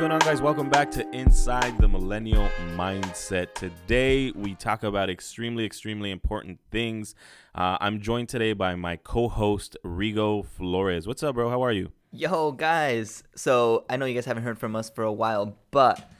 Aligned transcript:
going 0.00 0.12
on, 0.12 0.18
guys? 0.20 0.40
Welcome 0.40 0.70
back 0.70 0.90
to 0.92 1.06
Inside 1.14 1.76
the 1.76 1.86
Millennial 1.86 2.48
Mindset. 2.74 3.52
Today, 3.52 4.30
we 4.30 4.54
talk 4.54 4.82
about 4.82 5.10
extremely, 5.10 5.66
extremely 5.66 6.10
important 6.10 6.58
things. 6.70 7.14
Uh, 7.54 7.76
I'm 7.82 8.00
joined 8.00 8.30
today 8.30 8.54
by 8.54 8.76
my 8.76 8.96
co 8.96 9.28
host, 9.28 9.76
Rigo 9.84 10.46
Flores. 10.46 11.06
What's 11.06 11.22
up, 11.22 11.34
bro? 11.34 11.50
How 11.50 11.62
are 11.62 11.72
you? 11.72 11.92
Yo, 12.12 12.52
guys. 12.52 13.24
So, 13.34 13.84
I 13.90 13.98
know 13.98 14.06
you 14.06 14.14
guys 14.14 14.24
haven't 14.24 14.42
heard 14.42 14.58
from 14.58 14.74
us 14.74 14.88
for 14.88 15.04
a 15.04 15.12
while, 15.12 15.58
but 15.70 16.10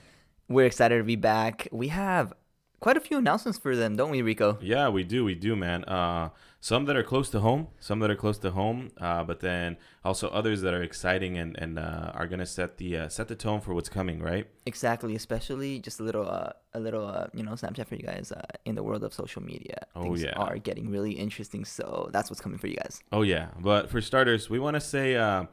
we're 0.46 0.66
excited 0.66 0.98
to 0.98 1.04
be 1.04 1.16
back. 1.16 1.66
We 1.72 1.88
have 1.88 2.34
quite 2.80 2.96
a 2.96 3.00
few 3.00 3.18
announcements 3.18 3.58
for 3.58 3.76
them, 3.76 3.96
don't 3.96 4.10
we, 4.10 4.22
Rico? 4.22 4.58
Yeah, 4.60 4.88
we 4.88 5.04
do. 5.04 5.24
We 5.24 5.34
do, 5.34 5.54
man. 5.54 5.84
Uh, 5.84 6.30
some 6.62 6.84
that 6.86 6.96
are 6.96 7.02
close 7.02 7.30
to 7.30 7.40
home, 7.40 7.68
some 7.78 8.00
that 8.00 8.10
are 8.10 8.16
close 8.16 8.36
to 8.38 8.50
home, 8.50 8.90
uh, 8.98 9.24
but 9.24 9.40
then 9.40 9.78
also 10.04 10.28
others 10.28 10.60
that 10.62 10.74
are 10.74 10.82
exciting 10.82 11.38
and, 11.38 11.56
and 11.58 11.78
uh, 11.78 12.12
are 12.14 12.26
gonna 12.26 12.44
set 12.44 12.76
the 12.76 12.98
uh, 12.98 13.08
set 13.08 13.28
the 13.28 13.34
tone 13.34 13.60
for 13.60 13.72
what's 13.72 13.88
coming, 13.88 14.20
right? 14.20 14.46
Exactly. 14.66 15.14
Especially 15.14 15.78
just 15.78 16.00
a 16.00 16.02
little 16.02 16.28
uh, 16.28 16.52
a 16.74 16.80
little 16.80 17.06
uh, 17.06 17.28
you 17.32 17.42
know 17.42 17.52
Snapchat 17.52 17.86
for 17.86 17.94
you 17.94 18.02
guys 18.02 18.32
uh, 18.32 18.42
in 18.64 18.74
the 18.74 18.82
world 18.82 19.04
of 19.04 19.14
social 19.14 19.42
media. 19.42 19.86
Oh, 19.96 20.02
Things 20.02 20.22
yeah. 20.22 20.32
are 20.32 20.58
getting 20.58 20.90
really 20.90 21.12
interesting. 21.12 21.64
So 21.64 22.10
that's 22.12 22.28
what's 22.28 22.40
coming 22.40 22.58
for 22.58 22.66
you 22.66 22.76
guys. 22.76 23.02
Oh 23.10 23.22
yeah, 23.22 23.48
but 23.60 23.88
for 23.88 24.00
starters, 24.02 24.50
we 24.50 24.58
want 24.58 24.74
to 24.74 24.80
say 24.80 25.16
uh, 25.16 25.44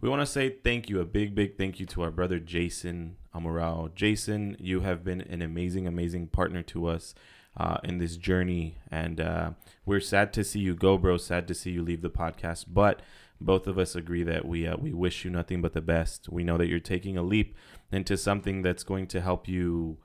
we 0.00 0.08
want 0.08 0.20
to 0.20 0.26
say 0.26 0.50
thank 0.50 0.88
you, 0.88 1.00
a 1.00 1.04
big 1.04 1.34
big 1.34 1.56
thank 1.56 1.80
you 1.80 1.86
to 1.86 2.02
our 2.02 2.10
brother 2.10 2.38
Jason 2.38 3.16
Amaral. 3.34 3.92
Jason, 3.94 4.56
you 4.60 4.80
have 4.80 5.02
been 5.02 5.20
an 5.22 5.42
amazing 5.42 5.86
amazing 5.86 6.28
partner 6.28 6.62
to 6.62 6.86
us 6.86 7.14
uh, 7.56 7.78
in 7.82 7.98
this 7.98 8.16
journey, 8.16 8.78
and 8.90 9.20
uh, 9.20 9.50
we're 9.84 10.00
sad 10.00 10.32
to 10.34 10.44
see 10.44 10.60
you 10.60 10.74
go, 10.74 10.96
bro. 10.98 11.16
Sad 11.16 11.48
to 11.48 11.54
see 11.54 11.72
you 11.72 11.82
leave 11.82 12.02
the 12.02 12.10
podcast, 12.10 12.66
but 12.68 13.02
both 13.40 13.66
of 13.66 13.78
us 13.78 13.96
agree 13.96 14.22
that 14.22 14.46
we 14.46 14.66
uh, 14.66 14.76
we 14.76 14.92
wish 14.92 15.24
you 15.24 15.30
nothing 15.30 15.60
but 15.60 15.72
the 15.72 15.80
best. 15.80 16.28
We 16.28 16.44
know 16.44 16.56
that 16.58 16.68
you're 16.68 16.78
taking 16.78 17.16
a 17.16 17.22
leap 17.22 17.56
into 17.90 18.16
something 18.16 18.62
that's 18.62 18.84
going 18.84 19.08
to 19.08 19.20
help 19.20 19.48
you 19.48 19.98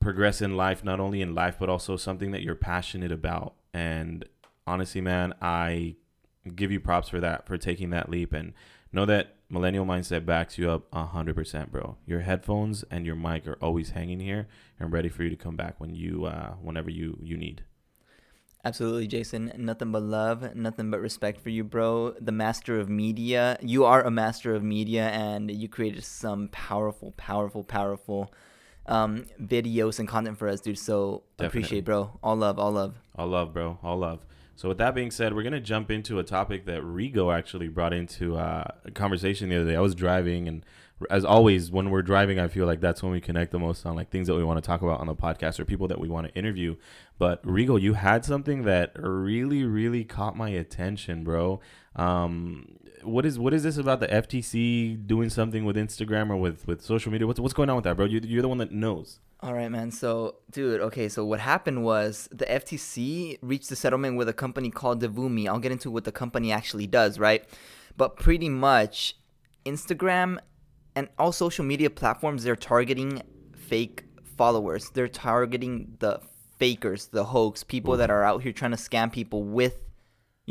progress 0.00 0.42
in 0.42 0.56
life, 0.56 0.82
not 0.82 0.98
only 0.98 1.22
in 1.22 1.32
life, 1.32 1.56
but 1.60 1.68
also 1.68 1.96
something 1.96 2.32
that 2.32 2.42
you're 2.42 2.56
passionate 2.56 3.12
about. 3.12 3.54
And 3.72 4.24
honestly, 4.66 5.00
man, 5.00 5.34
I 5.40 5.94
give 6.56 6.72
you 6.72 6.80
props 6.80 7.08
for 7.08 7.20
that, 7.20 7.46
for 7.46 7.56
taking 7.56 7.90
that 7.90 8.08
leap. 8.08 8.32
And 8.32 8.52
know 8.92 9.06
that 9.06 9.36
Millennial 9.48 9.84
Mindset 9.84 10.24
backs 10.24 10.58
you 10.58 10.70
up 10.70 10.90
100%, 10.92 11.70
bro. 11.70 11.96
Your 12.06 12.20
headphones 12.20 12.84
and 12.90 13.04
your 13.04 13.16
mic 13.16 13.46
are 13.46 13.58
always 13.60 13.90
hanging 13.90 14.20
here 14.20 14.48
and 14.80 14.92
ready 14.92 15.08
for 15.08 15.22
you 15.22 15.30
to 15.30 15.36
come 15.36 15.56
back 15.56 15.78
when 15.78 15.94
you, 15.94 16.24
uh, 16.24 16.52
whenever 16.62 16.90
you, 16.90 17.18
you 17.20 17.36
need. 17.36 17.64
Absolutely, 18.64 19.08
Jason. 19.08 19.52
Nothing 19.56 19.90
but 19.90 20.02
love, 20.02 20.54
nothing 20.54 20.90
but 20.90 21.00
respect 21.00 21.40
for 21.40 21.50
you, 21.50 21.64
bro. 21.64 22.14
The 22.20 22.30
master 22.30 22.78
of 22.78 22.88
media. 22.88 23.58
You 23.60 23.84
are 23.84 24.02
a 24.02 24.10
master 24.10 24.54
of 24.54 24.62
media, 24.62 25.08
and 25.08 25.50
you 25.50 25.68
created 25.68 26.04
some 26.04 26.48
powerful, 26.48 27.12
powerful, 27.16 27.64
powerful 27.64 28.32
um, 28.86 29.26
videos 29.40 29.98
and 29.98 30.06
content 30.08 30.38
for 30.38 30.46
us, 30.48 30.60
dude. 30.60 30.78
So 30.78 31.24
Definitely. 31.36 31.46
appreciate, 31.46 31.84
bro. 31.84 32.18
All 32.22 32.36
love, 32.36 32.58
all 32.60 32.70
love. 32.70 32.94
All 33.16 33.26
love, 33.26 33.52
bro. 33.52 33.78
All 33.82 33.98
love. 33.98 34.20
So 34.56 34.68
with 34.68 34.78
that 34.78 34.94
being 34.94 35.10
said, 35.10 35.34
we're 35.34 35.42
gonna 35.42 35.60
jump 35.60 35.90
into 35.90 36.18
a 36.18 36.24
topic 36.24 36.66
that 36.66 36.82
Rigo 36.82 37.36
actually 37.36 37.68
brought 37.68 37.92
into 37.92 38.36
uh, 38.36 38.64
a 38.84 38.90
conversation 38.90 39.48
the 39.48 39.56
other 39.56 39.70
day. 39.70 39.76
I 39.76 39.80
was 39.80 39.94
driving, 39.94 40.48
and 40.48 40.64
as 41.10 41.24
always, 41.24 41.70
when 41.70 41.90
we're 41.90 42.02
driving, 42.02 42.38
I 42.38 42.48
feel 42.48 42.66
like 42.66 42.80
that's 42.80 43.02
when 43.02 43.12
we 43.12 43.20
connect 43.20 43.52
the 43.52 43.58
most 43.58 43.84
on 43.86 43.96
like 43.96 44.10
things 44.10 44.28
that 44.28 44.34
we 44.34 44.44
want 44.44 44.62
to 44.62 44.66
talk 44.66 44.82
about 44.82 45.00
on 45.00 45.06
the 45.06 45.14
podcast 45.14 45.58
or 45.58 45.64
people 45.64 45.88
that 45.88 45.98
we 45.98 46.08
want 46.08 46.26
to 46.28 46.34
interview. 46.34 46.76
But 47.18 47.42
Rigo, 47.44 47.80
you 47.80 47.94
had 47.94 48.24
something 48.24 48.62
that 48.64 48.92
really, 48.96 49.64
really 49.64 50.04
caught 50.04 50.36
my 50.36 50.50
attention, 50.50 51.24
bro. 51.24 51.60
Um, 51.96 52.78
what 53.04 53.26
is 53.26 53.38
what 53.38 53.54
is 53.54 53.62
this 53.62 53.76
about 53.76 54.00
the 54.00 54.08
FTC 54.08 55.06
doing 55.06 55.30
something 55.30 55.64
with 55.64 55.76
Instagram 55.76 56.30
or 56.30 56.36
with 56.36 56.66
with 56.66 56.82
social 56.82 57.12
media? 57.12 57.26
What's 57.26 57.40
what's 57.40 57.54
going 57.54 57.70
on 57.70 57.76
with 57.76 57.84
that, 57.84 57.96
bro? 57.96 58.06
You, 58.06 58.20
you're 58.22 58.42
the 58.42 58.48
one 58.48 58.58
that 58.58 58.72
knows. 58.72 59.18
All 59.40 59.54
right, 59.54 59.70
man. 59.70 59.90
So, 59.90 60.36
dude, 60.50 60.80
okay. 60.80 61.08
So 61.08 61.24
what 61.24 61.40
happened 61.40 61.82
was 61.84 62.28
the 62.30 62.46
FTC 62.46 63.38
reached 63.42 63.70
a 63.72 63.76
settlement 63.76 64.16
with 64.16 64.28
a 64.28 64.32
company 64.32 64.70
called 64.70 65.02
Devumi. 65.02 65.48
I'll 65.48 65.58
get 65.58 65.72
into 65.72 65.90
what 65.90 66.04
the 66.04 66.12
company 66.12 66.52
actually 66.52 66.86
does, 66.86 67.18
right? 67.18 67.44
But 67.96 68.16
pretty 68.16 68.48
much, 68.48 69.16
Instagram 69.66 70.38
and 70.94 71.08
all 71.18 71.32
social 71.32 71.64
media 71.64 71.90
platforms 71.90 72.44
they're 72.44 72.56
targeting 72.56 73.22
fake 73.56 74.04
followers. 74.36 74.90
They're 74.90 75.08
targeting 75.08 75.96
the 75.98 76.20
fakers, 76.58 77.06
the 77.06 77.24
hoax, 77.24 77.64
people 77.64 77.96
that 77.96 78.10
are 78.10 78.22
out 78.22 78.42
here 78.42 78.52
trying 78.52 78.70
to 78.70 78.76
scam 78.76 79.12
people 79.12 79.42
with, 79.42 79.78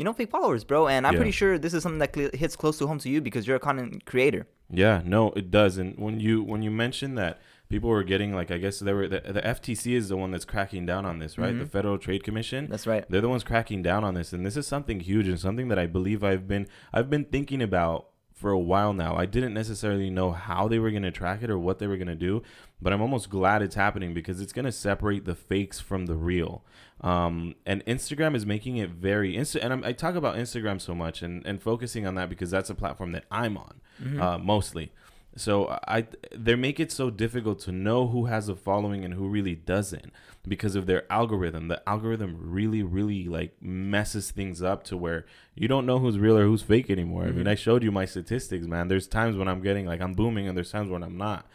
you 0.02 0.04
know, 0.04 0.12
fake 0.12 0.30
followers, 0.30 0.64
bro. 0.64 0.88
And 0.88 1.06
I'm 1.06 1.12
Yeah. 1.12 1.20
pretty 1.20 1.30
sure 1.30 1.58
this 1.58 1.72
is 1.72 1.84
something 1.84 2.00
that 2.00 2.12
cl- 2.12 2.30
hits 2.34 2.56
close 2.56 2.76
to 2.78 2.88
home 2.88 2.98
to 2.98 3.08
you 3.08 3.20
because 3.20 3.46
you're 3.46 3.54
a 3.54 3.60
content 3.60 4.04
creator. 4.04 4.48
Yeah, 4.68 5.00
no, 5.04 5.30
it 5.36 5.48
does. 5.52 5.78
And 5.78 5.96
when 5.96 6.18
you 6.18 6.42
when 6.42 6.60
you 6.62 6.72
mentioned 6.72 7.16
that 7.18 7.40
people 7.68 7.88
were 7.88 8.02
getting 8.02 8.34
like, 8.34 8.50
I 8.50 8.58
guess 8.58 8.80
they 8.80 8.92
were 8.92 9.06
the, 9.06 9.20
the 9.20 9.40
FTC 9.40 9.94
is 9.94 10.08
the 10.08 10.16
one 10.16 10.32
that's 10.32 10.44
cracking 10.44 10.86
down 10.86 11.06
on 11.06 11.20
this, 11.20 11.38
right? 11.38 11.52
The 11.52 11.64
mm-hmm. 11.64 11.76
Federal 11.76 11.98
Trade 11.98 12.24
Commission. 12.24 12.66
That's 12.68 12.86
right. 12.86 13.04
They're 13.08 13.20
the 13.20 13.28
ones 13.28 13.44
cracking 13.44 13.80
down 13.82 14.02
on 14.02 14.14
this, 14.14 14.32
and 14.32 14.44
this 14.44 14.56
is 14.56 14.66
something 14.66 14.98
huge 14.98 15.28
and 15.28 15.38
something 15.38 15.68
that 15.68 15.78
I 15.78 15.86
believe 15.86 16.24
I've 16.24 16.48
been 16.48 16.66
I've 16.92 17.08
been 17.08 17.26
thinking 17.26 17.62
about 17.62 18.08
for 18.42 18.50
a 18.50 18.58
while 18.58 18.92
now. 18.92 19.16
I 19.16 19.24
didn't 19.24 19.54
necessarily 19.54 20.10
know 20.10 20.32
how 20.32 20.68
they 20.68 20.78
were 20.78 20.90
going 20.90 21.04
to 21.04 21.12
track 21.12 21.42
it 21.42 21.48
or 21.48 21.58
what 21.58 21.78
they 21.78 21.86
were 21.86 21.96
going 21.96 22.08
to 22.08 22.14
do, 22.14 22.42
but 22.82 22.92
I'm 22.92 23.00
almost 23.00 23.30
glad 23.30 23.62
it's 23.62 23.76
happening 23.76 24.12
because 24.12 24.40
it's 24.40 24.52
going 24.52 24.64
to 24.66 24.72
separate 24.72 25.24
the 25.24 25.34
fakes 25.34 25.78
from 25.80 26.06
the 26.06 26.16
real. 26.16 26.64
Um, 27.00 27.54
and 27.64 27.84
Instagram 27.86 28.34
is 28.34 28.44
making 28.44 28.76
it 28.76 28.90
very 28.90 29.34
Insta- 29.34 29.60
and 29.62 29.72
I'm, 29.72 29.84
I 29.84 29.92
talk 29.92 30.14
about 30.16 30.36
Instagram 30.36 30.80
so 30.80 30.94
much 30.94 31.22
and, 31.22 31.46
and 31.46 31.62
focusing 31.62 32.06
on 32.06 32.16
that 32.16 32.28
because 32.28 32.50
that's 32.50 32.68
a 32.70 32.74
platform 32.74 33.12
that 33.12 33.24
I'm 33.30 33.56
on 33.56 33.80
uh, 34.20 34.38
mostly. 34.38 34.92
So 35.34 35.78
I 35.88 36.06
they 36.34 36.54
make 36.54 36.78
it 36.78 36.92
so 36.92 37.08
difficult 37.08 37.58
to 37.60 37.72
know 37.72 38.08
who 38.08 38.26
has 38.26 38.48
a 38.48 38.56
following 38.56 39.04
and 39.04 39.14
who 39.14 39.28
really 39.28 39.54
doesn't 39.54 40.12
because 40.46 40.74
of 40.74 40.86
their 40.86 41.10
algorithm. 41.10 41.68
The 41.68 41.86
algorithm 41.88 42.36
really 42.38 42.82
really 42.82 43.24
like 43.24 43.54
messes 43.60 44.30
things 44.30 44.62
up 44.62 44.84
to 44.84 44.96
where 44.96 45.24
you 45.54 45.68
don't 45.68 45.86
know 45.86 45.98
who's 45.98 46.18
real 46.18 46.36
or 46.36 46.44
who's 46.44 46.62
fake 46.62 46.90
anymore. 46.90 47.24
I 47.24 47.32
mean, 47.32 47.48
I 47.48 47.54
showed 47.54 47.82
you 47.82 47.90
my 47.90 48.04
statistics, 48.04 48.66
man. 48.66 48.88
There's 48.88 49.06
times 49.06 49.36
when 49.36 49.48
I'm 49.48 49.62
getting 49.62 49.86
like 49.86 50.02
I'm 50.02 50.12
booming 50.12 50.48
and 50.48 50.56
there's 50.56 50.72
times 50.72 50.90
when 50.90 51.02
I'm 51.02 51.16
not. 51.16 51.46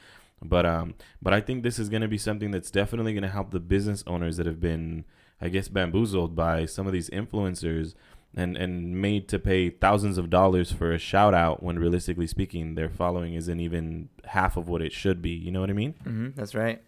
But 0.41 0.65
um 0.65 0.95
but 1.21 1.33
I 1.33 1.41
think 1.41 1.61
this 1.61 1.77
is 1.77 1.89
going 1.89 2.01
to 2.01 2.07
be 2.07 2.17
something 2.17 2.51
that's 2.51 2.71
definitely 2.71 3.13
going 3.13 3.23
to 3.23 3.29
help 3.29 3.51
the 3.51 3.59
business 3.59 4.03
owners 4.07 4.37
that 4.37 4.47
have 4.47 4.59
been 4.59 5.05
I 5.39 5.49
guess 5.49 5.67
bamboozled 5.67 6.35
by 6.35 6.65
some 6.65 6.87
of 6.87 6.93
these 6.93 7.11
influencers 7.11 7.93
and 8.37 8.55
and 8.55 9.01
made 9.01 9.27
to 9.27 9.37
pay 9.39 9.69
thousands 9.69 10.17
of 10.17 10.29
dollars 10.29 10.71
for 10.71 10.91
a 10.93 10.97
shout 10.99 11.33
out 11.33 11.61
when 11.63 11.77
realistically 11.79 12.27
speaking 12.27 12.75
their 12.75 12.89
following 12.89 13.33
isn't 13.33 13.59
even 13.59 14.09
half 14.25 14.55
of 14.55 14.69
what 14.69 14.81
it 14.81 14.93
should 14.93 15.21
be 15.21 15.31
you 15.31 15.51
know 15.51 15.59
what 15.61 15.69
i 15.69 15.73
mean 15.73 15.93
hmm 16.03 16.29
that's 16.35 16.53
right. 16.55 16.79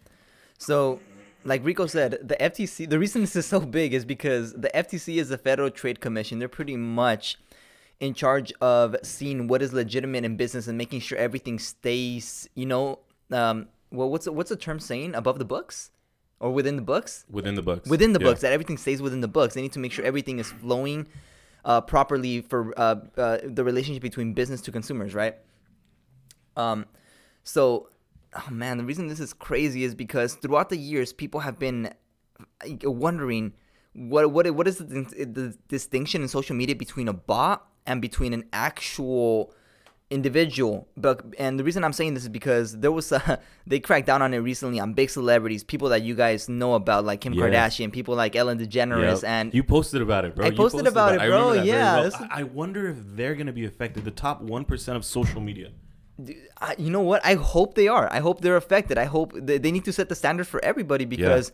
So, 0.58 1.00
like 1.44 1.64
Rico 1.64 1.86
said, 1.86 2.18
the 2.22 2.36
FTC, 2.36 2.86
the 2.88 2.98
reason 2.98 3.22
this 3.22 3.34
is 3.34 3.46
so 3.46 3.60
big 3.60 3.94
is 3.94 4.04
because 4.04 4.52
the 4.52 4.70
FTC 4.74 5.16
is 5.16 5.30
the 5.30 5.38
Federal 5.38 5.70
Trade 5.70 5.98
Commission. 6.00 6.38
They're 6.38 6.48
pretty 6.60 6.76
much 6.76 7.38
in 7.98 8.12
charge 8.12 8.52
of 8.60 8.94
seeing 9.02 9.48
what 9.48 9.62
is 9.62 9.72
legitimate 9.72 10.24
in 10.26 10.36
business 10.36 10.66
and 10.68 10.76
making 10.76 11.00
sure 11.00 11.16
everything 11.16 11.58
stays, 11.58 12.46
you 12.54 12.66
know, 12.66 12.98
um, 13.30 13.68
well, 13.90 14.10
what's 14.10 14.28
what's 14.28 14.50
the 14.50 14.56
term 14.56 14.78
saying? 14.80 15.14
Above 15.14 15.38
the 15.38 15.46
books 15.46 15.90
or 16.40 16.50
within 16.52 16.76
the 16.76 16.82
books? 16.82 17.24
within 17.30 17.54
the 17.54 17.62
books 17.62 17.88
Within 17.88 18.12
the 18.12 18.20
Yeah. 18.20 18.26
books, 18.28 18.40
that 18.42 18.52
everything 18.52 18.76
stays 18.76 19.00
within 19.00 19.20
the 19.22 19.28
books. 19.38 19.54
They 19.54 19.62
need 19.62 19.72
to 19.72 19.78
make 19.78 19.92
sure 19.92 20.04
everything 20.04 20.38
is 20.38 20.50
flowing 20.52 21.06
uh, 21.64 21.80
properly 21.80 22.40
for 22.40 22.72
uh, 22.78 22.96
uh, 23.16 23.38
the 23.44 23.64
relationship 23.64 24.02
between 24.02 24.32
business 24.32 24.60
to 24.62 24.72
consumers, 24.72 25.14
right? 25.14 25.36
Um, 26.56 26.86
so, 27.42 27.88
oh 28.34 28.50
man, 28.50 28.78
the 28.78 28.84
reason 28.84 29.08
this 29.08 29.20
is 29.20 29.32
crazy 29.32 29.84
is 29.84 29.94
because 29.94 30.34
throughout 30.34 30.68
the 30.68 30.76
years, 30.76 31.12
people 31.12 31.40
have 31.40 31.58
been 31.58 31.92
wondering 32.82 33.52
what 33.92 34.30
what 34.30 34.50
what 34.54 34.68
is 34.68 34.78
the, 34.78 34.84
the 34.84 35.56
distinction 35.68 36.22
in 36.22 36.28
social 36.28 36.54
media 36.54 36.76
between 36.76 37.08
a 37.08 37.12
bot 37.12 37.66
and 37.86 38.00
between 38.00 38.32
an 38.32 38.44
actual 38.52 39.52
individual 40.10 40.88
but 40.96 41.24
and 41.38 41.58
the 41.58 41.62
reason 41.64 41.84
i'm 41.84 41.92
saying 41.92 42.14
this 42.14 42.24
is 42.24 42.28
because 42.28 42.76
there 42.80 42.90
was 42.90 43.12
a, 43.12 43.38
they 43.66 43.78
cracked 43.78 44.06
down 44.06 44.20
on 44.22 44.34
it 44.34 44.38
recently 44.38 44.80
on 44.80 44.92
big 44.92 45.08
celebrities 45.08 45.62
people 45.62 45.88
that 45.88 46.02
you 46.02 46.14
guys 46.16 46.48
know 46.48 46.74
about 46.74 47.04
like 47.04 47.20
kim 47.20 47.32
Yes. 47.32 47.42
kardashian 47.78 47.92
people 47.92 48.16
like 48.16 48.34
ellen 48.34 48.58
degeneres 48.58 49.22
Yep. 49.22 49.24
and 49.24 49.54
you 49.54 49.62
posted 49.62 50.02
about 50.02 50.24
it 50.24 50.34
bro 50.34 50.46
I 50.46 50.48
You 50.48 50.56
posted 50.56 50.86
about 50.88 51.14
it, 51.14 51.20
I 51.20 51.26
remember 51.26 51.44
bro. 51.46 51.54
very 51.54 51.66
Yeah, 51.68 52.00
well. 52.00 52.26
I 52.28 52.40
I 52.40 52.42
wonder 52.42 52.88
if 52.88 52.96
they're 53.16 53.36
gonna 53.36 53.52
be 53.52 53.64
affected 53.64 54.04
the 54.04 54.10
top 54.10 54.42
1% 54.42 54.96
of 54.96 55.04
social 55.04 55.40
media 55.40 55.70
I, 56.60 56.74
you 56.76 56.90
know 56.90 57.00
what? 57.00 57.24
I 57.24 57.34
hope 57.34 57.74
they 57.76 57.88
are. 57.88 58.06
I 58.12 58.18
hope 58.20 58.42
they're 58.42 58.56
affected. 58.64 58.98
I 58.98 59.04
hope 59.06 59.32
they, 59.34 59.56
they 59.56 59.70
need 59.72 59.86
to 59.86 59.92
set 59.98 60.10
the 60.10 60.14
standard 60.14 60.46
for 60.46 60.62
everybody 60.62 61.06
because 61.06 61.50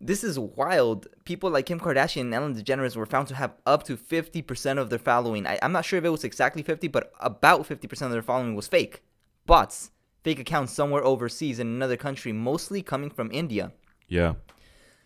this 0.00 0.24
is 0.24 0.38
wild. 0.38 1.06
People 1.24 1.50
like 1.50 1.66
Kim 1.66 1.78
Kardashian 1.78 2.22
and 2.22 2.34
Ellen 2.34 2.54
DeGeneres 2.54 2.96
were 2.96 3.06
found 3.06 3.28
to 3.28 3.34
have 3.34 3.52
up 3.66 3.82
to 3.84 3.96
50% 3.96 4.78
of 4.78 4.88
their 4.88 4.98
following. 4.98 5.46
I, 5.46 5.58
I'm 5.62 5.72
not 5.72 5.84
sure 5.84 5.98
if 5.98 6.04
it 6.04 6.10
was 6.10 6.24
exactly 6.24 6.62
50, 6.62 6.88
but 6.88 7.12
about 7.20 7.68
50% 7.68 8.02
of 8.02 8.10
their 8.10 8.22
following 8.22 8.54
was 8.54 8.66
fake. 8.66 9.02
Bots, 9.46 9.90
fake 10.24 10.38
accounts 10.38 10.72
somewhere 10.72 11.04
overseas 11.04 11.58
in 11.58 11.66
another 11.66 11.96
country, 11.96 12.32
mostly 12.32 12.82
coming 12.82 13.10
from 13.10 13.30
India. 13.30 13.72
yeah 14.08 14.34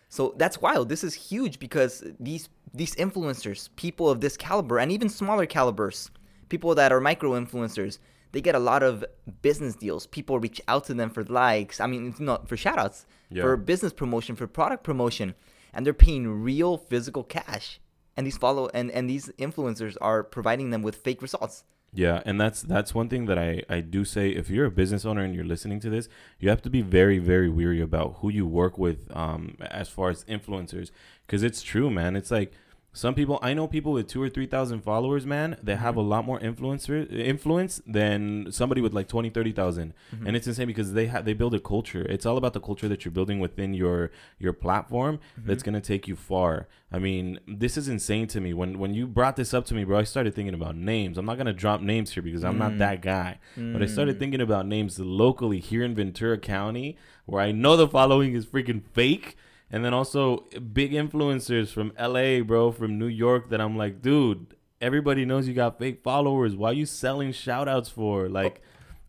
So 0.07 0.33
that's 0.37 0.61
wild. 0.61 0.87
This 0.87 1.03
is 1.03 1.13
huge 1.13 1.59
because 1.59 2.03
these 2.19 2.47
these 2.73 2.95
influencers, 2.95 3.69
people 3.77 4.09
of 4.09 4.19
this 4.19 4.35
caliber, 4.35 4.79
and 4.79 4.91
even 4.91 5.07
smaller 5.07 5.45
calibers, 5.45 6.11
people 6.49 6.75
that 6.75 6.91
are 6.91 6.99
micro 6.99 7.31
influencers, 7.31 7.99
they 8.35 8.41
get 8.41 8.53
a 8.53 8.59
lot 8.59 8.83
of 8.83 9.05
business 9.41 9.75
deals. 9.77 10.05
People 10.07 10.39
reach 10.39 10.59
out 10.67 10.83
to 10.87 10.93
them 10.93 11.09
for 11.09 11.23
likes. 11.23 11.79
I 11.79 11.87
mean, 11.87 12.09
it's 12.09 12.19
not 12.19 12.49
for 12.49 12.57
shout 12.57 12.77
outs, 12.77 13.05
Yeah. 13.29 13.43
for 13.43 13.55
business 13.55 13.93
promotion, 13.93 14.35
for 14.35 14.45
product 14.45 14.83
promotion, 14.83 15.35
and 15.73 15.85
they're 15.85 15.93
paying 15.93 16.27
real 16.43 16.75
physical 16.77 17.23
cash. 17.23 17.79
And 18.17 18.27
these 18.27 18.37
follow 18.37 18.69
and, 18.73 18.91
and 18.91 19.09
these 19.09 19.29
influencers 19.39 19.95
are 20.01 20.21
providing 20.21 20.69
them 20.71 20.81
with 20.81 20.97
fake 20.97 21.21
results. 21.21 21.63
Yeah, 21.93 22.21
and 22.25 22.35
that's 22.41 22.61
that's 22.61 22.93
one 22.93 23.07
thing 23.07 23.23
that 23.27 23.39
I 23.39 23.63
I 23.69 23.79
do 23.79 24.03
say. 24.03 24.25
If 24.41 24.49
you're 24.49 24.65
a 24.65 24.71
business 24.81 25.05
owner 25.05 25.21
and 25.25 25.33
you're 25.33 25.51
listening 25.55 25.79
to 25.85 25.89
this, 25.89 26.09
you 26.41 26.49
have 26.49 26.61
to 26.63 26.69
be 26.69 26.81
very 26.81 27.19
very 27.19 27.49
weary 27.49 27.79
about 27.89 28.17
who 28.19 28.27
you 28.29 28.45
work 28.45 28.77
with, 28.77 28.99
um, 29.15 29.55
as 29.81 29.87
far 29.87 30.09
as 30.09 30.25
influencers, 30.25 30.91
because 31.25 31.41
it's 31.47 31.61
true, 31.61 31.89
man. 31.89 32.17
It's 32.17 32.31
like 32.39 32.51
some 32.95 33.13
people 33.13 33.37
I 33.41 33.53
know 33.53 33.67
people 33.67 33.91
with 33.91 34.07
two 34.07 34.21
or 34.23 34.29
three 34.29 34.45
thousand 34.47 34.81
followers, 34.81 35.25
man, 35.25 35.57
they 35.61 35.75
have 35.75 35.95
a 35.97 36.01
lot 36.01 36.25
more 36.25 36.39
influencer 36.39 36.95
influence 37.11 37.81
than 37.85 38.47
somebody 38.51 38.79
with 38.81 38.93
like 38.93 39.07
20, 39.09 39.29
30,000. 39.29 39.93
Mm-hmm. 40.15 40.27
and 40.27 40.35
it's 40.37 40.47
insane 40.47 40.67
because 40.67 40.93
they 40.93 41.07
have 41.07 41.25
they 41.25 41.33
build 41.33 41.53
a 41.53 41.59
culture. 41.59 42.03
It's 42.09 42.25
all 42.25 42.37
about 42.37 42.53
the 42.53 42.61
culture 42.61 42.87
that 42.87 43.03
you're 43.03 43.11
building 43.11 43.39
within 43.39 43.73
your 43.73 44.11
your 44.39 44.53
platform 44.53 45.19
Mm-hmm. 45.37 45.47
that's 45.47 45.63
gonna 45.63 45.81
take 45.81 46.07
you 46.07 46.15
far. 46.15 46.67
I 46.91 46.99
mean, 46.99 47.39
this 47.47 47.75
is 47.77 47.87
insane 47.89 48.27
to 48.27 48.39
me. 48.39 48.53
When 48.53 48.79
when 48.79 48.93
you 48.93 49.05
brought 49.07 49.35
this 49.35 49.53
up 49.53 49.65
to 49.65 49.73
me, 49.73 49.83
bro, 49.83 49.97
I 49.99 50.03
started 50.03 50.33
thinking 50.33 50.53
about 50.53 50.75
names. 50.77 51.17
I'm 51.17 51.25
not 51.25 51.37
gonna 51.37 51.53
drop 51.53 51.81
names 51.81 52.13
here 52.13 52.23
because 52.23 52.43
I'm 52.45 52.55
Mm. 52.55 52.59
not 52.65 52.77
that 52.77 53.01
guy. 53.01 53.39
But 53.57 53.81
I 53.83 53.87
started 53.87 54.19
thinking 54.19 54.39
about 54.41 54.65
names 54.67 54.97
locally 54.99 55.59
here 55.59 55.83
in 55.83 55.93
Ventura 55.95 56.37
County, 56.37 56.97
where 57.25 57.41
I 57.41 57.51
know 57.51 57.75
the 57.75 57.87
following 57.87 58.33
is 58.35 58.45
freaking 58.45 58.81
fake. 58.93 59.35
And 59.71 59.83
then 59.83 59.93
also 59.93 60.45
big 60.73 60.91
influencers 60.91 61.69
from 61.69 61.91
LA, 61.99 62.41
bro, 62.43 62.71
from 62.71 62.97
New 62.99 63.07
York 63.07 63.49
that 63.49 63.59
I'm 63.59 63.75
like, 63.77 64.01
dude, 64.01 64.55
everybody 64.79 65.25
knows 65.25 65.47
you 65.47 65.53
got 65.53 65.79
fake 65.79 66.01
followers. 66.03 66.55
Why 66.55 66.69
are 66.69 66.73
you 66.73 66.85
selling 66.85 67.31
shout 67.31 67.67
outs 67.67 67.89
for? 67.89 68.29
Like, 68.29 68.61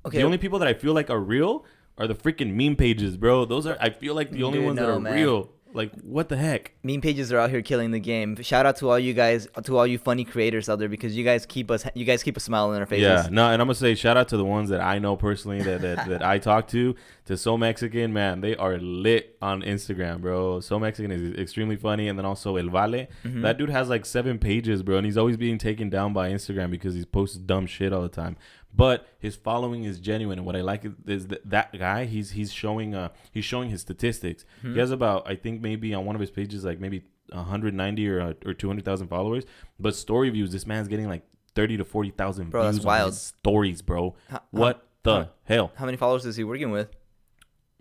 Okay. 0.06 0.18
the 0.18 0.24
only 0.24 0.38
people 0.38 0.58
that 0.60 0.68
I 0.68 0.74
feel 0.74 0.94
like 0.94 1.10
are 1.10 1.20
real 1.20 1.64
are 1.98 2.06
the 2.06 2.14
freaking 2.14 2.54
meme 2.54 2.76
pages, 2.76 3.16
bro. 3.16 3.44
Those 3.44 3.66
are, 3.66 3.76
I 3.80 3.90
feel 3.90 4.14
like 4.14 4.30
the 4.30 4.44
only 4.44 4.58
Dude, 4.58 4.66
ones 4.66 4.78
that 4.78 4.88
are 4.88 5.00
man. 5.00 5.14
real. 5.14 5.50
Like, 5.76 5.92
what 6.00 6.30
the 6.30 6.38
heck? 6.38 6.72
meme 6.82 7.02
pages 7.02 7.32
are 7.32 7.38
out 7.38 7.50
here 7.50 7.60
killing 7.60 7.90
the 7.90 8.00
game. 8.00 8.34
Shout 8.42 8.64
out 8.64 8.76
to 8.76 8.88
all 8.88 8.98
you 8.98 9.12
guys, 9.12 9.46
to 9.64 9.76
all 9.76 9.86
you 9.86 9.98
funny 9.98 10.24
creators 10.24 10.68
out 10.70 10.78
there, 10.78 10.88
because 10.88 11.14
you 11.14 11.22
guys 11.22 11.44
keep 11.44 11.70
us, 11.70 11.84
you 11.94 12.06
guys 12.06 12.22
keep 12.22 12.36
a 12.36 12.40
smile 12.40 12.70
on 12.70 12.80
our 12.80 12.86
faces. 12.86 13.02
Yeah, 13.02 13.28
no, 13.30 13.50
and 13.50 13.60
I'm 13.60 13.68
gonna 13.68 13.74
say 13.74 13.94
shout 13.94 14.16
out 14.16 14.28
to 14.28 14.38
the 14.38 14.44
ones 14.44 14.70
that 14.70 14.80
I 14.80 14.98
know 14.98 15.16
personally 15.16 15.60
that 15.62 15.82
that, 15.82 16.08
that 16.08 16.22
I 16.24 16.38
talk 16.38 16.68
to. 16.68 16.94
To 17.26 17.36
So 17.36 17.58
Mexican, 17.58 18.12
man, 18.12 18.40
they 18.40 18.54
are 18.56 18.78
lit 18.78 19.36
on 19.42 19.60
Instagram, 19.62 20.20
bro. 20.20 20.60
So 20.60 20.78
Mexican 20.78 21.10
is 21.10 21.38
extremely 21.38 21.76
funny, 21.76 22.08
and 22.08 22.18
then 22.18 22.24
also 22.24 22.56
El 22.56 22.68
Vale. 22.68 23.08
Mm-hmm. 23.24 23.42
That 23.42 23.58
dude 23.58 23.70
has 23.70 23.88
like 23.88 24.06
seven 24.06 24.38
pages, 24.38 24.82
bro, 24.82 24.96
and 24.96 25.04
he's 25.04 25.18
always 25.18 25.36
being 25.36 25.58
taken 25.58 25.90
down 25.90 26.12
by 26.12 26.30
Instagram 26.30 26.70
because 26.70 26.94
he 26.94 27.04
posts 27.04 27.36
dumb 27.36 27.66
shit 27.66 27.92
all 27.92 28.02
the 28.02 28.08
time. 28.08 28.36
But 28.76 29.06
his 29.18 29.36
following 29.36 29.84
is 29.84 29.98
genuine, 29.98 30.38
and 30.38 30.46
what 30.46 30.54
I 30.56 30.60
like 30.60 30.84
is- 31.06 31.26
that 31.28 31.48
that 31.48 31.78
guy. 31.78 32.04
He's 32.04 32.30
he's 32.32 32.52
showing 32.52 32.94
uh 32.94 33.08
he's 33.32 33.44
showing 33.44 33.70
his 33.70 33.80
statistics. 33.80 34.44
Mm-hmm. 34.58 34.74
He 34.74 34.78
has 34.80 34.90
about 34.90 35.28
I 35.30 35.34
think 35.36 35.62
maybe 35.62 35.94
on 35.94 36.04
one 36.04 36.14
of 36.14 36.20
his 36.20 36.30
pages 36.30 36.64
like 36.64 36.78
maybe 36.80 37.02
190 37.32 38.08
or 38.08 38.20
uh, 38.20 38.32
or 38.44 38.54
200,000 38.54 39.08
followers, 39.08 39.44
but 39.80 39.94
story 39.96 40.30
views. 40.30 40.52
This 40.52 40.66
man's 40.66 40.88
getting 40.88 41.08
like 41.08 41.22
30 41.54 41.78
to 41.78 41.84
40,000 41.84 42.50
Bro, 42.50 42.62
that's 42.64 42.76
views 42.76 42.84
on 42.84 42.88
wild. 42.88 43.12
his 43.12 43.20
stories, 43.22 43.82
bro. 43.82 44.14
How- 44.28 44.42
What 44.50 44.86
the 45.02 45.14
how- 45.24 45.28
hell? 45.44 45.72
How 45.76 45.86
many 45.86 45.96
followers 45.96 46.26
is 46.26 46.36
he 46.36 46.44
working 46.44 46.70
with? 46.70 46.88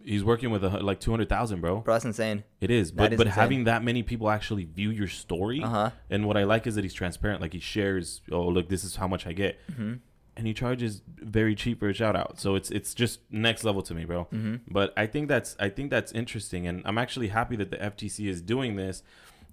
He's 0.04 0.24
working 0.24 0.52
with 0.52 0.64
a, 0.64 0.70
like 0.70 1.00
200,000, 1.00 1.62
bro. 1.62 1.80
Bro, 1.80 1.94
that's 1.96 2.06
insane. 2.06 2.44
It 2.62 2.70
is, 2.70 2.92
That 2.92 2.96
but 2.98 3.14
is 3.14 3.18
but 3.18 3.28
insane. 3.28 3.42
having 3.42 3.64
that 3.64 3.84
many 3.84 4.04
people 4.04 4.30
actually 4.30 4.64
view 4.66 4.92
your 4.92 5.08
story, 5.08 5.62
Uh-huh. 5.64 5.90
and 6.12 6.28
what 6.28 6.38
I 6.38 6.44
like 6.44 6.68
is 6.68 6.76
that 6.76 6.84
he's 6.84 6.94
transparent. 6.94 7.42
Like 7.42 7.54
he 7.54 7.60
shares, 7.60 8.22
oh 8.32 8.48
look, 8.48 8.70
this 8.70 8.84
is 8.84 8.96
how 8.98 9.08
much 9.08 9.26
I 9.26 9.34
get, 9.34 9.58
Mm-hmm. 9.72 9.94
And 10.38 10.46
he 10.48 10.54
charges 10.54 11.02
very 11.20 11.56
cheap 11.56 11.80
for 11.80 11.90
a 11.90 11.94
shout 11.94 12.16
out. 12.16 12.40
So 12.40 12.56
it's 12.56 12.70
it's 12.72 12.94
just 12.94 13.20
next 13.32 13.64
level 13.64 13.82
to 13.84 13.94
me, 13.94 14.06
bro. 14.06 14.26
Mm-hmm. 14.34 14.56
But 14.70 14.94
I 14.98 15.08
think 15.08 15.28
that's 15.30 15.56
I 15.60 15.70
think 15.70 15.90
that's 15.92 16.12
interesting, 16.12 16.68
and 16.68 16.82
I'm 16.86 16.98
actually 16.98 17.30
happy 17.30 17.56
that 17.58 17.72
the 17.72 17.78
FTC 17.78 18.28
is 18.28 18.42
doing 18.42 18.76
this. 18.76 19.04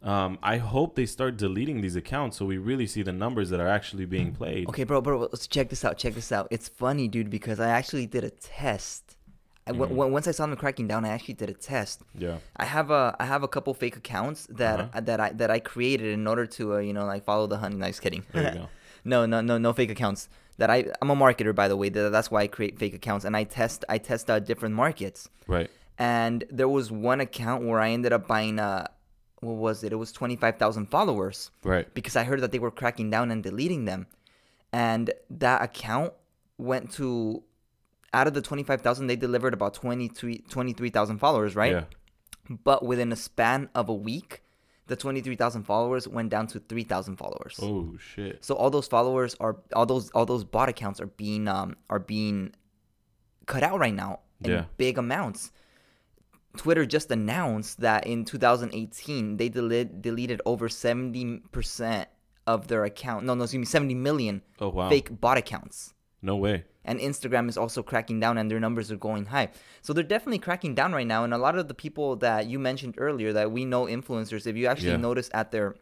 Um, 0.03 0.41
I 0.43 0.57
hope 0.57 0.97
they 0.97 1.07
start 1.07 1.37
deleting 1.37 1.81
these 1.81 1.95
accounts 1.95 2.37
so 2.37 2.45
we 2.45 2.59
really 2.59 2.89
see 2.89 3.03
the 3.05 3.13
numbers 3.13 3.51
that 3.51 3.61
are 3.61 3.69
actually 3.69 4.05
being 4.05 4.33
played. 4.33 4.69
Okay, 4.69 4.83
bro, 4.83 5.01
bro, 5.01 5.17
let's 5.21 5.47
check 5.47 5.69
this 5.69 5.85
out. 5.85 5.97
Check 5.97 6.15
this 6.15 6.33
out. 6.33 6.49
It's 6.51 6.67
funny, 6.69 7.07
dude, 7.07 7.31
because 7.31 7.61
I 7.61 7.69
actually 7.69 8.07
did 8.07 8.25
a 8.25 8.31
test. 8.31 9.17
I, 9.65 9.71
w- 9.71 9.87
Mhm. 9.87 9.95
w- 9.97 10.13
once 10.13 10.27
I 10.27 10.33
saw 10.33 10.45
them 10.47 10.57
cracking 10.57 10.89
down, 10.89 11.05
I 11.05 11.11
actually 11.11 11.35
did 11.35 11.49
a 11.51 11.55
test. 11.55 12.03
Yeah. 12.19 12.39
I 12.57 12.65
have 12.65 12.91
a 12.91 13.15
I 13.21 13.27
have 13.27 13.45
a 13.45 13.49
couple 13.49 13.73
fake 13.75 13.97
accounts 13.97 14.49
that 14.51 14.81
Uh-huh. 14.81 15.01
that 15.09 15.21
I 15.21 15.29
that 15.35 15.51
I 15.53 15.61
created 15.61 16.09
in 16.19 16.27
order 16.27 16.47
to 16.47 16.75
uh, 16.75 16.79
you 16.79 16.93
know 16.93 17.05
like 17.07 17.23
follow 17.25 17.47
the 17.47 17.59
honey. 17.59 17.77
Nice 17.77 18.01
kidding. 18.01 18.25
There 18.33 18.43
you 18.43 18.59
go. 18.63 18.69
no, 19.05 19.25
no, 19.25 19.41
no, 19.41 19.57
no 19.57 19.73
fake 19.73 19.93
accounts. 19.93 20.29
That 20.59 20.71
I 20.71 20.87
I'm 21.01 21.11
a 21.11 21.17
marketer 21.17 21.55
by 21.55 21.69
the 21.69 21.77
way. 21.77 21.89
That, 21.89 22.11
that's 22.11 22.31
why 22.31 22.43
I 22.43 22.47
create 22.47 22.79
fake 22.79 22.95
accounts 22.95 23.25
and 23.25 23.37
I 23.37 23.45
test 23.45 23.85
I 23.89 23.99
test 23.99 24.31
out 24.31 24.45
different 24.45 24.75
markets. 24.75 25.29
Right. 25.47 25.71
And 25.99 26.45
there 26.51 26.69
was 26.69 26.91
one 26.91 27.21
account 27.21 27.65
where 27.65 27.81
I 27.81 27.91
ended 27.91 28.13
up 28.13 28.27
buying 28.27 28.59
uh 28.59 28.87
what 29.41 29.55
was 29.57 29.83
it? 29.83 29.93
It 29.93 29.97
was 29.97 30.13
twenty 30.13 30.37
five 30.37 30.59
thousand 30.59 30.87
followers 30.87 31.51
Right. 31.65 31.93
because 31.95 32.17
I 32.17 32.25
heard 32.25 32.41
that 32.43 32.53
they 32.53 32.59
were 32.59 32.71
cracking 32.71 33.11
down 33.11 33.31
and 33.31 33.43
deleting 33.43 33.87
them. 33.87 34.07
And 34.73 35.13
that 35.31 35.63
account 35.63 36.13
went 36.59 36.93
to 36.93 37.43
out 38.15 38.27
of 38.27 38.35
the 38.35 38.43
25,000 38.43 39.07
they 39.07 39.17
delivered 39.17 39.55
about 39.55 39.73
23 39.75 40.39
23,000 40.49 41.19
followers, 41.19 41.57
right? 41.57 41.73
Yeah. 41.73 41.85
But 42.63 42.85
within 42.85 43.11
a 43.11 43.17
span 43.17 43.69
of 43.75 43.89
a 43.89 43.95
week, 43.95 44.42
the 44.93 44.97
23,000 44.97 45.63
followers 45.65 46.07
went 46.07 46.29
down 46.31 46.47
to 46.53 46.59
3,000 46.61 47.17
followers. 47.17 47.59
Oh 47.63 47.97
shit. 47.99 48.45
So 48.45 48.55
all 48.55 48.71
those 48.77 48.89
followers 48.97 49.35
are 49.41 49.55
all 49.75 49.87
those 49.87 50.11
all 50.11 50.27
those 50.27 50.45
bot 50.45 50.69
accounts 50.69 51.01
are 51.01 51.11
being 51.25 51.49
um 51.49 51.77
are 51.89 51.99
being 52.15 52.53
cut 53.53 53.63
out 53.69 53.79
right 53.85 53.95
now 54.05 54.21
in 54.45 54.51
Yeah. 54.51 54.65
big 54.77 54.99
amounts. 54.99 55.51
Twitter 56.63 56.85
just 56.85 57.11
announced 57.11 57.81
that 57.81 58.07
in 58.07 58.25
2018 58.27 59.39
they 59.39 59.49
delete, 59.49 60.03
deleted 60.03 60.41
over 60.45 60.69
70% 60.69 62.07
of 62.47 62.69
their 62.69 62.85
account. 62.85 63.25
No, 63.25 63.33
no, 63.35 63.45
excuse 63.45 63.61
me, 63.61 63.65
70 63.65 63.95
million 63.95 64.43
Oh 64.61 64.69
wow. 64.69 64.89
fake 64.91 65.09
bot 65.21 65.39
accounts. 65.39 65.95
No 66.23 66.37
way. 66.37 66.65
And 66.85 66.99
Instagram 67.01 67.49
is 67.49 67.57
also 67.59 67.83
cracking 67.83 68.21
down 68.21 68.39
and 68.39 68.51
their 68.51 68.61
numbers 68.61 68.91
are 68.93 68.97
going 68.97 69.27
high. 69.27 69.49
So 69.83 69.93
they're 69.93 70.05
definitely 70.05 70.39
cracking 70.39 70.75
down 70.75 70.93
right 70.93 71.07
now. 71.07 71.25
And 71.25 71.35
a 71.35 71.39
lot 71.39 71.57
of 71.59 71.69
the 71.69 71.75
people 71.75 72.17
that 72.17 72.47
you 72.47 72.59
mentioned 72.59 72.95
earlier 72.99 73.33
that 73.33 73.51
we 73.53 73.65
know 73.65 73.87
influencers, 73.87 74.47
if 74.47 74.57
you 74.57 74.67
actually 74.67 74.91
Yeah. 74.91 74.97
notice 74.97 75.31
at 75.35 75.51
their 75.53 75.75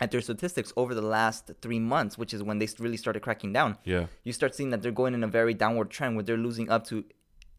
at 0.00 0.12
their 0.12 0.20
statistics 0.20 0.72
over 0.76 0.94
the 0.94 1.02
last 1.02 1.50
three 1.60 1.80
months, 1.80 2.16
which 2.16 2.32
is 2.32 2.40
when 2.40 2.60
they 2.60 2.68
really 2.78 2.96
started 2.96 3.20
cracking 3.20 3.52
down, 3.52 3.76
Yeah. 3.82 4.06
you 4.22 4.32
start 4.32 4.54
seeing 4.54 4.70
that 4.70 4.80
they're 4.80 4.92
going 4.92 5.12
in 5.12 5.24
a 5.24 5.26
very 5.26 5.54
downward 5.54 5.90
trend 5.90 6.14
where 6.14 6.22
they're 6.22 6.36
losing 6.36 6.70
up 6.70 6.86
to 6.86 7.04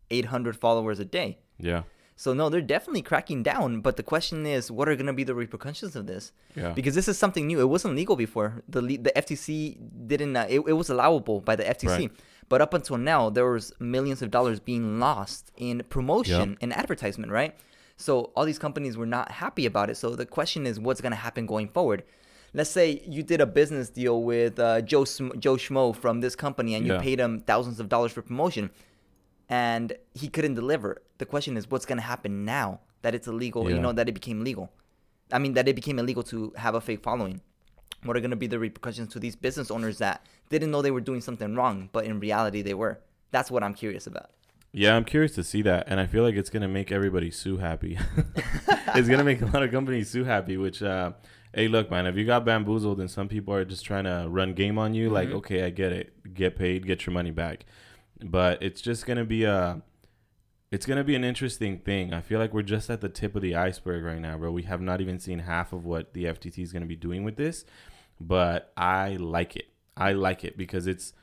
800 0.09 0.55
followers 0.55 0.99
a 1.01 1.05
day. 1.05 1.39
Yeah. 1.57 1.83
So 2.23 2.33
no, 2.33 2.49
they're 2.49 2.59
definitely 2.75 3.01
cracking 3.01 3.43
down. 3.43 3.79
But 3.79 3.95
the 3.95 4.03
question 4.03 4.45
is, 4.45 4.69
what 4.69 4.89
are 4.89 4.95
going 4.97 5.05
to 5.13 5.13
be 5.13 5.23
the 5.23 5.33
repercussions 5.43 5.95
of 5.95 6.05
this? 6.05 6.33
Yeah. 6.53 6.73
Because 6.73 6.93
this 6.93 7.07
is 7.07 7.17
something 7.17 7.47
new. 7.47 7.61
It 7.61 7.69
wasn't 7.75 7.95
legal 7.95 8.17
before. 8.17 8.49
The 8.67 8.81
the 8.81 9.13
FTC 9.15 9.77
didn't. 10.11 10.35
Uh, 10.35 10.45
it, 10.49 10.59
it 10.71 10.73
was 10.81 10.89
allowable 10.89 11.39
by 11.39 11.55
the 11.55 11.63
FTC. 11.63 11.87
Right. 11.97 12.11
But 12.49 12.59
up 12.65 12.73
until 12.73 12.97
now, 12.97 13.29
there 13.29 13.49
was 13.49 13.71
millions 13.79 14.21
of 14.21 14.31
dollars 14.31 14.59
being 14.59 14.99
lost 14.99 15.51
in 15.55 15.75
promotion 15.95 16.57
and 16.61 16.69
advertisement, 16.75 17.31
right? 17.31 17.55
So 17.95 18.31
all 18.35 18.43
these 18.43 18.59
companies 18.59 18.97
were 18.97 19.11
not 19.17 19.31
happy 19.31 19.65
about 19.65 19.89
it. 19.89 19.95
So 19.95 20.07
the 20.23 20.25
question 20.25 20.67
is, 20.67 20.77
what's 20.77 20.99
going 20.99 21.15
to 21.19 21.23
happen 21.27 21.45
going 21.45 21.69
forward? 21.69 22.03
Let's 22.53 22.69
say 22.79 23.01
you 23.07 23.23
did 23.23 23.39
a 23.39 23.45
business 23.45 23.89
deal 24.01 24.17
with 24.23 24.59
uh, 24.59 24.81
Joe 24.81 25.05
Sm- 25.05 25.37
Joe 25.39 25.55
Schmo 25.55 25.95
from 25.95 26.19
this 26.19 26.35
company, 26.35 26.71
and 26.75 26.85
you 26.85 26.93
Yeah. 26.95 26.99
paid 27.07 27.17
him 27.21 27.39
thousands 27.51 27.79
of 27.79 27.87
dollars 27.87 28.11
for 28.11 28.21
promotion, 28.21 28.71
and 29.47 29.93
he 30.13 30.27
couldn't 30.27 30.55
deliver. 30.55 31.01
The 31.19 31.25
question 31.25 31.55
is, 31.57 31.69
what's 31.69 31.85
going 31.85 31.97
to 31.99 32.03
happen 32.03 32.43
now 32.45 32.79
that 33.03 33.13
it's 33.15 33.27
illegal? 33.27 33.69
You 33.69 33.79
know 33.79 33.93
that 33.93 34.09
it 34.09 34.13
became 34.13 34.43
legal. 34.43 34.71
I 35.31 35.37
mean, 35.37 35.53
that 35.53 35.67
it 35.67 35.75
became 35.75 35.99
illegal 35.99 36.23
to 36.23 36.51
have 36.57 36.73
a 36.75 36.81
fake 36.81 37.03
following. 37.03 37.41
What 38.03 38.17
are 38.17 38.21
going 38.21 38.31
to 38.31 38.37
be 38.37 38.47
the 38.47 38.57
repercussions 38.57 39.11
to 39.13 39.19
these 39.19 39.35
business 39.35 39.69
owners 39.69 39.97
that 39.99 40.25
didn't 40.49 40.71
know 40.71 40.81
they 40.81 40.91
were 40.91 41.01
doing 41.01 41.21
something 41.21 41.53
wrong, 41.55 41.89
but 41.91 42.05
in 42.05 42.19
reality 42.19 42.61
they 42.61 42.73
were? 42.73 42.99
That's 43.31 43.51
what 43.51 43.61
I'm 43.63 43.73
curious 43.75 44.07
about. 44.07 44.31
Yeah, 44.71 44.95
I'm 44.95 45.03
curious 45.03 45.33
to 45.35 45.43
see 45.43 45.61
that, 45.63 45.85
and 45.87 45.99
I 45.99 46.05
feel 46.05 46.23
like 46.23 46.35
it's 46.35 46.49
gonna 46.51 46.67
make 46.67 46.91
everybody 46.91 47.31
sue 47.31 47.57
happy. 47.57 47.97
it's 48.95 49.07
gonna 49.09 49.23
make 49.23 49.41
a 49.41 49.45
lot 49.47 49.63
of 49.63 49.71
companies 49.71 50.09
sue 50.11 50.23
happy. 50.23 50.57
Which, 50.57 50.81
uh, 50.83 51.13
hey, 51.53 51.67
look, 51.67 51.89
man, 51.89 52.05
if 52.05 52.15
you 52.15 52.23
got 52.25 52.45
bamboozled 52.45 52.99
and 52.99 53.09
some 53.09 53.27
people 53.27 53.53
are 53.53 53.65
just 53.65 53.83
trying 53.83 54.03
to 54.03 54.27
run 54.29 54.53
game 54.53 54.77
on 54.77 54.93
you, 54.93 55.09
like, 55.09 55.29
Mhm. 55.29 55.33
okay, 55.37 55.63
I 55.63 55.71
get 55.71 55.91
it, 55.91 56.33
get 56.35 56.55
paid, 56.55 56.85
get 56.85 57.05
your 57.07 57.13
money 57.13 57.31
back, 57.31 57.65
but 58.23 58.61
it's 58.61 58.79
just 58.79 59.05
gonna 59.07 59.25
be 59.25 59.43
a, 59.43 59.81
it's 60.71 60.85
gonna 60.85 61.03
be 61.03 61.15
an 61.15 61.23
interesting 61.23 61.79
thing. 61.79 62.13
I 62.13 62.21
feel 62.21 62.39
like 62.39 62.53
we're 62.53 62.61
just 62.61 62.89
at 62.89 63.01
the 63.01 63.09
tip 63.09 63.35
of 63.35 63.41
the 63.41 63.55
iceberg 63.55 64.03
right 64.03 64.19
now, 64.19 64.37
bro. 64.37 64.51
We 64.51 64.63
have 64.63 64.81
not 64.81 65.01
even 65.01 65.19
seen 65.19 65.39
half 65.39 65.73
of 65.73 65.85
what 65.85 66.13
the 66.13 66.25
FTC 66.25 66.59
is 66.59 66.71
gonna 66.71 66.85
be 66.85 66.95
doing 66.95 67.23
with 67.23 67.37
this, 67.37 67.65
but 68.19 68.71
I 68.77 69.15
like 69.15 69.55
it. 69.55 69.69
I 69.97 70.13
like 70.13 70.43
it 70.43 70.57
because 70.57 70.87
it's. 70.87 71.13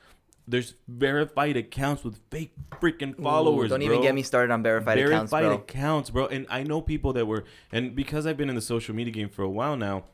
There's 0.49 0.75
verified 0.87 1.57
accounts 1.57 2.05
with 2.05 2.21
fake 2.31 2.53
freaking 2.71 3.21
followers. 3.21 3.67
Ooh, 3.67 3.79
don't 3.79 3.81
bro 3.81 3.89
even 3.95 4.01
get 4.01 4.15
me 4.15 4.23
started 4.23 4.53
on 4.53 4.63
verified, 4.63 4.97
accounts, 4.97 5.33
verified 5.33 5.61
accounts, 5.61 6.11
bro. 6.11 6.27
And 6.29 6.47
I 6.49 6.63
know 6.63 6.81
people 6.81 7.13
that 7.15 7.27
were, 7.27 7.43
and 7.73 7.97
because 7.97 8.29
I've 8.29 8.37
been 8.37 8.49
in 8.49 8.55
the 8.55 8.61
social 8.61 8.95
media 8.95 9.13
game 9.13 9.29
for 9.29 9.43
a 9.43 9.51
while 9.51 9.77
now, 9.77 10.05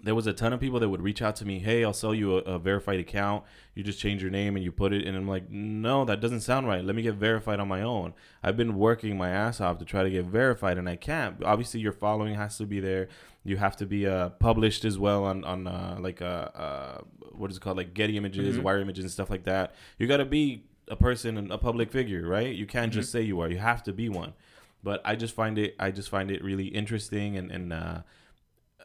there 0.00 0.14
was 0.14 0.28
a 0.28 0.32
ton 0.32 0.52
of 0.52 0.60
people 0.60 0.78
that 0.78 0.88
would 0.88 1.02
reach 1.02 1.20
out 1.20 1.34
to 1.36 1.44
me, 1.44 1.58
"Hey, 1.58 1.84
I'll 1.84 1.92
sell 1.92 2.14
you 2.14 2.36
a, 2.36 2.42
a, 2.42 2.58
verified 2.58 3.00
account. 3.00 3.44
You 3.74 3.82
just 3.82 3.98
change 3.98 4.22
your 4.22 4.30
name 4.30 4.54
and 4.54 4.64
you 4.64 4.70
put 4.70 4.92
it." 4.92 5.06
And 5.06 5.16
I'm 5.16 5.26
like, 5.26 5.50
"No, 5.50 6.04
that 6.04 6.20
doesn't 6.20 6.40
sound 6.40 6.68
right. 6.68 6.84
Let 6.84 6.94
me 6.94 7.02
get 7.02 7.14
verified 7.14 7.58
on 7.58 7.66
my 7.66 7.82
own." 7.82 8.14
I've 8.42 8.56
been 8.56 8.76
working 8.76 9.18
my 9.18 9.30
ass 9.30 9.60
off 9.60 9.78
to 9.78 9.84
try 9.84 10.04
to 10.04 10.10
get 10.10 10.24
verified, 10.24 10.78
and 10.78 10.88
I 10.88 10.94
can't. 10.94 11.42
Obviously, 11.42 11.80
your 11.80 11.92
following 11.92 12.36
has 12.36 12.56
to 12.58 12.66
be 12.66 12.78
there. 12.78 13.08
You 13.44 13.56
have 13.56 13.76
to 13.76 13.86
be 13.86 14.06
uh, 14.06 14.28
published 14.30 14.84
as 14.84 14.98
well 14.98 15.24
on 15.24 15.42
on 15.42 15.66
uh, 15.66 15.96
like 16.00 16.22
uh, 16.22 16.24
uh, 16.54 17.00
what 17.32 17.50
is 17.50 17.56
it 17.56 17.60
called, 17.60 17.76
like 17.76 17.92
Getty 17.92 18.16
Images, 18.16 18.56
Mhm. 18.56 18.62
Wire 18.62 18.78
Images, 18.78 19.04
and 19.04 19.10
stuff 19.10 19.30
like 19.30 19.44
that. 19.44 19.74
You 19.98 20.06
got 20.06 20.18
to 20.18 20.24
be 20.24 20.64
a 20.86 20.96
person 20.96 21.36
and 21.36 21.50
a 21.50 21.58
public 21.58 21.90
figure, 21.90 22.26
right? 22.26 22.54
You 22.54 22.66
can't 22.66 22.92
just 22.92 23.10
say 23.10 23.22
you 23.22 23.40
are. 23.40 23.50
You 23.50 23.58
have 23.58 23.82
to 23.84 23.92
be 23.92 24.08
one. 24.08 24.34
But 24.82 25.02
I 25.04 25.16
just 25.16 25.34
find 25.34 25.58
it 25.58 25.74
I 25.80 25.90
just 25.90 26.08
find 26.08 26.30
it 26.30 26.42
really 26.42 26.66
interesting 26.66 27.36
and 27.36 27.50
and 27.50 27.72
uh, 27.72 28.02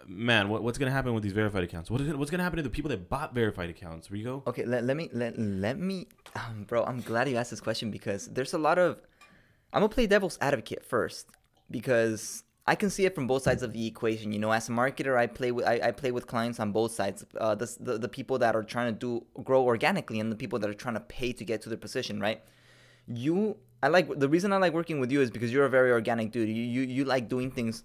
man, 0.07 0.49
what, 0.49 0.63
what's 0.63 0.77
gonna 0.77 0.91
happen 0.91 1.13
with 1.13 1.23
these 1.23 1.33
verified 1.33 1.63
accounts? 1.63 1.89
What 1.89 2.01
is, 2.01 2.13
what's 2.15 2.31
gonna 2.31 2.43
happen 2.43 2.57
to 2.57 2.63
the 2.63 2.69
people 2.69 2.89
that 2.89 3.09
bought 3.09 3.33
verified 3.33 3.69
accounts? 3.69 4.09
Rigo? 4.09 4.45
Okay, 4.47 4.65
let, 4.65 4.83
let 4.83 4.97
me 4.97 5.09
let 5.13 5.37
let 5.37 5.77
me, 5.77 6.07
um, 6.35 6.63
bro. 6.63 6.83
I'm 6.83 7.01
glad 7.01 7.29
you 7.29 7.37
asked 7.37 7.51
this 7.51 7.61
question 7.61 7.91
because 7.91 8.27
there's 8.27 8.53
a 8.53 8.57
lot 8.57 8.77
of. 8.77 9.01
I'm 9.71 9.81
gonna 9.81 9.89
play 9.89 10.07
devil's 10.07 10.37
advocate 10.41 10.85
first 10.85 11.27
because 11.71 12.43
I 12.65 12.75
can 12.75 12.89
see 12.89 13.05
it 13.05 13.13
from 13.13 13.27
both 13.27 13.43
sides 13.43 13.63
of 13.63 13.73
the 13.73 13.85
equation. 13.85 14.31
You 14.31 14.39
know, 14.39 14.51
as 14.51 14.69
a 14.69 14.71
marketer, 14.71 15.17
I 15.17 15.27
play 15.27 15.51
with 15.51 15.65
I, 15.65 15.79
I 15.83 15.91
play 15.91 16.11
with 16.11 16.27
clients 16.27 16.59
on 16.59 16.71
both 16.71 16.91
sides. 16.93 17.25
Uh, 17.37 17.55
the, 17.55 17.75
the 17.79 17.97
the 17.97 18.09
people 18.09 18.37
that 18.39 18.55
are 18.55 18.63
trying 18.63 18.93
to 18.93 18.99
do 18.99 19.43
grow 19.43 19.63
organically 19.63 20.19
and 20.19 20.31
the 20.31 20.35
people 20.35 20.59
that 20.59 20.69
are 20.69 20.75
trying 20.75 20.95
to 20.95 21.01
pay 21.01 21.33
to 21.33 21.43
get 21.43 21.61
to 21.63 21.69
their 21.69 21.77
position, 21.77 22.19
right? 22.19 22.41
You, 23.07 23.57
I 23.81 23.89
like 23.89 24.17
the 24.17 24.29
reason 24.29 24.53
I 24.53 24.57
like 24.57 24.73
working 24.73 25.01
with 25.01 25.11
you 25.11 25.19
is 25.19 25.29
because 25.29 25.51
you're 25.51 25.65
a 25.65 25.69
very 25.69 25.91
organic 25.91 26.31
dude. 26.31 26.47
You 26.47 26.53
you, 26.53 26.81
you 26.81 27.03
like 27.03 27.27
doing 27.27 27.51
things 27.51 27.83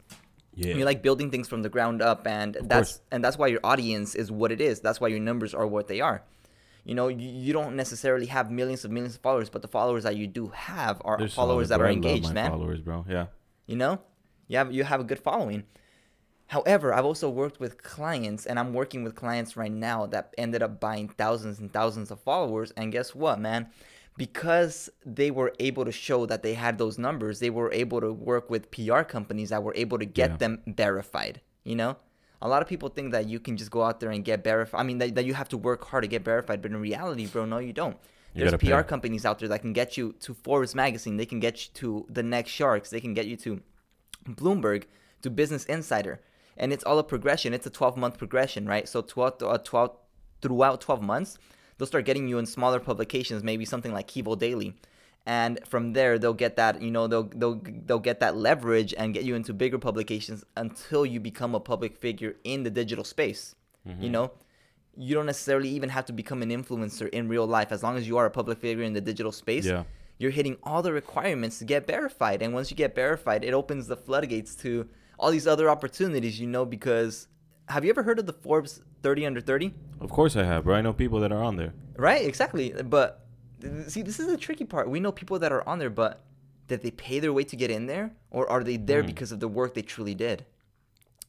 Yeah. 0.59 0.75
you 0.75 0.85
like 0.85 1.03
building 1.03 1.31
things 1.31 1.47
from 1.49 1.63
the 1.63 1.69
ground 1.69 2.03
up 2.03 2.27
and 2.27 2.57
that's 2.63 3.01
and 3.13 3.23
that's 3.25 3.39
why 3.39 3.47
your 3.47 3.61
audience 3.63 4.15
is 4.15 4.31
what 4.31 4.51
it 4.53 4.61
is 4.61 4.81
that's 4.81 5.01
why 5.01 5.09
your 5.09 5.21
numbers 5.21 5.55
are 5.55 5.67
what 5.67 5.87
they 5.89 6.01
are 6.01 6.23
you 6.85 6.95
know 6.95 7.09
you, 7.09 7.29
you 7.29 7.53
don't 7.53 7.77
necessarily 7.77 8.27
have 8.27 8.51
millions 8.51 8.85
of 8.85 8.91
millions 8.91 9.15
of 9.15 9.21
followers 9.23 9.49
but 9.51 9.63
the 9.63 9.69
followers 9.69 10.03
that 10.03 10.17
you 10.17 10.27
do 10.27 10.49
have 10.49 11.01
are 11.05 11.17
They're 11.19 11.29
followers 11.29 11.69
that 11.69 11.79
bro. 11.79 11.87
are 11.89 11.91
engaged 11.91 12.25
my 12.27 12.33
man 12.33 12.51
Followers, 12.51 12.81
bro. 12.81 13.05
Yeah. 13.09 13.27
you 13.67 13.77
know 13.77 14.01
you 14.49 14.59
have 14.59 14.73
you 14.73 14.85
have 14.85 15.01
a 15.01 15.05
good 15.05 15.21
following 15.21 15.63
however 16.47 16.93
i've 16.95 17.05
also 17.05 17.29
worked 17.29 17.61
with 17.61 17.83
clients 17.83 18.47
and 18.47 18.59
i'm 18.59 18.73
working 18.73 19.05
with 19.05 19.15
clients 19.15 19.57
right 19.57 19.73
now 19.73 20.07
that 20.07 20.35
ended 20.39 20.63
up 20.63 20.81
buying 20.81 21.09
thousands 21.09 21.59
and 21.61 21.73
thousands 21.73 22.11
of 22.11 22.19
followers 22.21 22.73
and 22.77 22.91
guess 22.93 23.15
what 23.15 23.39
man 23.39 23.69
because 24.25 24.91
they 25.07 25.31
were 25.31 25.53
able 25.69 25.85
to 25.85 25.93
show 25.93 26.27
that 26.27 26.43
they 26.43 26.55
had 26.55 26.77
those 26.77 26.99
numbers 26.99 27.35
they 27.45 27.51
were 27.59 27.73
able 27.73 28.01
to 28.07 28.13
work 28.13 28.51
with 28.51 28.71
pr 28.71 29.03
companies 29.17 29.49
that 29.51 29.63
were 29.63 29.77
able 29.85 29.99
to 29.99 30.05
get 30.21 30.31
Yeah. 30.33 30.37
them 30.45 30.55
verified 30.67 31.41
you 31.65 31.77
know 31.77 31.97
a 32.43 32.49
lot 32.53 32.61
of 32.63 32.69
people 32.69 32.89
think 32.97 33.13
that 33.13 33.25
you 33.33 33.39
can 33.47 33.57
just 33.57 33.71
go 33.71 33.83
out 33.89 33.97
there 34.01 34.11
and 34.11 34.25
get 34.25 34.45
verified 34.45 34.81
i 34.81 34.85
mean 34.89 34.99
that, 34.99 35.15
that 35.15 35.25
you 35.25 35.35
have 35.35 35.49
to 35.55 35.59
work 35.69 35.81
hard 35.91 36.03
to 36.07 36.09
get 36.09 36.25
verified 36.25 36.61
but 36.63 36.71
in 36.73 36.77
reality 36.91 37.27
bro 37.27 37.45
no 37.55 37.59
you 37.69 37.73
don't 37.73 37.97
You 38.35 38.45
PR 38.51 38.83
pay. 38.83 38.83
companies 38.95 39.25
out 39.29 39.37
there 39.41 39.49
that 39.53 39.63
can 39.67 39.73
get 39.73 39.97
you 39.99 40.05
to 40.25 40.31
Forbes 40.45 40.75
magazine. 40.85 41.15
They 41.21 41.27
can 41.33 41.41
get 41.47 41.55
you 41.63 41.69
to 41.81 41.89
the 42.17 42.23
next 42.35 42.51
Sharks. 42.59 42.89
They 42.95 43.01
can 43.07 43.15
get 43.19 43.27
you 43.31 43.37
to 43.45 43.51
Bloomberg, 44.41 44.81
to 45.23 45.29
Business 45.41 45.65
Insider, 45.77 46.15
and 46.57 46.69
it's 46.75 46.85
all 46.89 46.99
a 46.99 47.07
progression. 47.13 47.49
It's 47.57 47.67
a 47.67 47.71
12 47.71 47.97
month 47.97 48.17
progression, 48.23 48.63
right? 48.75 48.87
So 48.93 49.01
12, 49.01 49.43
uh, 49.43 49.59
12 49.65 49.91
throughout 50.43 50.81
12 50.81 51.03
months, 51.03 51.31
they'll 51.79 51.87
start 51.87 52.05
getting 52.05 52.29
you 52.29 52.39
in 52.39 52.47
smaller 52.47 52.81
publications, 52.81 53.43
maybe 53.43 53.65
something 53.65 53.93
like 53.93 54.09
Kivo 54.09 54.39
Daily, 54.39 54.75
and 55.27 55.59
from 55.67 55.93
there 55.95 56.19
they'll 56.19 56.35
get 56.35 56.57
that 56.57 56.83
you 56.83 56.91
know 56.91 57.07
they'll 57.07 57.25
they'll 57.35 57.61
they'll 57.87 57.99
get 57.99 58.21
that 58.21 58.37
leverage 58.37 58.95
and 58.99 59.15
get 59.15 59.25
you 59.25 59.35
into 59.35 59.53
bigger 59.55 59.79
publications 59.79 60.45
until 60.57 61.07
you 61.07 61.21
become 61.21 61.55
a 61.55 61.61
public 61.61 61.97
figure 61.97 62.37
in 62.45 62.63
the 62.65 62.71
digital 62.71 63.05
space. 63.05 63.55
Mm-hmm. 63.87 64.03
You 64.03 64.11
know, 64.11 64.31
you 64.97 65.15
don't 65.15 65.27
necessarily 65.27 65.69
even 65.71 65.89
have 65.91 66.05
to 66.07 66.13
become 66.13 66.43
an 66.43 66.51
influencer 66.51 67.09
in 67.11 67.29
real 67.29 67.47
life 67.47 67.71
as 67.73 67.83
long 67.83 67.97
as 67.97 68.07
you 68.09 68.17
are 68.19 68.27
a 68.27 68.31
public 68.31 68.59
figure 68.59 68.83
in 68.85 68.93
the 68.93 69.01
digital 69.01 69.31
space 69.33 69.65
Yeah. 69.65 69.85
you're 70.19 70.33
hitting 70.33 70.57
all 70.65 70.83
the 70.83 70.93
requirements 70.93 71.61
to 71.61 71.65
get 71.65 71.87
verified 71.87 72.43
and 72.43 72.53
once 72.53 72.71
you 72.73 72.77
get 72.77 72.97
verified 72.97 73.45
it 73.45 73.55
opens 73.55 73.87
the 73.87 73.97
floodgates 73.97 74.57
to 74.57 74.89
all 75.19 75.31
these 75.31 75.47
other 75.47 75.71
opportunities 75.71 76.41
you 76.41 76.49
know 76.49 76.65
because 76.65 77.29
have 77.69 77.85
you 77.85 77.91
ever 77.91 78.03
heard 78.03 78.19
of 78.19 78.27
the 78.27 78.33
forbes 78.33 78.81
30 79.03 79.27
under 79.27 79.41
30 79.41 79.73
Of 80.01 80.11
course 80.11 80.37
I 80.37 80.45
have, 80.45 80.65
bro. 80.65 80.75
I 80.77 80.81
know 80.81 80.93
people 80.93 81.21
that 81.21 81.33
are 81.33 81.43
on 81.43 81.57
there. 81.57 81.73
right 81.97 82.25
exactly 82.25 82.73
but 82.85 83.27
see 83.89 84.03
this 84.03 84.19
is 84.21 84.27
the 84.29 84.37
tricky 84.37 84.65
part 84.65 84.89
we 84.89 85.01
know 85.01 85.13
people 85.13 85.39
that 85.41 85.53
are 85.53 85.67
on 85.69 85.79
there 85.79 85.91
but 85.91 86.25
did 86.69 86.83
they 86.83 86.91
pay 86.93 87.19
their 87.19 87.33
way 87.33 87.45
to 87.45 87.57
get 87.57 87.71
in 87.71 87.87
there 87.87 88.13
or 88.31 88.49
are 88.51 88.63
they 88.63 88.77
there 88.77 89.01
Hmm. 89.03 89.07
because 89.13 89.33
of 89.33 89.41
the 89.41 89.49
work 89.49 89.75
they 89.75 89.83
truly 89.83 90.15
did 90.15 90.45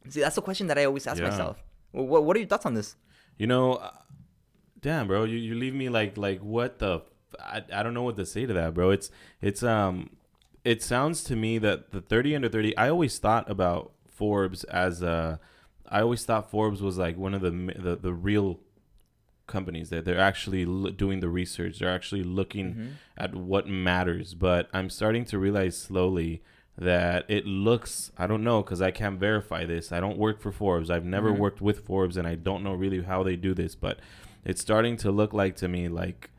see 0.08 0.22
that's 0.22 0.36
the 0.36 0.42
question 0.42 0.68
that 0.68 0.78
i 0.78 0.86
always 0.86 1.08
ask 1.08 1.20
Yeah. 1.22 1.30
myself 1.30 1.64
what, 1.92 2.24
what 2.26 2.36
are 2.36 2.40
your 2.40 2.48
thoughts 2.48 2.66
on 2.66 2.74
this 2.76 2.96
You 3.40 3.48
know, 3.48 3.76
uh, 3.76 3.92
damn, 4.82 5.08
bro, 5.08 5.24
you, 5.24 5.38
you 5.38 5.56
leave 5.56 5.74
me 5.74 5.88
like 5.90 6.18
like 6.18 6.40
what 6.56 6.80
the 6.84 6.92
f- 7.00 7.36
I, 7.40 7.64
I 7.78 7.84
don't 7.84 7.94
know 7.98 8.04
what 8.04 8.18
to 8.18 8.26
say 8.26 8.46
to 8.46 8.54
that, 8.60 8.74
bro. 8.74 8.90
It's 8.92 9.08
it's 9.42 9.64
um 9.64 10.10
it 10.66 10.84
sounds 10.84 11.24
to 11.30 11.36
me 11.36 11.58
that 11.66 11.92
the 11.96 12.02
30 12.02 12.36
under 12.36 12.50
30 12.50 12.76
I 12.78 12.90
always 12.90 13.18
thought 13.18 13.50
about 13.50 13.94
Forbes 14.10 14.66
as 14.66 15.02
a 15.02 15.40
I 15.90 16.02
always 16.02 16.24
thought 16.26 16.50
Forbes 16.52 16.82
was 16.82 16.98
like 16.98 17.18
one 17.18 17.34
of 17.34 17.42
the 17.42 17.52
the, 17.52 17.96
the 17.96 18.14
real 18.14 18.60
companies 19.48 19.90
that 19.90 20.06
they're 20.06 20.20
actually 20.20 20.64
l- 20.64 20.92
doing 20.92 21.20
the 21.22 21.30
research. 21.30 21.80
They're 21.80 21.90
actually 21.94 22.24
looking 22.24 22.68
Mm-hmm. 22.74 22.88
at 23.18 23.36
what 23.36 23.68
matters, 23.68 24.34
but 24.36 24.70
I'm 24.74 24.90
starting 24.90 25.26
to 25.26 25.40
realize 25.40 25.76
slowly 25.78 26.42
that 26.78 27.26
it 27.28 27.46
looks 27.46 28.12
I 28.18 28.28
don't 28.28 28.44
know 28.44 28.62
cuz 28.64 28.82
I 28.82 28.92
can't 28.92 29.20
verify 29.20 29.66
this. 29.66 29.92
I 29.92 30.00
don't 30.00 30.18
work 30.18 30.40
for 30.40 30.52
Forbes. 30.52 30.90
I've 30.90 31.04
never 31.06 31.32
Mhm. 31.34 31.38
worked 31.40 31.62
with 31.62 31.80
Forbes 31.86 32.16
and 32.18 32.28
I 32.28 32.36
don't 32.36 32.64
know 32.64 32.74
really 32.74 33.02
how 33.02 33.24
they 33.24 33.36
do 33.36 33.54
this, 33.54 33.76
but 33.76 34.00
it's 34.46 34.62
starting 34.62 34.96
to 34.98 35.12
look 35.12 35.34
like 35.34 35.56
to 35.58 35.68
me 35.68 35.88
like 35.90 36.30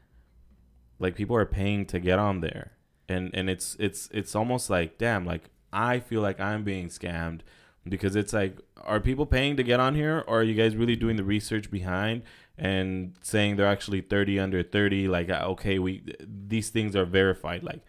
like 0.99 1.15
people 1.17 1.37
are 1.37 1.47
paying 1.47 1.85
to 1.87 1.99
get 1.99 2.19
on 2.19 2.41
there. 2.41 2.73
And 3.09 3.31
and 3.35 3.51
it's 3.51 3.77
it's 3.81 4.09
it's 4.13 4.35
almost 4.37 4.71
like 4.71 4.97
damn, 4.99 5.27
like 5.27 5.51
I 5.73 5.99
feel 6.01 6.21
like 6.23 6.39
I'm 6.41 6.63
being 6.65 6.89
scammed 6.89 7.41
because 7.89 8.15
it's 8.17 8.33
like 8.33 8.59
are 8.83 9.01
people 9.01 9.27
paying 9.27 9.57
to 9.57 9.63
get 9.63 9.81
on 9.81 9.95
here 9.95 10.25
or 10.27 10.41
are 10.41 10.43
you 10.43 10.55
guys 10.55 10.77
really 10.77 10.97
doing 10.97 11.17
the 11.17 11.25
research 11.25 11.71
behind 11.71 12.23
and 12.59 13.15
saying 13.23 13.57
they're 13.57 13.67
actually 13.67 14.01
30 14.01 14.39
under 14.39 14.63
30 14.63 15.09
like 15.09 15.31
uh, 15.31 15.45
okay 15.47 15.79
we 15.79 16.03
these 16.21 16.69
things 16.71 16.95
are 16.95 17.05
verified. 17.07 17.63
Like 17.63 17.81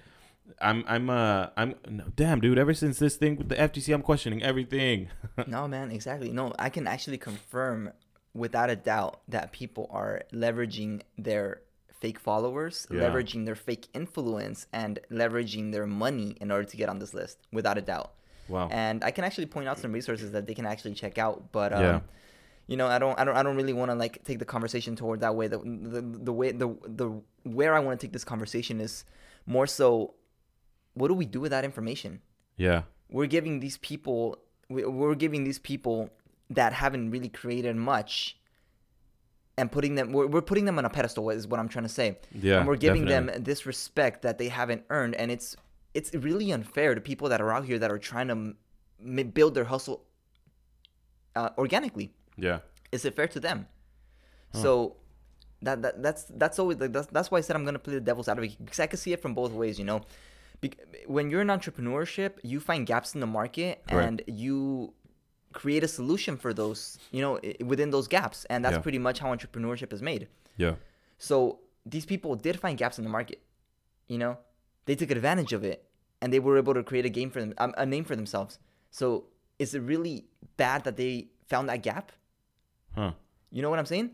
i'm 0.60 0.84
i'm 0.88 1.10
uh 1.10 1.48
i'm 1.58 1.76
no, 1.90 2.04
damn 2.16 2.40
dude 2.42 2.58
ever 2.60 2.74
since 2.74 3.00
this 3.00 3.16
thing 3.16 3.36
with 3.38 3.50
the 3.50 3.56
ftc 3.56 3.94
i'm 3.94 4.02
questioning 4.02 4.42
everything. 4.44 5.10
No 5.48 5.68
man 5.68 5.92
exactly. 5.92 6.32
No 6.32 6.54
i 6.60 6.70
can 6.70 6.88
actually 6.88 7.18
confirm 7.18 7.92
without 8.34 8.70
a 8.70 8.76
doubt 8.76 9.22
that 9.28 9.52
people 9.52 9.90
are 9.92 10.24
leveraging 10.34 11.02
their 11.18 11.62
fake 12.00 12.20
followers 12.20 12.88
Yeah. 12.90 13.02
leveraging 13.02 13.46
their 13.46 13.56
fake 13.56 13.88
influence 13.94 14.68
and 14.72 15.00
leveraging 15.12 15.72
their 15.72 15.86
money 15.88 16.38
in 16.42 16.50
order 16.52 16.64
to 16.66 16.78
get 16.78 16.90
on 16.90 17.00
this 17.00 17.14
list 17.14 17.38
without 17.52 17.78
a 17.78 17.82
doubt 17.82 18.12
wow. 18.48 18.68
And 18.72 19.04
i 19.04 19.12
can 19.12 19.24
actually 19.24 19.46
point 19.48 19.68
out 19.68 19.78
some 19.80 19.92
resources 19.92 20.32
that 20.32 20.46
they 20.48 20.54
can 20.54 20.66
actually 20.66 20.94
check 20.94 21.18
out 21.18 21.52
but 21.52 21.72
um, 21.74 21.82
Yeah. 21.84 22.00
you 22.68 22.78
know 22.78 22.88
i 22.88 22.98
don't 23.00 23.18
i 23.20 23.24
don't 23.24 23.36
i 23.36 23.44
don't 23.44 23.56
really 23.56 23.74
want 23.74 23.92
to 23.92 23.96
like 23.96 24.24
take 24.24 24.40
the 24.40 24.46
conversation 24.46 24.96
toward 24.96 25.20
that 25.22 25.36
way. 25.36 25.48
The, 25.48 25.58
the 25.60 26.02
the 26.02 26.34
way 26.34 26.52
the 26.52 26.70
the 26.86 27.08
where 27.44 27.74
i 27.74 27.80
want 27.80 28.00
to 28.00 28.06
take 28.06 28.14
this 28.14 28.24
conversation 28.24 28.80
is 28.80 29.04
more 29.46 29.68
so 29.68 30.14
what 30.94 31.08
do 31.08 31.14
we 31.14 31.26
do 31.26 31.40
with 31.40 31.52
that 31.52 31.64
information? 31.64 32.20
Yeah. 32.58 32.82
We're 33.10 33.28
giving 33.38 33.60
these 33.62 33.78
people 33.78 34.38
we- 34.70 34.86
we're 34.86 35.16
giving 35.16 35.44
these 35.44 35.60
people 35.60 36.10
that 36.50 36.74
haven't 36.74 37.12
really 37.12 37.30
created 37.30 37.76
much 37.76 38.38
and 39.58 39.72
putting 39.72 39.96
them 39.96 40.12
we're, 40.12 40.28
we're 40.28 40.42
putting 40.42 40.66
them 40.66 40.78
on 40.78 40.86
a 40.86 40.90
pedestal 40.90 41.30
is 41.30 41.48
what 41.48 41.60
i'm 41.60 41.68
trying 41.70 41.84
to 41.84 41.90
say. 42.02 42.18
Yeah 42.34 42.60
and 42.60 42.68
we're 42.68 42.76
giving 42.78 43.06
definitely. 43.06 43.34
them 43.36 43.44
this 43.44 43.66
respect 43.66 44.22
that 44.24 44.38
they 44.38 44.48
haven't 44.50 44.84
earned 44.90 45.16
and 45.16 45.32
it's 45.32 45.56
it's 45.94 46.14
really 46.14 46.52
unfair 46.52 46.96
to 46.96 47.02
people 47.02 47.28
that 47.30 47.42
are 47.42 47.52
out 47.52 47.66
here 47.66 47.78
that 47.80 47.92
are 47.92 48.00
trying 48.00 48.28
to 48.28 48.34
m- 48.34 49.30
build 49.32 49.54
their 49.56 49.66
hustle 49.66 50.04
uh, 51.36 51.50
organically 51.58 52.14
yeah 52.38 52.60
is 52.92 53.06
it 53.06 53.16
fair 53.16 53.28
to 53.28 53.40
them 53.40 53.68
Huh. 54.54 54.62
so 54.64 54.96
that, 55.62 55.82
that 55.82 56.04
that's 56.04 56.24
that's 56.26 56.60
always 56.60 56.78
like 56.80 56.92
that's, 56.92 57.08
that's 57.08 57.32
why 57.32 57.38
i 57.38 57.42
said 57.42 57.56
i'm 57.56 57.64
gonna 57.64 57.80
play 57.80 57.94
the 57.94 58.02
devil's 58.02 58.28
advocate 58.28 58.58
because 58.66 58.80
i 58.82 58.88
can 58.88 58.98
see 59.00 59.14
it 59.14 59.22
from 59.22 59.34
both 59.34 59.52
ways 59.54 59.80
you 59.80 59.86
know 59.86 60.02
Bec- 60.60 60.78
when 61.08 61.30
you're 61.30 61.42
in 61.42 61.48
entrepreneurship 61.48 62.32
you 62.44 62.60
find 62.60 62.86
gaps 62.86 63.14
in 63.16 63.22
the 63.22 63.28
market 63.28 63.82
Right. 63.92 64.04
and 64.06 64.22
you 64.28 64.94
create 65.54 65.84
a 65.84 65.88
solution 65.88 66.36
for 66.36 66.54
those 66.54 67.00
you 67.12 67.22
know 67.22 67.40
i- 67.44 67.56
within 67.64 67.92
those 67.92 68.08
gaps 68.10 68.44
and 68.50 68.64
that's 68.66 68.76
Yeah. 68.76 68.82
pretty 68.82 68.98
much 69.00 69.20
how 69.20 69.34
entrepreneurship 69.34 69.94
is 69.94 70.02
made 70.02 70.28
yeah 70.58 70.76
so 71.18 71.60
these 71.86 72.06
people 72.06 72.36
did 72.36 72.60
find 72.60 72.78
gaps 72.78 72.98
in 73.00 73.04
the 73.04 73.10
market. 73.10 73.42
You 74.08 74.18
know, 74.20 74.38
they 74.86 74.96
took 74.96 75.12
advantage 75.12 75.54
of 75.54 75.64
it, 75.64 75.86
and 76.22 76.32
they 76.34 76.40
were 76.40 76.58
able 76.58 76.74
to 76.74 76.84
create 76.84 77.06
a 77.06 77.10
game 77.10 77.30
for 77.30 77.40
them, 77.40 77.54
um, 77.58 77.74
a 77.78 77.86
name 77.86 78.04
for 78.04 78.16
themselves. 78.16 78.60
So 78.90 79.26
is 79.60 79.74
it 79.76 79.82
really 79.82 80.26
bad 80.58 80.84
that 80.86 80.98
they 80.98 81.28
found 81.48 81.70
that 81.70 81.84
gap? 81.84 82.12
huh 82.96 83.12
You 83.52 83.62
know 83.62 83.70
what 83.70 83.80
I'm 83.80 83.86
saying? 83.86 84.12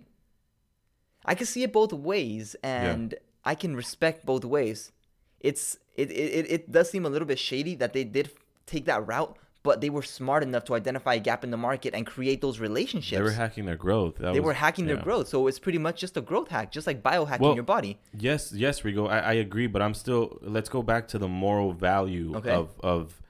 I 1.25 1.35
can 1.35 1.45
see 1.45 1.63
it 1.63 1.73
both 1.73 1.93
ways, 1.93 2.55
and 2.63 3.15
I 3.43 3.55
can 3.55 3.75
respect 3.75 4.25
both 4.25 4.45
ways. 4.45 4.91
It's 5.39 5.77
it, 5.95 6.11
it 6.11 6.29
it- 6.39 6.51
it 6.51 6.71
does 6.71 6.89
seem 6.89 7.05
a 7.05 7.09
little 7.09 7.27
bit 7.27 7.39
shady 7.39 7.75
that 7.75 7.93
they 7.93 8.03
did 8.03 8.31
take 8.65 8.85
that 8.85 9.05
route, 9.07 9.37
but 9.67 9.81
they 9.81 9.91
were 9.97 10.05
smart 10.19 10.41
enough 10.49 10.63
to 10.69 10.73
identify 10.81 11.13
a 11.21 11.23
gap 11.29 11.41
in 11.45 11.51
the 11.55 11.61
market 11.69 11.91
and 11.97 12.03
create 12.15 12.39
those 12.45 12.57
relationships. 12.67 13.17
They 13.19 13.27
were 13.31 13.39
hacking 13.45 13.65
their 13.69 13.75
growth. 13.87 14.13
That 14.17 14.33
They 14.33 14.39
was- 14.39 14.47
were 14.49 14.53
hacking 14.65 14.85
their 14.91 15.01
growth, 15.07 15.27
so 15.33 15.37
it's 15.49 15.59
pretty 15.65 15.81
much 15.87 15.97
just 16.05 16.15
a 16.21 16.23
growth 16.29 16.49
hack, 16.55 16.67
just 16.77 16.87
like 16.89 16.99
biohacking 17.11 17.41
Well, 17.45 17.55
your 17.61 17.69
body. 17.75 17.91
Yes, 18.27 18.41
yes, 18.63 18.75
Rigo. 18.85 19.03
I, 19.15 19.19
I 19.19 19.33
agree, 19.47 19.67
but 19.73 19.81
I'm 19.85 19.93
still. 20.03 20.23
Let's 20.57 20.69
go 20.77 20.81
back 20.91 21.03
to 21.13 21.17
the 21.23 21.27
moral 21.45 21.69
value 21.91 22.27
Okay. 22.39 22.51
of 22.61 22.67
of 22.95 23.21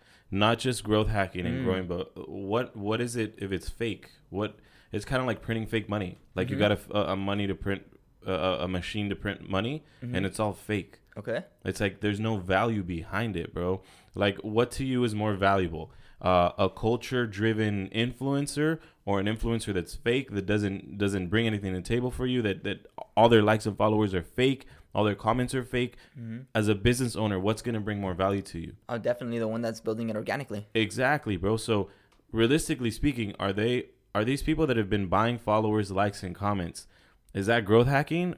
not 0.45 0.55
just 0.59 0.83
growth 0.89 1.09
hacking 1.19 1.45
and 1.49 1.55
Mm. 1.59 1.63
growing, 1.65 1.85
but 1.93 2.05
what 2.29 2.65
what 2.87 2.99
is 3.07 3.13
it 3.23 3.29
if 3.45 3.49
it's 3.57 3.69
fake? 3.69 4.05
What 4.29 4.51
it's 4.95 5.05
kind 5.11 5.21
of 5.23 5.27
like 5.31 5.41
printing 5.47 5.67
fake 5.73 5.87
money. 5.95 6.11
Like 6.37 6.47
Mhm. 6.47 6.51
you 6.51 6.57
got 6.65 6.71
a, 6.77 6.79
a, 7.13 7.15
money 7.31 7.45
to 7.51 7.55
print 7.55 7.81
a, 8.25 8.65
a 8.65 8.67
machine 8.67 9.07
to 9.13 9.15
print 9.15 9.39
money, 9.57 9.75
Mhm. 10.03 10.13
and 10.15 10.21
it's 10.27 10.39
all 10.43 10.53
fake. 10.71 10.93
Okay. 11.21 11.39
It's 11.69 11.81
like 11.85 11.93
there's 12.03 12.19
no 12.29 12.33
value 12.37 12.83
behind 12.83 13.35
it, 13.35 13.47
bro. 13.53 13.81
Like, 14.23 14.37
what 14.57 14.67
to 14.77 14.83
you 14.91 15.03
is 15.07 15.13
more 15.23 15.33
valuable? 15.49 15.85
Uh, 16.19 16.51
a 16.57 16.67
culture-driven 16.67 17.89
influencer 17.89 18.79
or 19.05 19.19
an 19.19 19.27
influencer 19.27 19.71
that's 19.71 19.93
fake 19.93 20.31
that 20.31 20.47
doesn't 20.47 20.97
doesn't 20.97 21.27
bring 21.27 21.45
anything 21.45 21.73
to 21.73 21.79
the 21.79 21.87
table 21.87 22.09
for 22.09 22.25
you? 22.25 22.41
That 22.41 22.63
that 22.63 22.87
all 23.15 23.29
their 23.29 23.43
likes 23.43 23.67
and 23.67 23.77
followers 23.77 24.15
are 24.15 24.23
fake, 24.23 24.65
all 24.95 25.03
their 25.03 25.15
comments 25.15 25.53
are 25.53 25.63
fake. 25.63 25.95
Mm-hmm. 26.19 26.39
As 26.55 26.67
a 26.67 26.73
business 26.73 27.15
owner, 27.15 27.39
what's 27.39 27.61
gonna 27.61 27.79
bring 27.79 28.01
more 28.01 28.15
value 28.15 28.41
to 28.41 28.59
you? 28.59 28.73
Oh, 28.89 28.97
definitely 28.97 29.37
the 29.37 29.47
one 29.47 29.61
that's 29.61 29.79
building 29.79 30.09
it 30.09 30.15
organically. 30.15 30.67
Exactly, 30.73 31.37
bro. 31.37 31.55
So, 31.57 31.89
realistically 32.31 32.89
speaking, 32.89 33.35
are 33.39 33.53
they 33.53 33.89
are 34.15 34.25
these 34.25 34.41
people 34.41 34.65
that 34.65 34.77
have 34.77 34.89
been 34.89 35.05
buying 35.05 35.37
followers, 35.37 35.91
likes, 35.91 36.23
and 36.23 36.33
comments? 36.33 36.87
Is 37.35 37.45
that 37.45 37.65
growth 37.65 37.85
hacking, 37.85 38.33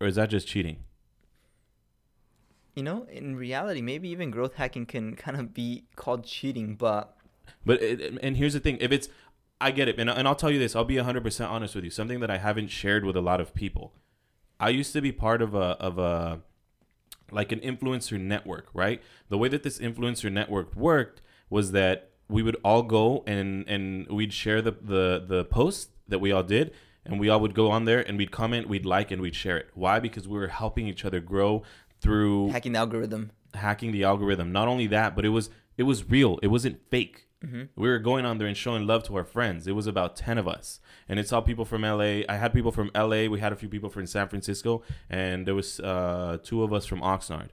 or 0.00 0.06
is 0.06 0.14
that 0.14 0.30
just 0.30 0.46
cheating? 0.46 0.84
You 2.76 2.84
know, 2.84 3.06
in 3.10 3.34
reality, 3.34 3.80
maybe 3.80 4.08
even 4.10 4.30
growth 4.30 4.54
hacking 4.54 4.86
can 4.86 5.16
kind 5.24 5.36
of 5.36 5.52
be 5.52 5.86
called 5.96 6.24
cheating, 6.24 6.76
but 6.76 7.15
But 7.64 7.82
it, 7.82 8.18
and 8.22 8.36
here's 8.36 8.52
the 8.52 8.60
thing: 8.60 8.78
if 8.80 8.92
it's, 8.92 9.08
I 9.60 9.70
get 9.70 9.88
it, 9.88 9.98
and, 9.98 10.10
and 10.10 10.26
I'll 10.26 10.34
tell 10.34 10.50
you 10.50 10.58
this: 10.58 10.76
I'll 10.76 10.84
be 10.84 10.96
100 10.96 11.22
percent 11.22 11.50
honest 11.50 11.74
with 11.74 11.84
you. 11.84 11.90
Something 11.90 12.20
that 12.20 12.30
I 12.30 12.38
haven't 12.38 12.68
shared 12.68 13.04
with 13.04 13.16
a 13.16 13.20
lot 13.20 13.40
of 13.40 13.54
people. 13.54 13.92
I 14.58 14.70
used 14.70 14.92
to 14.94 15.00
be 15.00 15.12
part 15.12 15.42
of 15.42 15.54
a 15.54 15.76
of 15.78 15.98
a 15.98 16.40
like 17.30 17.52
an 17.52 17.60
influencer 17.60 18.20
network, 18.20 18.68
right? 18.72 19.02
The 19.28 19.38
way 19.38 19.48
that 19.48 19.62
this 19.62 19.78
influencer 19.78 20.32
network 20.32 20.74
worked 20.76 21.22
was 21.50 21.72
that 21.72 22.10
we 22.28 22.42
would 22.42 22.56
all 22.64 22.82
go 22.82 23.22
and 23.26 23.68
and 23.68 24.06
we'd 24.08 24.32
share 24.32 24.62
the 24.62 24.72
the 24.72 25.24
the 25.26 25.44
post 25.44 25.90
that 26.08 26.20
we 26.20 26.32
all 26.32 26.42
did 26.42 26.72
and 27.04 27.20
we 27.20 27.28
all 27.28 27.40
would 27.40 27.54
go 27.54 27.70
on 27.70 27.84
there 27.84 28.00
and 28.00 28.18
we'd 28.18 28.30
comment, 28.30 28.68
we'd 28.68 28.84
like 28.86 29.10
and 29.10 29.22
we'd 29.22 29.34
share 29.34 29.56
it. 29.56 29.70
Why? 29.74 30.00
Because 30.00 30.26
we 30.26 30.38
were 30.38 30.48
helping 30.48 30.88
each 30.88 31.04
other 31.04 31.20
grow 31.20 31.62
through 32.00 32.50
hacking 32.50 32.72
the 32.72 32.78
algorithm. 32.78 33.30
hacking 33.54 33.92
the 33.92 34.04
algorithm. 34.04 34.52
Not 34.52 34.68
only 34.68 34.86
that, 34.88 35.14
but 35.14 35.24
it 35.24 35.30
was 35.30 35.50
it 35.76 35.82
was 35.84 36.08
real. 36.10 36.38
It 36.42 36.48
wasn't 36.48 36.80
fake. 36.90 37.22
We 37.76 37.88
were 37.88 38.00
going 38.00 38.24
on 38.26 38.38
there 38.38 38.48
and 38.48 38.56
showing 38.56 38.88
love 38.88 39.04
to 39.04 39.14
our 39.14 39.22
friends. 39.24 39.68
It 39.68 39.72
was 39.76 39.86
about 39.86 40.16
ten 40.16 40.36
of 40.36 40.48
us, 40.48 40.80
and 41.08 41.20
it's 41.20 41.32
all 41.32 41.42
people 41.42 41.64
from 41.64 41.82
LA. 41.82 42.22
I 42.28 42.36
had 42.38 42.52
people 42.52 42.72
from 42.72 42.90
LA. 42.92 43.26
We 43.26 43.38
had 43.38 43.52
a 43.52 43.56
few 43.56 43.68
people 43.68 43.88
from 43.88 44.04
San 44.06 44.26
Francisco, 44.28 44.82
and 45.08 45.46
there 45.46 45.54
was 45.54 45.78
uh, 45.78 46.38
two 46.42 46.64
of 46.64 46.72
us 46.72 46.86
from 46.86 47.02
Oxnard, 47.02 47.50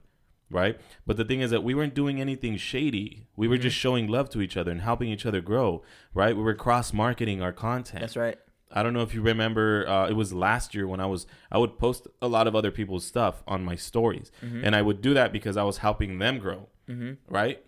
right? 0.50 0.80
But 1.06 1.16
the 1.16 1.24
thing 1.24 1.42
is 1.42 1.52
that 1.52 1.62
we 1.62 1.76
weren't 1.76 1.94
doing 1.94 2.20
anything 2.20 2.56
shady. 2.56 3.28
We 3.36 3.46
were 3.46 3.56
just 3.58 3.76
showing 3.76 4.08
love 4.08 4.30
to 4.30 4.40
each 4.40 4.56
other 4.56 4.72
and 4.72 4.80
helping 4.80 5.10
each 5.10 5.26
other 5.26 5.40
grow, 5.40 5.84
right? 6.12 6.36
We 6.36 6.42
were 6.42 6.54
cross 6.54 6.92
marketing 6.92 7.40
our 7.40 7.52
content. 7.52 8.00
That's 8.00 8.16
right. 8.16 8.36
I 8.72 8.82
don't 8.82 8.94
know 8.94 9.02
if 9.02 9.14
you 9.14 9.22
remember. 9.22 9.86
Uh, 9.88 10.08
it 10.08 10.14
was 10.14 10.32
last 10.32 10.74
year 10.74 10.88
when 10.88 10.98
I 10.98 11.06
was. 11.06 11.24
I 11.52 11.58
would 11.58 11.78
post 11.78 12.08
a 12.20 12.26
lot 12.26 12.48
of 12.48 12.56
other 12.56 12.72
people's 12.72 13.04
stuff 13.04 13.44
on 13.46 13.64
my 13.64 13.76
stories, 13.76 14.32
and 14.42 14.74
I 14.74 14.82
would 14.82 15.00
do 15.00 15.14
that 15.14 15.30
because 15.32 15.56
I 15.56 15.62
was 15.62 15.78
helping 15.78 16.18
them 16.18 16.38
grow, 16.40 16.68
Mm-hmm. 16.88 17.12
right? 17.32 17.62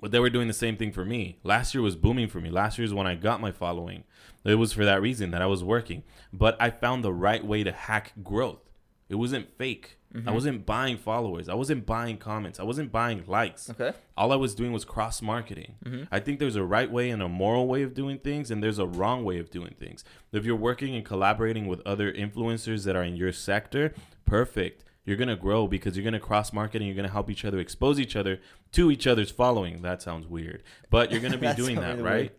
But 0.00 0.12
they 0.12 0.20
were 0.20 0.30
doing 0.30 0.48
the 0.48 0.54
same 0.54 0.76
thing 0.76 0.92
for 0.92 1.04
me. 1.04 1.38
Last 1.42 1.74
year 1.74 1.82
was 1.82 1.96
booming 1.96 2.28
for 2.28 2.40
me. 2.40 2.50
Last 2.50 2.78
year 2.78 2.84
is 2.84 2.94
when 2.94 3.06
I 3.06 3.16
got 3.16 3.40
my 3.40 3.50
following. 3.50 4.04
It 4.44 4.54
was 4.54 4.72
for 4.72 4.84
that 4.84 5.02
reason 5.02 5.32
that 5.32 5.42
I 5.42 5.46
was 5.46 5.64
working. 5.64 6.04
But 6.32 6.56
I 6.60 6.70
found 6.70 7.02
the 7.02 7.12
right 7.12 7.44
way 7.44 7.64
to 7.64 7.72
hack 7.72 8.12
growth. 8.22 8.60
It 9.08 9.16
wasn't 9.16 9.50
fake. 9.56 9.98
I 10.14 10.18
mm-hmm. 10.18 10.32
wasn't 10.32 10.66
buying 10.66 10.96
followers. 10.96 11.50
I 11.50 11.54
wasn't 11.54 11.84
buying 11.84 12.16
comments. 12.16 12.58
I 12.58 12.62
wasn't 12.62 12.90
buying 12.90 13.24
likes. 13.26 13.68
Okay. 13.68 13.92
All 14.16 14.32
I 14.32 14.36
was 14.36 14.54
doing 14.54 14.72
was 14.72 14.84
cross 14.84 15.20
marketing. 15.20 15.74
Mm-hmm. 15.84 16.04
I 16.10 16.18
think 16.18 16.38
there's 16.38 16.56
a 16.56 16.64
right 16.64 16.90
way 16.90 17.10
and 17.10 17.22
a 17.22 17.28
moral 17.28 17.66
way 17.66 17.82
of 17.82 17.92
doing 17.92 18.18
things, 18.18 18.50
and 18.50 18.62
there's 18.62 18.78
a 18.78 18.86
wrong 18.86 19.22
way 19.24 19.38
of 19.38 19.50
doing 19.50 19.74
things. 19.78 20.04
If 20.32 20.46
you're 20.46 20.56
working 20.56 20.94
and 20.94 21.04
collaborating 21.04 21.66
with 21.66 21.82
other 21.86 22.10
influencers 22.10 22.84
that 22.84 22.96
are 22.96 23.02
in 23.02 23.16
your 23.16 23.32
sector, 23.32 23.92
perfect. 24.24 24.84
You're 25.08 25.16
gonna 25.16 25.36
grow 25.36 25.66
because 25.66 25.96
you're 25.96 26.04
gonna 26.04 26.20
cross 26.20 26.52
market 26.52 26.82
and 26.82 26.86
you're 26.86 26.94
gonna 26.96 27.08
help 27.08 27.30
each 27.30 27.44
other 27.44 27.58
expose 27.58 27.98
each 27.98 28.14
other 28.14 28.40
to 28.72 28.90
each 28.90 29.06
other's 29.06 29.30
following. 29.30 29.80
That 29.82 30.02
sounds 30.02 30.26
weird, 30.26 30.62
but 30.90 31.10
you're 31.10 31.20
gonna 31.22 31.38
be 31.48 31.52
doing 31.54 31.76
that, 31.76 31.96
really 31.96 32.02
right? 32.02 32.16
weird. 32.20 32.32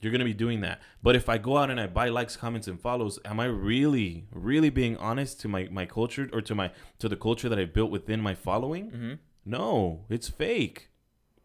You're 0.00 0.12
gonna 0.12 0.24
be 0.24 0.34
doing 0.34 0.60
that. 0.60 0.80
But 1.02 1.16
if 1.16 1.28
I 1.28 1.38
go 1.38 1.56
out 1.56 1.68
and 1.70 1.80
I 1.80 1.86
buy 1.88 2.08
likes, 2.10 2.36
comments, 2.36 2.68
and 2.68 2.80
follows, 2.80 3.18
am 3.24 3.40
I 3.40 3.46
really, 3.46 4.26
really 4.32 4.70
being 4.70 4.96
honest 4.98 5.40
to 5.40 5.48
my 5.48 5.68
my 5.70 5.84
culture 5.84 6.30
or 6.32 6.40
to 6.42 6.54
my 6.54 6.70
to 7.00 7.08
the 7.08 7.16
culture 7.16 7.48
that 7.48 7.58
I 7.58 7.64
built 7.64 7.90
within 7.90 8.20
my 8.20 8.34
following? 8.34 8.90
Mm-hmm. 8.90 9.12
No, 9.44 10.04
it's 10.08 10.28
fake. 10.28 10.90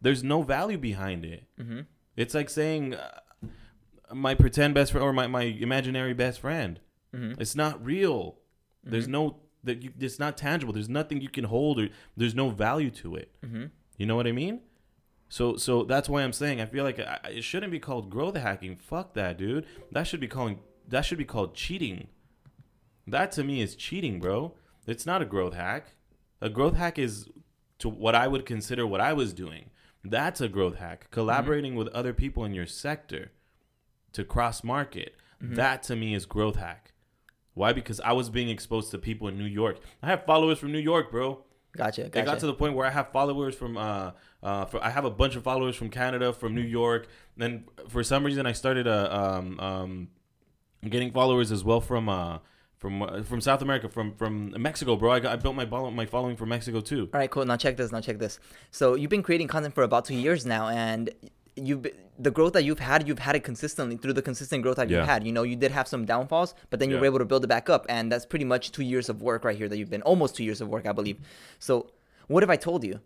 There's 0.00 0.22
no 0.22 0.42
value 0.42 0.78
behind 0.78 1.24
it. 1.24 1.44
Mm-hmm. 1.60 1.80
It's 2.16 2.34
like 2.34 2.50
saying 2.50 2.94
uh, 2.94 3.18
my 4.14 4.34
pretend 4.34 4.74
best 4.74 4.92
friend 4.92 5.04
or 5.04 5.12
my, 5.12 5.26
my 5.26 5.42
imaginary 5.42 6.12
best 6.14 6.40
friend. 6.40 6.78
Mm-hmm. 7.14 7.40
It's 7.40 7.54
not 7.56 7.84
real. 7.84 8.38
There's 8.84 9.06
Mhm. 9.06 9.10
no 9.12 9.36
that 9.64 9.82
you. 9.82 9.92
It's 9.98 10.18
not 10.18 10.36
tangible. 10.36 10.72
There's 10.72 10.88
nothing 10.88 11.20
you 11.20 11.28
can 11.28 11.44
hold 11.44 11.80
or 11.80 11.88
there's 12.16 12.34
no 12.34 12.50
value 12.50 12.90
to 12.90 13.16
it. 13.16 13.30
Mm-hmm. 13.44 13.64
You 13.96 14.06
know 14.06 14.16
what 14.16 14.26
I 14.26 14.32
mean? 14.32 14.60
So 15.28 15.56
so 15.56 15.84
that's 15.84 16.08
why 16.08 16.22
I'm 16.22 16.32
saying 16.32 16.60
I 16.60 16.66
feel 16.66 16.84
like 16.84 16.98
I, 16.98 17.18
it 17.30 17.44
shouldn't 17.44 17.72
be 17.72 17.78
called 17.78 18.10
growth 18.10 18.36
hacking. 18.36 18.76
Fuck 18.76 19.14
that, 19.14 19.38
dude. 19.38 19.66
That 19.90 20.06
should 20.06 20.20
be 20.20 20.28
calling 20.28 20.60
that 20.88 21.04
should 21.04 21.18
be 21.18 21.24
called 21.24 21.54
cheating. 21.54 22.08
That 23.06 23.32
to 23.32 23.44
me 23.44 23.60
is 23.60 23.74
cheating, 23.74 24.20
bro. 24.20 24.54
It's 24.86 25.06
not 25.06 25.22
a 25.22 25.24
growth 25.24 25.54
hack. 25.54 25.94
A 26.40 26.48
growth 26.48 26.76
hack 26.76 26.98
is 26.98 27.28
to 27.78 27.88
what 27.88 28.14
I 28.14 28.28
would 28.28 28.46
consider 28.46 28.86
what 28.86 29.00
I 29.00 29.12
was 29.12 29.32
doing. 29.32 29.70
That's 30.04 30.40
a 30.40 30.48
growth 30.48 30.76
hack. 30.76 31.08
Collaborating 31.10 31.76
with 31.76 31.88
other 31.88 32.12
people 32.12 32.44
in 32.44 32.52
your 32.52 32.66
sector 32.66 33.30
to 34.12 34.24
cross 34.24 34.62
market. 34.62 35.14
That 35.40 35.82
to 35.84 35.96
me 35.96 36.14
is 36.14 36.26
growth 36.26 36.56
hack. 36.56 36.91
Why? 37.54 37.72
Because 37.72 38.00
I 38.00 38.12
was 38.12 38.30
being 38.30 38.48
exposed 38.48 38.90
to 38.92 38.98
people 38.98 39.28
in 39.28 39.36
New 39.38 39.44
York. 39.44 39.78
I 40.02 40.06
have 40.06 40.24
followers 40.24 40.58
from 40.58 40.72
New 40.72 40.78
York, 40.78 41.10
bro. 41.10 41.44
Gotcha. 41.76 42.06
It 42.06 42.12
got 42.12 42.38
to 42.40 42.46
the 42.46 42.54
point 42.54 42.74
where 42.74 42.86
I 42.86 42.90
have 42.90 43.12
followers 43.12 43.54
from 43.54 43.76
uh 43.76 44.12
uh 44.42 44.66
for, 44.66 44.82
I 44.84 44.90
have 44.90 45.04
a 45.04 45.10
bunch 45.10 45.36
of 45.36 45.42
followers 45.42 45.74
from 45.74 45.88
Canada, 45.88 46.32
from 46.32 46.54
New 46.54 46.60
York. 46.62 47.08
Then 47.36 47.64
for 47.88 48.02
some 48.02 48.24
reason 48.24 48.46
I 48.46 48.52
started 48.52 48.86
uh, 48.86 49.08
um 49.10 49.58
um 49.60 50.08
getting 50.88 51.12
followers 51.12 51.50
as 51.50 51.64
well 51.64 51.80
from 51.80 52.08
uh 52.08 52.38
from 52.76 53.02
uh, 53.02 53.22
from 53.22 53.40
South 53.40 53.62
America, 53.62 53.88
from 53.88 54.12
from 54.14 54.54
Mexico, 54.60 54.96
bro. 54.96 55.12
I 55.12 55.20
got 55.20 55.32
I 55.32 55.36
built 55.36 55.54
my 55.54 55.64
my 55.64 56.04
following 56.04 56.36
from 56.36 56.50
Mexico 56.50 56.80
too. 56.80 57.08
All 57.14 57.20
right, 57.20 57.30
cool. 57.30 57.44
Now 57.46 57.56
check 57.56 57.76
this. 57.76 57.90
Now 57.90 58.00
check 58.00 58.18
this. 58.18 58.38
So 58.70 58.94
you've 58.94 59.10
been 59.10 59.22
creating 59.22 59.48
content 59.48 59.74
for 59.74 59.84
about 59.84 60.04
two 60.04 60.16
years 60.16 60.44
now, 60.44 60.68
and 60.68 61.10
you've 61.56 61.82
be- 61.82 61.92
the 62.18 62.30
growth 62.30 62.52
that 62.54 62.64
you've 62.64 62.78
had, 62.78 63.06
you've 63.08 63.18
had 63.18 63.34
it 63.36 63.44
consistently 63.44 63.96
through 63.96 64.12
the 64.12 64.22
consistent 64.22 64.62
growth 64.62 64.76
that 64.76 64.88
Yeah. 64.88 64.98
you've 64.98 65.08
had. 65.08 65.26
You 65.26 65.32
know, 65.32 65.42
you 65.42 65.56
did 65.56 65.70
have 65.72 65.88
some 65.88 66.04
downfalls, 66.04 66.54
but 66.70 66.78
then 66.80 66.90
you 66.90 66.98
were 66.98 67.04
able 67.06 67.18
to 67.18 67.24
build 67.24 67.44
it 67.44 67.48
back 67.48 67.68
up, 67.68 67.84
and 67.88 68.10
that's 68.12 68.24
pretty 68.26 68.44
much 68.44 68.72
two 68.72 68.82
years 68.82 69.08
of 69.08 69.20
work 69.22 69.44
right 69.44 69.56
here 69.56 69.68
that 69.68 69.76
you've 69.76 69.90
been 69.90 70.02
almost 70.02 70.36
two 70.36 70.44
years 70.44 70.60
of 70.60 70.68
work, 70.68 70.86
I 70.86 70.92
believe. 70.92 71.18
So 71.58 71.90
what 72.28 72.42
if 72.42 72.48
I 72.50 72.56
told 72.56 72.84
you 72.84 73.00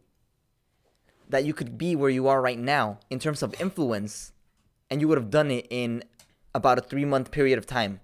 that 1.28 1.44
you 1.44 1.52
could 1.54 1.76
be 1.76 1.96
where 1.96 2.10
you 2.10 2.28
are 2.28 2.40
right 2.40 2.58
now 2.58 3.00
in 3.10 3.18
terms 3.18 3.42
of 3.42 3.58
influence, 3.60 4.32
and 4.90 5.00
you 5.00 5.08
would 5.08 5.18
have 5.18 5.30
done 5.30 5.50
it 5.50 5.66
in 5.70 6.04
about 6.54 6.78
a 6.78 6.82
three 6.82 7.04
month 7.04 7.30
period 7.30 7.58
of 7.58 7.66
time? 7.66 8.00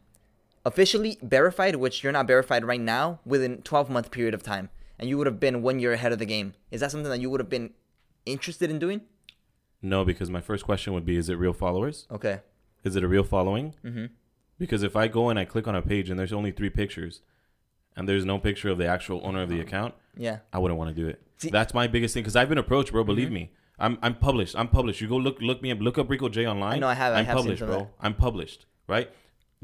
officially 0.64 1.18
verified, 1.22 1.74
which 1.74 2.04
you're 2.04 2.12
not 2.12 2.24
verified 2.28 2.64
right 2.64 2.80
now, 2.80 3.18
within 3.24 3.60
12 3.62 3.90
month 3.90 4.12
period 4.12 4.32
of 4.32 4.44
time, 4.44 4.70
and 4.96 5.08
you 5.08 5.18
would 5.18 5.26
have 5.26 5.40
been 5.40 5.60
one 5.60 5.80
year 5.80 5.92
ahead 5.92 6.12
of 6.12 6.20
the 6.20 6.24
game. 6.24 6.54
Is 6.70 6.80
that 6.80 6.92
something 6.92 7.10
that 7.10 7.18
you 7.20 7.28
would 7.30 7.40
have 7.40 7.48
been 7.50 7.70
interested 8.26 8.70
in 8.70 8.78
doing? 8.78 9.00
No, 9.82 10.04
because 10.04 10.30
my 10.30 10.40
first 10.40 10.64
question 10.64 10.92
would 10.92 11.04
be: 11.04 11.16
Is 11.16 11.28
it 11.28 11.34
real 11.34 11.52
followers? 11.52 12.06
Okay. 12.10 12.40
Is 12.84 12.96
it 12.96 13.02
a 13.04 13.08
real 13.08 13.24
following? 13.24 13.74
Mm-hmm. 13.84 14.06
Because 14.58 14.82
if 14.82 14.94
I 14.96 15.08
go 15.08 15.28
and 15.28 15.38
I 15.38 15.44
click 15.44 15.66
on 15.66 15.74
a 15.74 15.82
page 15.82 16.08
and 16.10 16.18
there's 16.18 16.32
only 16.32 16.52
three 16.52 16.70
pictures, 16.70 17.20
and 17.96 18.08
there's 18.08 18.24
no 18.24 18.38
picture 18.38 18.68
of 18.70 18.78
the 18.78 18.86
actual 18.86 19.20
owner 19.24 19.42
of 19.42 19.48
the 19.48 19.60
account, 19.60 19.94
Yeah. 20.16 20.38
I 20.52 20.58
wouldn't 20.58 20.78
want 20.78 20.94
to 20.94 21.02
do 21.02 21.08
it. 21.08 21.20
See- 21.38 21.50
That's 21.50 21.74
my 21.74 21.86
biggest 21.88 22.14
thing 22.14 22.22
because 22.22 22.36
I've 22.36 22.48
been 22.48 22.58
approached, 22.58 22.92
bro. 22.92 23.02
Believe 23.04 23.28
Mhm. 23.28 23.32
me, 23.32 23.50
I'm 23.78 23.98
I'm 24.02 24.14
published. 24.14 24.54
I'm 24.56 24.68
published. 24.68 25.00
You 25.00 25.08
go 25.08 25.16
look 25.16 25.40
look 25.40 25.62
me 25.62 25.70
up. 25.72 25.80
Look 25.80 25.98
up 25.98 26.08
Rico 26.08 26.28
J 26.28 26.46
online. 26.46 26.80
Know, 26.80 26.88
I 26.88 26.94
have- 26.94 27.12
I 27.14 27.18
I'm 27.20 27.24
have 27.24 27.38
seen 27.38 27.42
published, 27.44 27.62
bro. 27.64 27.78
that. 27.78 27.88
I'm 28.00 28.14
published. 28.14 28.66
Right. 28.86 29.10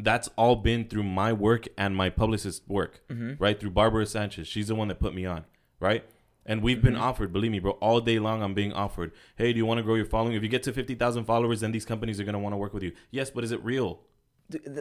That's 0.01 0.29
all 0.37 0.55
been 0.57 0.85
through 0.89 1.03
my 1.05 1.33
work 1.33 1.67
and 1.77 1.95
my 1.97 2.09
publicist's 2.09 2.67
work. 2.69 3.01
Mm-hmm. 3.09 3.33
Right 3.43 3.59
through 3.59 3.71
Barbara 3.71 4.07
Sanchez. 4.07 4.47
She's 4.47 4.69
the 4.69 4.75
one 4.77 4.87
that 4.89 5.01
put 5.01 5.13
me 5.15 5.27
on. 5.27 5.45
Right. 5.81 6.05
And 6.49 6.63
we've 6.63 6.83
been 6.83 6.95
Mhm. 6.95 7.01
offered, 7.01 7.33
believe 7.33 7.51
me, 7.53 7.59
bro, 7.61 7.73
all 7.73 8.01
day 8.01 8.19
long. 8.19 8.43
I'm 8.43 8.55
being 8.55 8.73
offered. 8.73 9.13
Hey, 9.37 9.53
do 9.53 9.59
you 9.59 9.67
want 9.67 9.79
to 9.79 9.83
grow 9.85 9.95
your 9.97 10.07
following? 10.07 10.35
If 10.35 10.43
you 10.43 10.49
get 10.49 10.63
to 10.65 10.73
fifty 10.73 10.95
thousand 10.95 11.25
followers, 11.27 11.61
then 11.61 11.73
these 11.73 11.85
companies 11.85 12.19
are 12.19 12.25
gonna 12.25 12.39
want 12.41 12.55
to 12.55 12.57
work 12.57 12.73
with 12.73 12.83
you. 12.83 12.93
Yes, 13.11 13.31
but 13.31 13.45
is 13.45 13.53
it 13.53 13.63
real? 13.63 14.01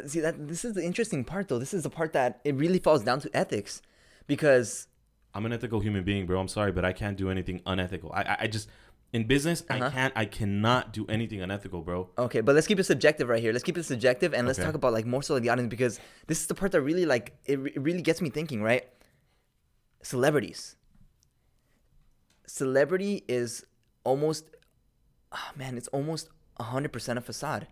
See 0.05 0.21
that 0.21 0.47
this 0.47 0.63
is 0.63 0.73
the 0.75 0.83
interesting 0.83 1.25
part 1.25 1.49
though. 1.49 1.59
This 1.59 1.73
is 1.73 1.83
the 1.83 1.89
part 1.89 2.13
that 2.13 2.39
it 2.45 2.55
really 2.55 2.79
falls 2.79 3.03
down 3.03 3.19
to 3.19 3.29
ethics, 3.35 3.81
because 4.27 4.87
I'm 5.33 5.45
an 5.45 5.51
ethical 5.51 5.81
human 5.81 6.03
being, 6.05 6.25
bro. 6.25 6.39
I'm 6.39 6.47
sorry, 6.47 6.71
but 6.71 6.85
I 6.85 6.93
can't 6.93 7.17
do 7.17 7.29
anything 7.29 7.61
unethical. 7.65 8.11
I, 8.13 8.21
I, 8.21 8.37
I 8.41 8.47
just, 8.47 8.69
In 9.13 9.25
business, 9.25 9.63
Uh-huh. 9.69 9.85
I 9.85 9.89
can't. 9.89 10.13
I 10.17 10.25
cannot 10.25 10.91
do 10.91 11.05
anything 11.07 11.41
unethical, 11.41 11.81
bro. 11.81 12.09
Okay, 12.17 12.41
but 12.41 12.55
let's 12.55 12.67
keep 12.67 12.77
it 12.77 12.83
subjective 12.83 13.29
right 13.29 13.41
here. 13.41 13.53
Let's 13.53 13.63
keep 13.63 13.77
it 13.77 13.83
subjective 13.83 14.33
and 14.33 14.45
let's 14.47 14.59
Okay. 14.59 14.65
talk 14.65 14.75
about 14.75 14.91
like 14.91 15.05
more 15.05 15.21
so 15.23 15.33
like 15.33 15.43
the 15.43 15.49
audience 15.49 15.69
because 15.69 15.99
this 16.27 16.41
is 16.41 16.47
the 16.47 16.53
part 16.55 16.71
that 16.73 16.81
really 16.81 17.05
like 17.05 17.31
it, 17.45 17.57
re- 17.57 17.71
it 17.73 17.81
really 17.81 18.01
gets 18.01 18.21
me 18.21 18.29
thinking, 18.29 18.61
right? 18.61 18.83
Celebrities. 20.01 20.75
Celebrity 22.47 23.23
is 23.27 23.65
almost 24.03 24.45
oh 25.31 25.51
man, 25.55 25.77
it's 25.77 25.87
almost 25.89 26.29
100% 26.59 27.17
a 27.17 27.21
facade. 27.21 27.67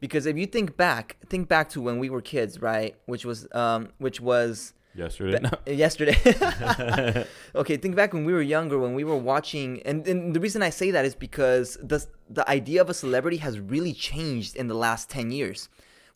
Because 0.00 0.26
if 0.26 0.36
you 0.36 0.46
think 0.46 0.76
back, 0.76 1.16
think 1.28 1.48
back 1.48 1.68
to 1.70 1.80
when 1.80 1.98
we 1.98 2.08
were 2.08 2.20
kids, 2.22 2.60
right? 2.60 2.96
Which 3.06 3.24
was 3.24 3.46
um 3.52 3.88
which 3.98 4.20
was 4.20 4.74
Yesterday, 4.94 5.38
Ba- 5.38 5.60
yesterday. 5.74 7.26
okay, 7.54 7.76
think 7.76 7.94
back 7.94 8.12
when 8.12 8.24
we 8.24 8.32
were 8.32 8.42
younger, 8.42 8.78
when 8.78 8.94
we 8.94 9.04
were 9.04 9.16
watching, 9.16 9.80
and, 9.82 10.06
and 10.08 10.34
the 10.34 10.40
reason 10.40 10.60
I 10.60 10.70
say 10.70 10.90
that 10.90 11.04
is 11.04 11.14
because 11.14 11.78
the 11.82 12.04
the 12.28 12.48
idea 12.50 12.80
of 12.80 12.90
a 12.90 12.94
celebrity 12.94 13.36
has 13.36 13.60
really 13.60 13.92
changed 13.92 14.56
in 14.56 14.66
the 14.66 14.74
last 14.74 15.08
ten 15.08 15.30
years. 15.30 15.68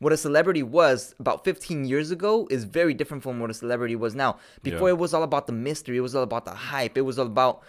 What 0.03 0.13
a 0.13 0.17
celebrity 0.17 0.65
was 0.65 1.15
about 1.21 1.45
15 1.45 1.85
years 1.85 2.11
ago 2.11 2.49
is 2.51 2.65
very 2.65 2.93
different 2.93 3.23
from 3.23 3.39
what 3.39 3.51
a 3.51 3.55
celebrity 3.55 3.95
was 3.95 4.17
now. 4.17 4.39
Before 4.65 4.89
Yeah. 4.89 4.95
it 4.95 4.99
was 4.99 5.15
all 5.15 5.23
about 5.23 5.47
the 5.47 5.53
mystery, 5.53 5.97
it 5.97 6.01
was 6.01 6.17
all 6.17 6.25
about 6.25 6.45
the 6.45 6.57
hype, 6.73 6.99
it 6.99 7.03
was 7.03 7.21
all 7.21 7.27
about 7.29 7.63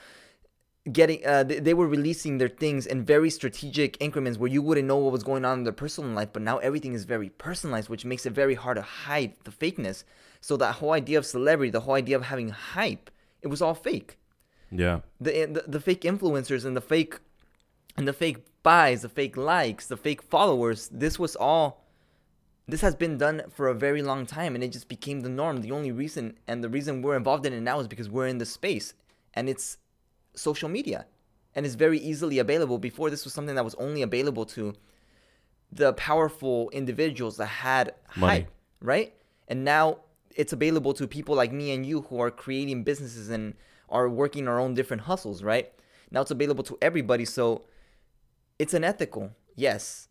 getting 0.92 1.24
uh, 1.26 1.44
they, 1.44 1.60
they 1.60 1.76
were 1.76 1.88
releasing 1.88 2.40
their 2.40 2.50
things 2.50 2.88
in 2.88 3.06
very 3.06 3.30
strategic 3.30 4.02
increments 4.02 4.40
where 4.40 4.50
you 4.50 4.64
wouldn't 4.64 4.88
know 4.88 4.98
what 4.98 5.12
was 5.12 5.24
going 5.24 5.46
on 5.46 5.60
in 5.60 5.64
their 5.64 5.72
personal 5.72 6.10
life 6.12 6.30
but 6.34 6.42
now 6.42 6.58
everything 6.58 6.92
is 6.94 7.06
very 7.06 7.30
personalized 7.30 7.88
which 7.88 8.04
makes 8.04 8.26
it 8.26 8.34
very 8.34 8.56
hard 8.56 8.76
to 8.76 8.82
hide 8.82 9.32
the 9.46 9.52
fakeness 9.52 10.04
so 10.42 10.58
that 10.58 10.74
whole 10.74 10.92
idea 10.92 11.18
of 11.18 11.26
celebrity 11.26 11.72
the 11.72 11.80
whole 11.80 11.94
idea 11.94 12.18
of 12.18 12.24
having 12.24 12.50
hype 12.50 13.10
it 13.42 13.48
was 13.48 13.62
all 13.62 13.74
fake 13.74 14.18
yeah, 14.70 15.00
the, 15.22 15.46
the 15.46 15.64
the 15.68 15.80
fake 15.80 16.02
influencers 16.02 16.66
and 16.66 16.76
the 16.76 16.82
fake 16.82 17.20
and 17.96 18.06
the 18.06 18.12
fake 18.12 18.40
buys 18.62 19.04
the 19.04 19.10
fake 19.10 19.38
likes 19.38 19.88
the 19.88 19.96
fake 19.96 20.22
followers 20.22 20.90
this 20.92 21.18
was 21.18 21.38
all 21.38 21.83
this 22.68 22.82
has 22.82 22.96
been 22.96 23.18
done 23.18 23.44
for 23.50 23.68
a 23.68 23.74
very 23.74 24.02
long 24.02 24.26
time 24.26 24.56
and 24.56 24.64
it 24.64 24.72
just 24.72 24.88
became 24.88 25.22
the 25.22 25.30
norm. 25.30 25.62
The 25.62 25.72
only 25.72 25.92
reason 25.92 26.38
and 26.48 26.64
the 26.64 26.70
reason 26.70 27.02
we're 27.02 27.18
involved 27.18 27.46
in 27.46 27.54
it 27.54 27.62
now 27.62 27.80
is 27.80 27.88
because 27.88 28.10
we're 28.10 28.28
in 28.28 28.38
the 28.38 28.46
space 28.46 28.94
and 29.34 29.50
it's 29.50 29.78
social 30.36 30.70
media 30.70 31.06
and 31.56 31.66
it's 31.66 31.76
very 31.76 32.00
easily 32.00 32.40
available. 32.40 32.78
Before 32.78 33.10
this 33.10 33.26
was 33.26 33.34
something 33.34 33.56
that 33.56 33.66
was 33.66 33.76
only 33.76 34.02
available 34.02 34.46
to 34.48 34.74
the 35.72 35.94
powerful 35.94 36.70
individuals 36.70 37.38
that 37.38 37.48
had 37.48 37.96
Money. 38.16 38.34
hype 38.42 38.52
right? 38.80 39.14
And 39.48 39.66
now 39.66 40.00
it's 40.36 40.54
available 40.54 40.94
to 40.94 41.08
people 41.08 41.36
like 41.36 41.52
me 41.52 41.72
and 41.72 41.86
you 41.86 42.02
who 42.04 42.20
are 42.22 42.32
creating 42.32 42.84
businesses 42.84 43.30
and 43.30 43.56
are 43.90 44.10
working 44.10 44.48
our 44.48 44.60
own 44.60 44.74
different 44.74 45.04
hustles 45.04 45.44
right? 45.44 45.72
Now 46.12 46.22
it's 46.22 46.32
available 46.32 46.64
to 46.66 46.78
everybody 46.82 47.26
so 47.26 47.64
it's 48.60 48.74
unethical 48.74 49.32
yes 49.56 50.08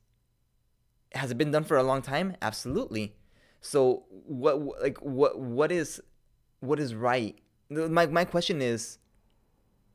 has 1.15 1.31
it 1.31 1.39
been 1.39 1.51
done 1.51 1.65
for 1.65 1.77
a 1.77 1.83
long 1.83 2.03
time? 2.03 2.37
Absolutely. 2.43 3.15
So 3.61 4.05
what 4.11 4.61
like 4.83 4.99
what 4.99 5.39
what 5.39 5.71
is 5.71 6.01
what 6.61 6.81
is 6.81 6.95
right? 6.95 7.39
My, 7.71 8.07
my 8.07 8.25
question 8.25 8.61
is 8.61 8.99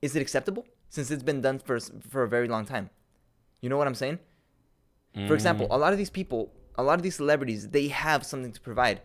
is 0.02 0.16
it 0.16 0.22
acceptable 0.22 0.66
since 0.90 1.12
it's 1.12 1.24
been 1.24 1.42
done 1.42 1.60
for 1.60 1.80
for 1.80 2.24
a 2.24 2.30
very 2.30 2.48
long 2.48 2.66
time? 2.66 2.90
You 3.62 3.70
know 3.70 3.78
what 3.78 3.88
i'm 3.88 3.96
saying? 3.96 4.20
For 5.28 5.34
example 5.34 5.66
a 5.66 5.78
mm. 5.78 5.80
lot 5.80 5.94
of 5.94 5.98
these 5.98 6.12
people 6.12 6.54
a 6.76 6.84
lot 6.84 6.94
of 6.94 7.04
these 7.04 7.16
celebrities 7.16 7.70
they 7.70 7.88
have 7.88 8.26
something 8.26 8.52
to 8.52 8.62
provide. 8.62 9.02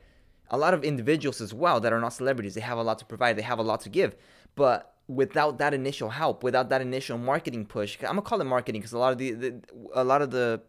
A 0.51 0.59
lot 0.59 0.75
of 0.75 0.85
individuals 0.85 1.40
as 1.40 1.55
well 1.55 1.81
that 1.81 1.92
are 1.92 2.01
not 2.01 2.12
celebrities 2.12 2.55
they 2.55 2.61
have 2.61 2.79
a 2.79 2.83
lot 2.83 2.98
to 2.98 3.07
provide 3.07 3.37
they 3.37 3.42
have 3.42 3.59
a 3.59 3.62
lot 3.62 3.81
to 3.81 3.88
give. 3.88 4.14
But 4.55 4.92
without 5.09 5.59
that 5.59 5.75
initial 5.75 6.11
help 6.11 6.42
without 6.44 6.68
that 6.68 6.81
initial 6.81 7.18
marketing 7.18 7.66
push 7.66 7.98
i'm 8.03 8.11
gonna 8.11 8.22
call 8.22 8.40
it 8.40 8.44
marketing 8.44 8.81
because 8.81 8.92
a 8.92 8.98
lot 8.98 9.12
of 9.12 9.18
the, 9.18 9.33
the 9.33 9.61
a 9.94 10.05
lot 10.05 10.22
of 10.22 10.31
the 10.31 10.61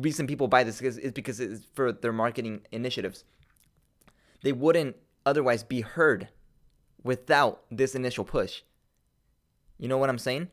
reason 0.00 0.26
people 0.26 0.46
buy 0.48 0.62
this 0.64 0.80
is, 0.80 0.98
is 0.98 1.12
because 1.12 1.40
it's 1.40 1.64
for 1.74 1.92
their 1.92 2.12
marketing 2.12 2.60
initiatives 2.72 3.24
they 4.42 4.52
wouldn't 4.52 4.96
otherwise 5.26 5.62
be 5.62 5.80
heard 5.80 6.28
without 7.02 7.62
this 7.70 7.94
initial 7.94 8.24
push 8.24 8.62
you 9.78 9.88
know 9.88 9.98
what 9.98 10.08
i'm 10.08 10.18
saying 10.18 10.48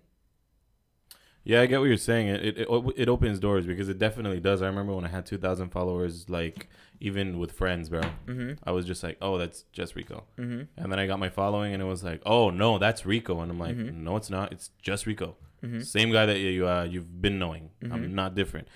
yeah. 1.43 1.61
I 1.61 1.65
get 1.65 1.79
what 1.79 1.85
you're 1.85 1.95
saying. 1.95 2.27
It, 2.27 2.57
it 2.57 2.67
it 2.97 3.07
opens 3.07 3.39
doors 3.39 3.65
because 3.65 3.87
it 3.87 3.97
definitely 3.97 4.41
does. 4.41 4.61
I 4.61 4.65
remember 4.67 4.93
when 4.93 5.05
I 5.05 5.07
had 5.07 5.25
2,000 5.25 5.69
followers, 5.69 6.29
like 6.29 6.67
even 6.99 7.39
with 7.39 7.53
friends, 7.53 7.87
bro. 7.87 8.01
mm-hmm 8.01 8.53
I 8.65 8.71
was 8.71 8.85
just 8.85 9.01
like, 9.01 9.17
oh, 9.21 9.37
that's 9.37 9.63
just 9.71 9.95
Rico. 9.95 10.25
mm-hmm 10.37 10.63
And 10.75 10.91
then 10.91 10.99
I 10.99 11.07
got 11.07 11.19
my 11.19 11.29
following, 11.29 11.71
and 11.73 11.81
it 11.81 11.85
was 11.85 12.03
like, 12.03 12.21
oh 12.25 12.49
no, 12.49 12.77
that's 12.79 13.05
Rico. 13.05 13.39
And 13.39 13.49
I'm 13.49 13.59
like, 13.59 13.77
Mhm. 13.77 13.93
no, 13.93 14.17
it's 14.17 14.29
not. 14.29 14.51
It's 14.51 14.71
just 14.81 15.05
Rico. 15.05 15.37
mm-hmm 15.63 15.79
Same 15.81 16.11
guy 16.11 16.25
that 16.25 16.37
you 16.39 16.67
uh, 16.67 16.83
you've 16.83 17.21
been 17.21 17.39
knowing. 17.39 17.69
I'm 17.93 18.13
not 18.13 18.35
different. 18.35 18.67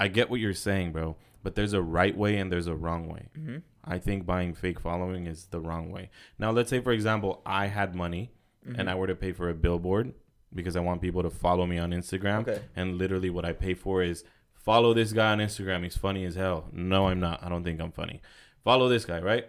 I 0.00 0.08
get 0.08 0.30
what 0.30 0.40
you're 0.40 0.54
saying, 0.54 0.92
bro. 0.92 1.16
But 1.42 1.54
there's 1.54 1.72
a 1.72 1.82
right 1.82 2.16
way 2.16 2.36
and 2.36 2.50
there's 2.52 2.66
a 2.66 2.74
wrong 2.76 3.08
way. 3.08 3.28
mm-hmm 3.38 3.58
I 3.90 3.98
think 3.98 4.26
buying 4.26 4.52
fake 4.52 4.80
following 4.80 5.26
is 5.26 5.46
the 5.46 5.60
wrong 5.60 5.90
way. 5.90 6.10
Now, 6.38 6.50
let's 6.50 6.68
say, 6.68 6.80
for 6.80 6.92
example, 6.92 7.40
I 7.46 7.66
had 7.68 7.94
money 7.94 8.32
Mm-hmm. 8.66 8.80
and 8.80 8.90
I 8.90 8.94
were 8.96 9.06
to 9.06 9.14
pay 9.14 9.32
for 9.32 9.48
a 9.48 9.54
billboard 9.54 10.12
because 10.52 10.76
I 10.76 10.80
want 10.80 11.00
people 11.00 11.22
to 11.22 11.30
follow 11.30 11.64
me 11.64 11.78
on 11.78 11.92
Instagram. 11.92 12.40
Okay. 12.46 12.60
And 12.76 12.98
literally, 12.98 13.30
what 13.30 13.46
I 13.46 13.52
pay 13.52 13.72
for 13.72 14.02
is 14.02 14.24
follow 14.52 14.92
this 14.92 15.12
guy 15.14 15.30
on 15.32 15.38
Instagram. 15.38 15.84
He's 15.84 15.96
funny 15.96 16.24
as 16.26 16.34
hell. 16.34 16.68
No, 16.72 17.06
I'm 17.08 17.20
not. 17.20 17.42
I 17.42 17.48
don't 17.48 17.64
think 17.64 17.80
I'm 17.80 17.92
funny. 17.92 18.20
Follow 18.64 18.88
this 18.90 19.06
guy, 19.06 19.20
right? 19.20 19.46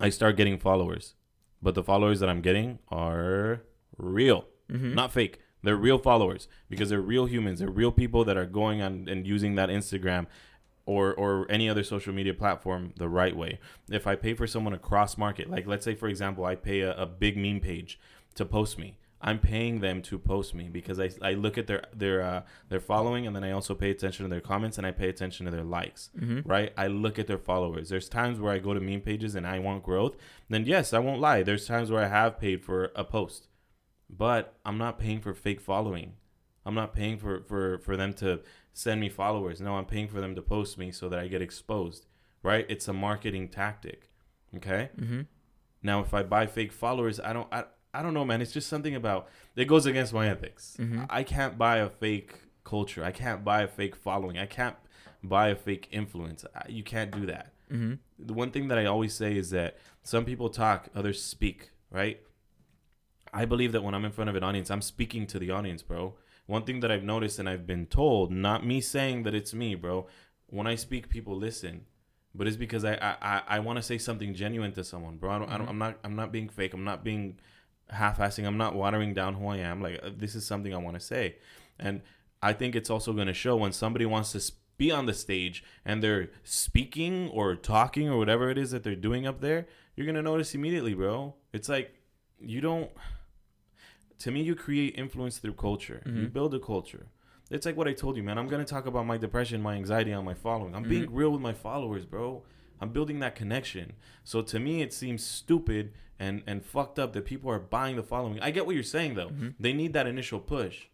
I 0.00 0.10
start 0.10 0.36
getting 0.36 0.58
followers, 0.58 1.14
but 1.62 1.74
the 1.74 1.82
followers 1.84 2.20
that 2.20 2.28
I'm 2.28 2.42
getting 2.42 2.80
are 2.90 3.62
real, 3.96 4.46
Mhm. 4.70 4.94
not 4.94 5.12
fake. 5.12 5.38
They're 5.62 5.76
real 5.76 5.98
followers 5.98 6.48
because 6.68 6.88
they're 6.88 7.00
real 7.00 7.26
humans. 7.26 7.60
They're 7.60 7.70
real 7.70 7.92
people 7.92 8.24
that 8.24 8.36
are 8.36 8.46
going 8.46 8.82
on 8.82 9.06
and 9.08 9.26
using 9.26 9.54
that 9.56 9.68
Instagram 9.68 10.26
or 10.86 11.14
or 11.14 11.46
any 11.48 11.68
other 11.68 11.84
social 11.84 12.12
media 12.12 12.34
platform 12.34 12.92
the 12.96 13.08
right 13.08 13.36
way. 13.36 13.58
If 13.90 14.06
I 14.06 14.16
pay 14.16 14.34
for 14.34 14.46
someone 14.46 14.72
to 14.72 14.78
cross 14.78 15.16
market, 15.16 15.50
like 15.50 15.66
let's 15.66 15.84
say 15.84 15.94
for 15.94 16.08
example, 16.08 16.44
I 16.44 16.56
pay 16.56 16.80
a, 16.80 16.94
a 16.94 17.06
big 17.06 17.36
meme 17.36 17.60
page 17.60 17.98
to 18.34 18.44
post 18.44 18.78
me. 18.78 18.98
I'm 19.24 19.38
paying 19.38 19.78
them 19.78 20.02
to 20.02 20.18
post 20.18 20.52
me 20.52 20.68
because 20.68 20.98
I, 20.98 21.10
I 21.22 21.34
look 21.34 21.56
at 21.56 21.68
their 21.68 21.84
their 21.94 22.22
uh, 22.22 22.42
their 22.68 22.80
following 22.80 23.26
and 23.26 23.36
then 23.36 23.44
I 23.44 23.52
also 23.52 23.74
pay 23.74 23.90
attention 23.90 24.24
to 24.24 24.28
their 24.28 24.40
comments 24.40 24.78
and 24.78 24.86
I 24.86 24.90
pay 24.90 25.08
attention 25.08 25.46
to 25.46 25.52
their 25.52 25.62
likes. 25.62 26.10
Mm-hmm. 26.18 26.48
Right? 26.48 26.72
I 26.76 26.88
look 26.88 27.20
at 27.20 27.28
their 27.28 27.38
followers. 27.38 27.88
There's 27.88 28.08
times 28.08 28.40
where 28.40 28.52
I 28.52 28.58
go 28.58 28.74
to 28.74 28.80
meme 28.80 29.02
pages 29.02 29.36
and 29.36 29.46
I 29.46 29.60
want 29.60 29.84
growth. 29.84 30.16
Then 30.50 30.66
yes, 30.66 30.92
I 30.92 30.98
won't 30.98 31.20
lie. 31.20 31.44
There's 31.44 31.66
times 31.66 31.90
where 31.90 32.02
I 32.02 32.08
have 32.08 32.40
paid 32.40 32.64
for 32.64 32.90
a 32.96 33.04
post, 33.04 33.46
but 34.16 34.58
I'm 34.64 34.78
not 34.78 34.98
paying 34.98 35.20
for 35.20 35.34
fake 35.34 35.60
following. 35.60 36.14
I'm 36.64 36.74
not 36.74 36.92
paying 36.94 37.18
for 37.18 37.42
for 37.42 37.78
for 37.78 37.96
them 37.96 38.12
to 38.14 38.40
send 38.72 39.00
me 39.00 39.08
followers. 39.08 39.60
No, 39.60 39.76
I'm 39.76 39.86
paying 39.86 40.08
for 40.08 40.20
them 40.20 40.34
to 40.34 40.42
post 40.42 40.78
me 40.78 40.92
so 40.92 41.08
that 41.08 41.18
I 41.18 41.26
get 41.28 41.42
exposed. 41.42 42.06
Right? 42.42 42.66
It's 42.68 42.88
a 42.88 42.92
marketing 42.92 43.48
tactic. 43.48 44.10
Okay. 44.56 44.90
Mm-hmm. 45.00 45.22
Now, 45.82 46.00
if 46.00 46.12
I 46.14 46.22
buy 46.22 46.46
fake 46.46 46.72
followers, 46.72 47.18
I 47.18 47.32
don't. 47.32 47.48
I, 47.52 47.64
I 47.94 48.02
don't 48.02 48.14
know, 48.14 48.24
man. 48.24 48.40
It's 48.40 48.52
just 48.52 48.68
something 48.68 48.94
about 48.94 49.28
it 49.56 49.66
goes 49.66 49.86
against 49.86 50.12
my 50.12 50.28
ethics. 50.28 50.76
Mhm. 50.80 51.06
I 51.10 51.22
can't 51.24 51.58
buy 51.58 51.78
a 51.78 51.88
fake 51.90 52.34
culture. 52.64 53.04
I 53.04 53.10
can't 53.12 53.44
buy 53.44 53.62
a 53.62 53.68
fake 53.68 53.96
following. 53.96 54.38
I 54.38 54.46
can't 54.46 54.76
buy 55.22 55.48
a 55.48 55.56
fake 55.56 55.88
influence. 55.90 56.44
I, 56.54 56.68
you 56.68 56.82
can't 56.82 57.10
do 57.10 57.26
that. 57.26 57.52
Mm-hmm. 57.70 57.94
The 58.18 58.32
one 58.34 58.50
thing 58.50 58.68
that 58.68 58.78
I 58.78 58.86
always 58.86 59.14
say 59.14 59.36
is 59.36 59.50
that 59.50 59.78
some 60.02 60.24
people 60.24 60.48
talk, 60.48 60.88
others 60.94 61.22
speak. 61.22 61.70
Right? 61.90 62.20
I 63.32 63.44
believe 63.44 63.72
that 63.72 63.82
when 63.82 63.94
I'm 63.94 64.04
in 64.04 64.12
front 64.12 64.30
of 64.30 64.36
an 64.36 64.42
audience, 64.42 64.70
I'm 64.70 64.82
speaking 64.82 65.26
to 65.28 65.38
the 65.38 65.50
audience, 65.50 65.82
bro. 65.82 66.14
One 66.46 66.64
thing 66.64 66.80
that 66.80 66.90
I've 66.90 67.04
noticed 67.04 67.38
and 67.38 67.48
I've 67.48 67.66
been 67.66 67.86
told, 67.86 68.30
not 68.30 68.66
me 68.66 68.80
saying 68.80 69.22
that 69.22 69.34
it's 69.34 69.54
me, 69.54 69.74
bro. 69.74 70.06
When 70.46 70.66
I 70.66 70.74
speak, 70.74 71.08
people 71.08 71.36
listen 71.36 71.86
but 72.34 72.46
it's 72.46 72.56
because 72.56 72.84
I 72.84 72.94
I, 72.94 73.16
I, 73.20 73.42
I 73.48 73.58
want 73.60 73.76
to 73.76 73.82
say 73.82 73.98
something 73.98 74.34
genuine 74.34 74.72
to 74.72 74.84
someone, 74.84 75.16
bro. 75.16 75.30
I 75.30 75.38
don't, 75.38 75.50
I 75.50 75.58
don't, 75.58 75.68
I'm 75.68 75.78
not 75.78 75.98
I'm 76.04 76.16
not 76.16 76.32
being 76.32 76.48
fake. 76.48 76.74
I'm 76.74 76.84
not 76.84 77.04
being 77.04 77.38
half-assing. 77.90 78.46
I'm 78.46 78.56
not 78.56 78.74
watering 78.74 79.14
down 79.14 79.34
who 79.34 79.48
I 79.48 79.58
am. 79.58 79.82
Like 79.82 80.00
uh, 80.02 80.10
this 80.16 80.34
is 80.34 80.46
something 80.46 80.74
I 80.74 80.78
want 80.78 80.98
to 80.98 81.00
say, 81.00 81.36
and 81.78 82.00
I 82.42 82.52
think 82.52 82.74
it's 82.74 82.90
also 82.90 83.12
going 83.12 83.26
to 83.26 83.34
show 83.34 83.56
when 83.56 83.72
somebody 83.72 84.06
wants 84.06 84.32
to 84.32 84.52
be 84.78 84.90
on 84.90 85.06
the 85.06 85.12
stage 85.12 85.62
and 85.84 86.02
they're 86.02 86.30
speaking 86.42 87.28
or 87.28 87.54
talking 87.54 88.08
or 88.08 88.16
whatever 88.16 88.50
it 88.50 88.58
is 88.58 88.70
that 88.70 88.82
they're 88.82 88.96
doing 88.96 89.26
up 89.26 89.40
there. 89.40 89.66
You're 89.94 90.06
gonna 90.06 90.22
notice 90.22 90.54
immediately, 90.54 90.94
bro. 90.94 91.34
It's 91.52 91.68
like 91.68 91.94
you 92.40 92.60
don't. 92.60 92.90
To 94.22 94.30
me, 94.30 94.42
you 94.42 94.54
create 94.54 94.94
influence 94.96 95.38
through 95.38 95.54
culture. 95.54 96.00
You 96.06 96.12
Mhm. 96.28 96.32
build 96.32 96.54
a 96.54 96.60
culture. 96.60 97.06
It's 97.50 97.66
like 97.66 97.76
what 97.76 97.88
I 97.88 97.92
told 97.92 98.16
you, 98.16 98.22
man. 98.22 98.38
I'm 98.38 98.48
gonna 98.48 98.64
talk 98.64 98.86
about 98.86 99.04
my 99.06 99.18
depression, 99.18 99.60
my 99.60 99.74
anxiety 99.74 100.12
on 100.12 100.24
my 100.24 100.34
following. 100.34 100.74
I'm 100.74 100.84
being 100.84 101.06
Mhm. 101.08 101.14
real 101.20 101.30
with 101.32 101.40
my 101.40 101.52
followers, 101.52 102.06
bro. 102.06 102.44
I'm 102.80 102.90
building 102.92 103.18
that 103.20 103.34
connection. 103.34 103.94
So 104.24 104.40
to 104.42 104.58
me, 104.60 104.80
it 104.80 104.92
seems 104.92 105.24
stupid 105.24 105.92
and 106.20 106.42
and 106.46 106.64
fucked 106.64 106.98
up 107.00 107.12
that 107.14 107.24
people 107.24 107.50
are 107.50 107.58
buying 107.58 107.96
the 107.96 108.02
following. 108.02 108.38
I 108.40 108.50
get 108.52 108.64
what 108.64 108.74
you're 108.76 108.84
saying 108.84 109.14
though. 109.14 109.30
Mhm. 109.30 109.54
They 109.58 109.72
need 109.72 109.92
that 109.94 110.06
initial 110.06 110.38
push. 110.40 110.86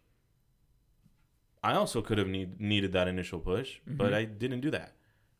I 1.63 1.73
also 1.73 2.01
could 2.01 2.17
have 2.17 2.27
need, 2.27 2.59
needed 2.59 2.93
that 2.93 3.07
initial 3.07 3.39
push, 3.39 3.79
but 3.85 4.11
Mhm. 4.11 4.15
I 4.15 4.25
didn't 4.25 4.61
do 4.61 4.71
that. 4.71 4.95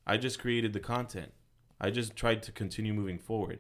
I 0.06 0.18
just 0.18 0.38
created 0.40 0.74
the 0.74 0.80
content. 0.80 1.32
I 1.80 1.92
just 1.92 2.16
tried 2.16 2.44
to 2.44 2.52
continue 2.52 2.94
moving 2.94 3.18
forward, 3.20 3.60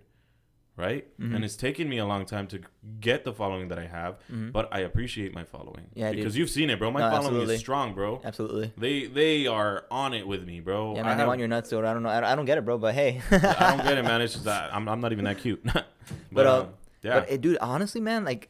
right? 0.80 1.06
Mhm. 1.20 1.36
And 1.36 1.44
it's 1.46 1.56
taken 1.58 1.89
me 1.89 1.98
a 1.98 2.06
long 2.06 2.26
time 2.26 2.48
to 2.48 2.60
get 3.02 3.26
the 3.26 3.34
following 3.34 3.68
that 3.68 3.78
I 3.78 3.86
have, 3.86 4.18
Mhm. 4.32 4.52
but 4.54 4.70
I 4.72 4.80
appreciate 4.80 5.36
my 5.36 5.44
following. 5.44 5.88
Yeah, 5.94 6.10
dude. 6.10 6.18
because 6.18 6.38
you've 6.38 6.50
seen 6.50 6.70
it, 6.70 6.80
bro. 6.80 6.89
My 6.89 7.02
No, 7.02 7.10
following 7.10 7.26
absolutely. 7.28 7.56
is 7.56 7.60
strong, 7.60 7.94
bro. 7.94 8.22
Absolutely. 8.24 8.74
They 8.78 9.06
they 9.08 9.46
are 9.48 9.86
on 9.92 10.13
it 10.13 10.26
with 10.26 10.44
me, 10.46 10.62
bro. 10.62 10.96
Yeah, 10.96 11.04
man, 11.04 11.12
I 11.12 11.15
have- 11.15 11.28
want 11.28 11.39
your 11.39 11.50
nuts, 11.50 11.70
dude. 11.70 11.84
I 11.84 11.94
don't 11.94 12.02
know. 12.04 12.10
I 12.10 12.22
don't, 12.22 12.30
I 12.32 12.36
don't 12.36 12.46
get 12.46 12.58
it, 12.58 12.65
bro. 12.65 12.78
But 12.78 12.96
hey. 12.96 13.22
I 13.32 13.76
don't 13.76 13.84
get 13.86 13.98
it, 13.98 14.04
man. 14.04 14.22
It's 14.22 14.34
just 14.38 14.46
that 14.46 14.74
I'm, 14.74 14.88
I'm 14.88 15.02
not 15.02 15.12
even 15.12 15.26
that 15.26 15.38
cute. 15.39 15.62
but, 15.74 15.86
But, 16.32 16.46
uh, 16.48 16.62
um, 16.62 16.68
yeah, 17.04 17.20
But 17.20 17.32
eh, 17.32 17.38
dude, 17.38 17.58
honestly, 17.62 18.02
man, 18.02 18.24
like, 18.26 18.50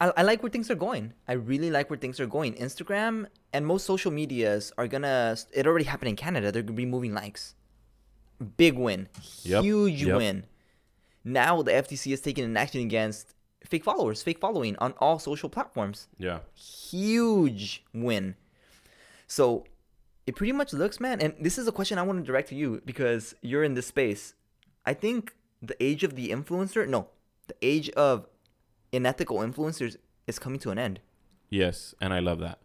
I, 0.00 0.12
I 0.16 0.22
like 0.22 0.42
where 0.42 0.50
things 0.50 0.70
are 0.70 0.74
going. 0.74 1.12
I 1.28 1.32
really 1.34 1.70
like 1.70 1.90
where 1.90 1.98
things 1.98 2.18
are 2.20 2.26
going. 2.26 2.54
Instagram 2.54 3.26
and 3.52 3.66
most 3.66 3.84
social 3.84 4.10
medias 4.12 4.72
are 4.78 4.86
gonna. 4.88 5.36
It 5.52 5.66
already 5.66 5.84
happened 5.86 6.08
in 6.10 6.16
Canada. 6.16 6.50
They're 6.52 6.62
gonna 6.62 6.76
be 6.76 6.86
moving 6.86 7.14
likes. 7.14 7.54
Big 8.56 8.74
win. 8.76 9.08
Yep, 9.44 9.62
Huge 9.62 10.02
yep. 10.04 10.16
win. 10.16 10.44
Now 11.24 11.62
the 11.62 11.72
FTC 11.72 12.12
is 12.12 12.20
taking 12.20 12.44
an 12.44 12.56
action 12.56 12.80
against 12.82 13.34
fake 13.64 13.82
followers, 13.84 14.22
fake 14.22 14.38
following 14.38 14.76
on 14.78 14.92
all 14.98 15.18
social 15.18 15.48
platforms. 15.48 16.06
yeah, 16.18 16.40
Huge 16.54 17.82
win. 17.94 18.34
So 19.26 19.64
it 20.26 20.36
pretty 20.36 20.52
much 20.52 20.72
looks, 20.72 21.00
man. 21.00 21.20
And 21.20 21.34
this 21.40 21.58
is 21.58 21.66
a 21.66 21.72
question 21.72 21.98
I 21.98 22.02
want 22.02 22.18
to 22.18 22.24
direct 22.24 22.48
to 22.50 22.54
you 22.54 22.82
because 22.84 23.34
you're 23.42 23.64
in 23.64 23.74
this 23.74 23.86
space. 23.86 24.34
I 24.84 24.92
think 24.94 25.34
the 25.62 25.76
age 25.82 26.04
of 26.04 26.14
the 26.14 26.28
influencer, 26.28 26.86
no, 26.86 27.08
the 27.46 27.54
age 27.62 27.88
of 27.90 28.26
unethical 28.92 29.38
influencers 29.38 29.96
is 30.26 30.38
coming 30.38 30.58
to 30.60 30.70
an 30.70 30.78
end. 30.78 31.00
yes, 31.50 31.94
and 32.00 32.12
I 32.12 32.18
love 32.20 32.38
that. 32.40 32.58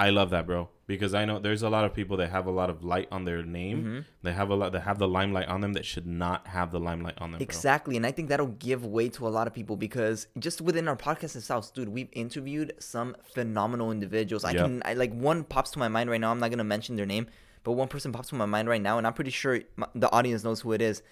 I 0.00 0.10
love 0.10 0.30
that, 0.30 0.46
bro, 0.46 0.68
because 0.86 1.12
I 1.12 1.24
know 1.24 1.40
there's 1.40 1.62
a 1.62 1.68
lot 1.68 1.84
of 1.84 1.92
people 1.92 2.18
that 2.18 2.30
have 2.30 2.46
a 2.46 2.52
lot 2.52 2.70
of 2.70 2.84
light 2.84 3.08
on 3.10 3.24
their 3.24 3.42
name. 3.42 3.78
Mm-hmm. 3.78 3.98
They 4.22 4.32
have 4.32 4.48
a 4.48 4.54
lot. 4.54 4.70
They 4.70 4.78
have 4.78 4.98
the 4.98 5.08
limelight 5.08 5.48
on 5.48 5.60
them 5.60 5.72
that 5.72 5.84
should 5.84 6.06
not 6.06 6.46
have 6.46 6.70
the 6.70 6.78
limelight 6.78 7.16
on 7.18 7.32
them. 7.32 7.38
Bro. 7.38 7.42
Exactly. 7.44 7.96
And 7.96 8.06
I 8.06 8.12
think 8.12 8.28
that'll 8.28 8.46
give 8.46 8.84
way 8.86 9.08
to 9.08 9.26
a 9.26 9.30
lot 9.30 9.48
of 9.48 9.52
people 9.52 9.76
because 9.76 10.28
just 10.38 10.60
within 10.60 10.86
our 10.86 10.96
podcast 10.96 11.34
itself, 11.34 11.74
dude, 11.74 11.88
we've 11.88 12.10
interviewed 12.12 12.74
some 12.78 13.16
phenomenal 13.34 13.90
individuals. 13.90 14.44
I 14.44 14.52
Yep. 14.52 14.62
can, 14.62 14.82
I, 14.84 14.94
like, 14.94 15.12
one 15.12 15.42
pops 15.42 15.72
to 15.72 15.80
my 15.80 15.88
mind 15.88 16.10
right 16.10 16.20
now. 16.20 16.30
I'm 16.30 16.38
not 16.38 16.50
going 16.50 16.58
to 16.58 16.64
mention 16.64 16.94
their 16.94 17.06
name, 17.06 17.26
but 17.64 17.72
one 17.72 17.88
person 17.88 18.12
pops 18.12 18.28
to 18.28 18.36
my 18.36 18.46
mind 18.46 18.68
right 18.68 18.80
now. 18.80 18.98
And 18.98 19.06
I'm 19.06 19.14
pretty 19.14 19.32
sure 19.32 19.60
my, 19.74 19.88
the 19.96 20.10
audience 20.12 20.44
knows 20.44 20.60
who 20.60 20.72
it 20.72 20.80
is. 20.80 21.02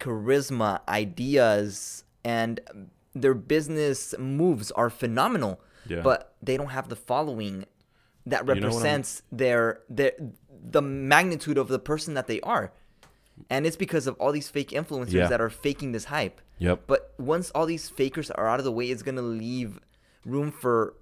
Charisma, 0.00 0.80
ideas, 0.86 2.04
and 2.24 2.60
their 3.14 3.34
business 3.34 4.14
moves 4.18 4.70
are 4.72 4.90
phenomenal. 4.90 5.60
Yeah. 5.88 6.02
But 6.02 6.34
they 6.42 6.58
don't 6.58 6.68
have 6.68 6.90
the 6.90 6.96
following 6.96 7.64
that 8.30 8.46
You 8.46 8.54
know 8.54 8.66
represents 8.68 9.22
their, 9.32 9.80
their, 9.88 10.12
the 10.70 10.82
magnitude 10.82 11.58
of 11.58 11.68
the 11.68 11.78
person 11.78 12.14
that 12.14 12.26
they 12.26 12.40
are. 12.40 12.72
And 13.48 13.66
it's 13.66 13.76
because 13.76 14.06
of 14.06 14.16
all 14.18 14.32
these 14.32 14.48
fake 14.48 14.70
influencers 14.70 15.12
Yeah. 15.12 15.28
that 15.28 15.40
are 15.40 15.50
faking 15.50 15.92
this 15.92 16.06
hype. 16.06 16.40
Yep. 16.58 16.82
But 16.86 17.14
once 17.18 17.50
all 17.50 17.66
these 17.66 17.88
fakers 17.88 18.30
are 18.32 18.48
out 18.48 18.58
of 18.58 18.64
the 18.64 18.72
way, 18.72 18.86
it's 18.90 19.02
gonna 19.02 19.22
leave 19.22 19.78
room 20.24 20.50
for 20.50 20.94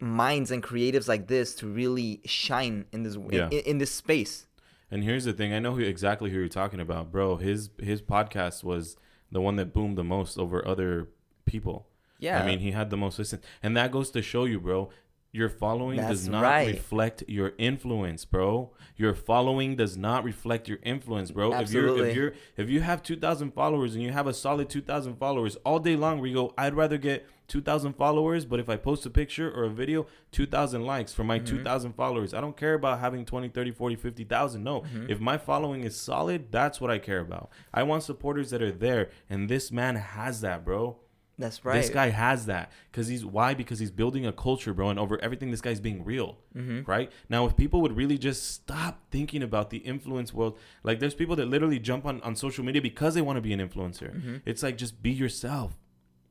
minds 0.00 0.50
and 0.50 0.62
creatives 0.62 1.08
like 1.08 1.26
this 1.28 1.54
to 1.56 1.66
really 1.66 2.20
shine 2.24 2.84
in 2.92 3.02
this 3.04 3.16
Yeah. 3.30 3.46
in, 3.50 3.60
in 3.60 3.78
this 3.78 3.92
space. 3.92 4.46
And 4.90 5.02
here's 5.04 5.24
the 5.24 5.32
thing: 5.32 5.52
I 5.52 5.58
know 5.60 5.74
who, 5.74 5.80
exactly 5.82 6.30
who 6.30 6.38
you're 6.38 6.48
talking 6.48 6.80
about, 6.80 7.10
bro. 7.12 7.36
His 7.36 7.70
his 7.80 8.02
podcast 8.02 8.62
was 8.64 8.96
the 9.32 9.40
one 9.40 9.56
that 9.56 9.72
boomed 9.72 9.96
the 9.96 10.04
most 10.04 10.38
over 10.38 10.66
other 10.66 11.08
people. 11.44 11.86
Yeah. 12.18 12.42
I 12.42 12.46
mean, 12.46 12.60
he 12.60 12.70
had 12.72 12.90
the 12.90 12.96
most 12.96 13.18
listen, 13.18 13.40
and 13.62 13.76
that 13.76 13.90
goes 13.92 14.10
to 14.10 14.22
show 14.22 14.44
you, 14.44 14.58
bro. 14.60 14.90
Your 15.36 15.48
following 15.50 15.98
does 15.98 16.26
not 16.28 16.42
right. 16.42 16.68
reflect 16.68 17.22
your 17.28 17.52
influence, 17.58 18.24
bro. 18.24 18.72
Your 18.96 19.12
following 19.14 19.76
does 19.76 19.96
not 19.96 20.24
reflect 20.24 20.66
your 20.68 20.78
influence, 20.82 21.30
bro. 21.30 21.52
If 21.52 21.58
Absolutely. 21.60 21.98
you're 21.98 22.08
if 22.08 22.16
you're 22.16 22.32
if 22.64 22.70
you 22.70 22.80
have 22.80 23.02
two 23.02 23.16
thousand 23.16 23.52
followers 23.52 23.94
and 23.94 24.02
you 24.02 24.12
have 24.12 24.26
a 24.26 24.32
solid 24.34 24.70
two 24.70 24.80
thousand 24.80 25.16
followers 25.16 25.56
all 25.66 25.78
day 25.78 25.96
long, 25.96 26.20
we 26.20 26.32
go. 26.32 26.54
I'd 26.56 26.74
rather 26.74 26.96
get 26.96 27.26
two 27.48 27.60
thousand 27.60 27.92
followers, 27.94 28.46
but 28.46 28.58
if 28.58 28.68
I 28.70 28.76
post 28.76 29.04
a 29.06 29.10
picture 29.10 29.50
or 29.50 29.64
a 29.64 29.70
video, 29.70 30.06
two 30.32 30.46
thousand 30.46 30.82
likes 30.86 31.12
for 31.12 31.22
Mm-hmm. 31.22 31.28
my 31.28 31.38
two 31.40 31.62
thousand 31.62 31.92
followers. 31.92 32.32
I 32.32 32.40
don't 32.40 32.56
care 32.56 32.74
about 32.74 33.00
having 33.00 33.26
20, 33.26 33.48
30, 33.50 33.72
40, 33.72 33.96
50,000. 33.96 34.64
No, 34.64 34.80
Mm-hmm. 34.80 35.10
if 35.10 35.20
my 35.20 35.36
following 35.36 35.82
is 35.84 35.94
solid, 35.96 36.50
that's 36.50 36.80
what 36.80 36.90
I 36.90 36.98
care 36.98 37.20
about. 37.20 37.50
I 37.74 37.82
want 37.82 38.02
supporters 38.04 38.48
that 38.50 38.62
are 38.62 38.72
there, 38.72 39.10
and 39.28 39.48
this 39.50 39.70
man 39.70 39.96
has 39.96 40.40
that, 40.40 40.64
bro. 40.64 40.96
That's 41.38 41.64
right. 41.66 41.76
This 41.80 41.90
guy 41.90 42.08
has 42.08 42.46
that 42.46 42.72
because 42.90 43.08
he's 43.08 43.24
why 43.24 43.52
because 43.52 43.78
he's 43.78 43.90
building 43.90 44.24
a 44.26 44.32
culture, 44.32 44.72
bro, 44.72 44.88
and 44.88 44.98
over 44.98 45.18
everything, 45.22 45.50
this 45.50 45.60
guy's 45.60 45.80
being 45.80 46.02
real, 46.04 46.38
Mm-hmm. 46.56 46.90
right? 46.90 47.12
Now, 47.28 47.44
if 47.46 47.56
people 47.56 47.82
would 47.82 47.94
really 47.94 48.16
just 48.16 48.50
stop 48.50 49.02
thinking 49.10 49.42
about 49.42 49.68
the 49.68 49.78
influence 49.78 50.32
world, 50.32 50.58
like 50.82 50.98
there's 50.98 51.14
people 51.14 51.36
that 51.36 51.46
literally 51.46 51.78
jump 51.78 52.06
on 52.06 52.22
on 52.22 52.36
social 52.36 52.64
media 52.64 52.80
because 52.80 53.14
they 53.14 53.20
want 53.22 53.36
to 53.36 53.42
be 53.42 53.52
an 53.52 53.60
influencer. 53.60 54.14
Mm-hmm. 54.16 54.36
It's 54.46 54.62
like 54.62 54.78
just 54.78 55.02
be 55.02 55.10
yourself, 55.10 55.76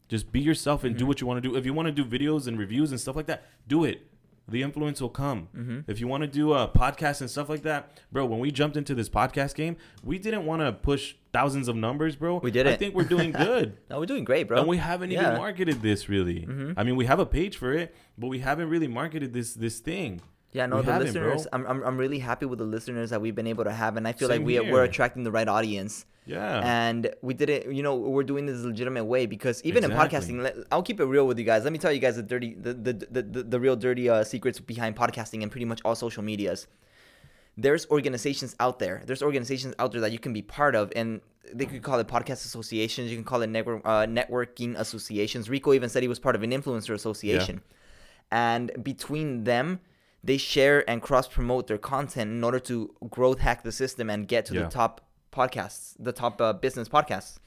just 0.08 0.32
be 0.32 0.39
yourself 0.39 0.84
and 0.84 0.98
do 0.98 1.06
what 1.06 1.22
you 1.22 1.28
want 1.28 1.41
to 1.44 1.48
do. 1.50 1.56
If 1.56 1.65
you 1.65 1.74
want 1.74 1.88
to 1.88 1.91
do 1.91 2.04
videos 2.04 2.48
and 2.48 2.58
reviews 2.58 2.89
and 2.91 3.00
stuff 3.00 3.15
like 3.15 3.28
that, 3.28 3.44
do 3.68 3.84
it. 3.84 4.08
The 4.47 4.62
influence 4.62 5.01
will 5.01 5.10
come. 5.10 5.47
Mm-hmm. 5.58 5.79
If 5.91 5.99
you 5.99 6.08
want 6.08 6.21
to 6.21 6.27
do 6.27 6.53
a 6.53 6.67
podcast 6.67 7.21
and 7.21 7.29
stuff 7.29 7.49
like 7.49 7.63
that, 7.63 7.91
bro. 8.12 8.25
When 8.27 8.39
we 8.39 8.51
jumped 8.51 8.77
into 8.77 8.93
this 8.93 9.10
podcast 9.10 9.55
game, 9.55 9.75
we 10.03 10.19
didn't 10.19 10.45
want 10.45 10.62
to 10.62 10.71
push 10.71 11.15
thousands 11.34 11.67
of 11.67 11.75
numbers, 11.75 12.15
bro. 12.15 12.38
We 12.43 12.51
I 12.51 12.53
didn't. 12.53 12.77
think 12.77 12.93
we're 12.93 13.03
doing 13.05 13.31
good. 13.31 13.77
no, 13.89 13.99
we're 13.99 14.05
doing 14.05 14.23
great, 14.23 14.47
bro. 14.47 14.60
And 14.60 14.67
we 14.67 14.77
haven't 14.77 15.10
Yeah. 15.12 15.23
even 15.29 15.38
marketed 15.38 15.81
this 15.81 16.08
really. 16.10 16.41
Mhm. 16.41 16.75
I 16.77 16.84
mean, 16.84 16.95
we 16.95 17.05
have 17.05 17.19
a 17.19 17.25
page 17.25 17.58
for 17.58 17.73
it, 17.73 17.95
but 18.17 18.27
we 18.27 18.39
haven't 18.39 18.69
really 18.69 18.88
marketed 18.88 19.34
this 19.34 19.55
this 19.55 19.79
thing. 19.79 20.21
yeah, 20.51 20.67
no, 20.67 20.77
we 20.77 20.84
the 20.84 20.99
listeners. 20.99 21.47
I'm, 21.51 21.65
I'm 21.65 21.84
I'm 21.84 21.97
really 21.97 22.19
happy 22.19 22.45
with 22.45 22.60
the 22.60 22.65
listeners 22.65 23.10
that 23.10 23.19
we've 23.21 23.36
been 23.36 23.47
able 23.47 23.63
to 23.63 23.73
have, 23.73 23.97
and 23.97 24.08
I 24.08 24.13
feel 24.13 24.29
Same 24.29 24.41
like 24.41 24.45
we 24.45 24.53
here. 24.53 24.71
we're 24.71 24.84
attracting 24.84 25.23
the 25.23 25.31
right 25.31 25.47
audience. 25.47 26.05
Yeah. 26.27 26.61
and 26.63 27.09
we 27.21 27.33
did 27.35 27.49
it 27.51 27.71
you 27.71 27.83
know 27.83 27.95
we're 27.95 28.23
doing 28.23 28.45
this 28.47 28.61
legitimate 28.63 29.05
way 29.05 29.27
because 29.27 29.61
even 29.63 29.83
Exactly. 29.83 30.33
in 30.35 30.41
podcasting 30.43 30.65
i'll 30.71 30.81
keep 30.81 30.99
it 30.99 31.05
real 31.05 31.27
with 31.27 31.38
you 31.38 31.45
guys. 31.45 31.63
Let 31.63 31.71
me 31.73 31.77
tell 31.79 31.91
you 31.91 31.99
guys 31.99 32.15
the 32.15 32.23
dirty 32.23 32.55
the 32.55 32.73
the, 32.73 32.93
the, 33.11 33.21
the, 33.21 33.43
the 33.43 33.59
real 33.59 33.75
dirty 33.75 34.09
uh, 34.09 34.23
secrets 34.23 34.59
behind 34.59 34.95
podcasting 34.95 35.43
and 35.43 35.51
pretty 35.51 35.65
much 35.65 35.81
all 35.85 35.95
social 35.95 36.23
medias. 36.23 36.67
There's 37.57 37.85
organizations 37.89 38.55
out 38.59 38.79
there. 38.79 39.01
There's 39.05 39.21
organizations 39.21 39.75
out 39.79 39.91
there 39.93 40.01
that 40.01 40.11
you 40.11 40.19
can 40.19 40.33
be 40.33 40.41
part 40.41 40.75
of 40.75 40.91
and 40.95 41.21
they 41.53 41.65
could 41.65 41.83
call 41.83 41.99
it 41.99 42.07
podcast 42.07 42.43
associations. 42.45 43.11
You 43.11 43.17
can 43.17 43.23
call 43.23 43.41
it 43.43 43.47
network 43.47 43.81
uh, 43.85 44.05
networking 44.07 44.75
associations. 44.77 45.47
Rico 45.49 45.73
even 45.73 45.89
said 45.89 46.01
he 46.01 46.09
was 46.09 46.19
part 46.19 46.35
of 46.35 46.43
an 46.43 46.51
influencer 46.51 46.93
association. 46.95 47.61
And 48.31 48.71
between 48.83 49.43
them 49.43 49.79
they 50.23 50.38
share 50.38 50.89
and 50.89 51.03
cross 51.03 51.27
promote 51.27 51.67
their 51.67 51.77
content 51.77 52.31
in 52.31 52.43
order 52.43 52.59
to 52.59 52.93
growth 53.11 53.38
hack 53.39 53.61
the 53.61 53.71
system 53.71 54.09
and 54.09 54.27
get 54.27 54.47
to 54.47 54.55
Yeah. 54.55 54.63
the 54.63 54.69
top 54.69 55.01
podcasts 55.36 55.93
the 56.00 56.12
top 56.21 56.39
uh, 56.41 56.54
business 56.54 56.88
podcasts 56.88 57.38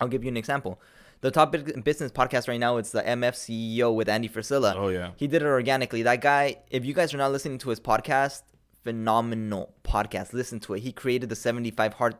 i'll 0.00 0.08
give 0.14 0.22
you 0.24 0.28
an 0.28 0.36
example 0.36 0.80
the 1.20 1.30
top 1.30 1.50
business 1.84 2.12
podcast 2.12 2.46
right 2.48 2.60
now 2.60 2.76
it's 2.76 2.92
the 2.92 3.02
mf 3.02 3.34
ceo 3.44 3.92
with 3.94 4.08
andy 4.08 4.28
frisella 4.28 4.74
oh 4.76 4.88
yeah. 4.88 5.10
he 5.16 5.26
did 5.26 5.42
it 5.42 5.46
organically 5.46 6.02
that 6.02 6.20
guy 6.20 6.56
if 6.70 6.84
you 6.84 6.94
guys 6.94 7.12
are 7.12 7.18
not 7.24 7.32
listening 7.32 7.58
to 7.58 7.70
his 7.70 7.80
podcast 7.80 8.42
phenomenal 8.84 9.74
podcast 9.84 10.32
listen 10.32 10.58
to 10.60 10.74
it 10.74 10.80
he 10.80 10.92
created 10.92 11.28
the 11.28 11.36
75 11.36 11.94
hard 11.94 12.14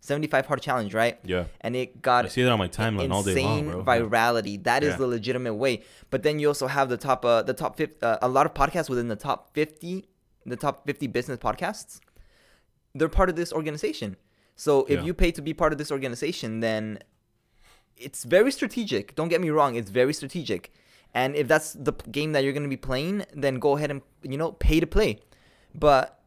75 0.00 0.46
hard 0.46 0.62
challenge 0.62 0.94
right 0.94 1.18
Yeah. 1.24 1.44
and 1.60 1.74
it 1.74 2.00
got 2.00 2.26
I 2.26 2.28
see 2.28 2.42
that 2.44 2.52
on 2.52 2.58
my 2.58 2.68
timeline 2.68 3.10
all 3.12 3.24
day 3.24 3.42
long, 3.42 3.64
bro. 3.70 3.82
virality. 3.84 4.62
That 4.62 4.84
is 4.84 4.90
Yeah. 4.92 4.96
the 4.98 5.06
legitimate 5.08 5.54
way. 5.54 5.82
But 6.10 6.22
then 6.22 6.38
you 6.38 6.46
also 6.46 6.68
have 6.68 6.88
the 6.88 6.96
top, 6.96 7.24
uh, 7.24 7.42
the 7.42 7.54
top 7.54 7.76
50, 7.76 7.96
uh, 8.02 8.18
a 8.22 8.28
lot 8.28 8.46
of 8.46 8.54
podcasts 8.54 8.88
within 8.88 9.08
the 9.08 9.16
top 9.16 9.52
50, 9.54 10.06
the 10.44 10.54
top 10.54 10.86
50 10.86 11.08
business 11.08 11.38
podcasts. 11.38 11.98
They're 12.94 13.08
part 13.08 13.28
of 13.30 13.36
this 13.36 13.52
organization. 13.52 14.16
So 14.56 14.84
if 14.86 14.98
Yeah. 15.00 15.04
you 15.04 15.14
pay 15.14 15.30
to 15.32 15.42
be 15.42 15.52
part 15.54 15.72
of 15.72 15.78
this 15.78 15.92
organization, 15.92 16.60
then 16.60 16.98
it's 17.96 18.24
very 18.24 18.50
strategic. 18.50 19.14
Don't 19.14 19.28
get 19.28 19.40
me 19.40 19.50
wrong, 19.50 19.76
it's 19.76 19.90
very 19.90 20.12
strategic. 20.12 20.72
And 21.14 21.34
if 21.36 21.46
that's 21.48 21.72
the 21.72 21.92
game 22.10 22.32
that 22.32 22.42
you're 22.44 22.52
going 22.52 22.62
to 22.62 22.68
be 22.68 22.76
playing, 22.76 23.24
then 23.34 23.58
go 23.58 23.76
ahead 23.76 23.90
and 23.90 24.02
you 24.22 24.36
know 24.36 24.52
pay 24.52 24.80
to 24.80 24.86
play. 24.86 25.20
But 25.74 26.20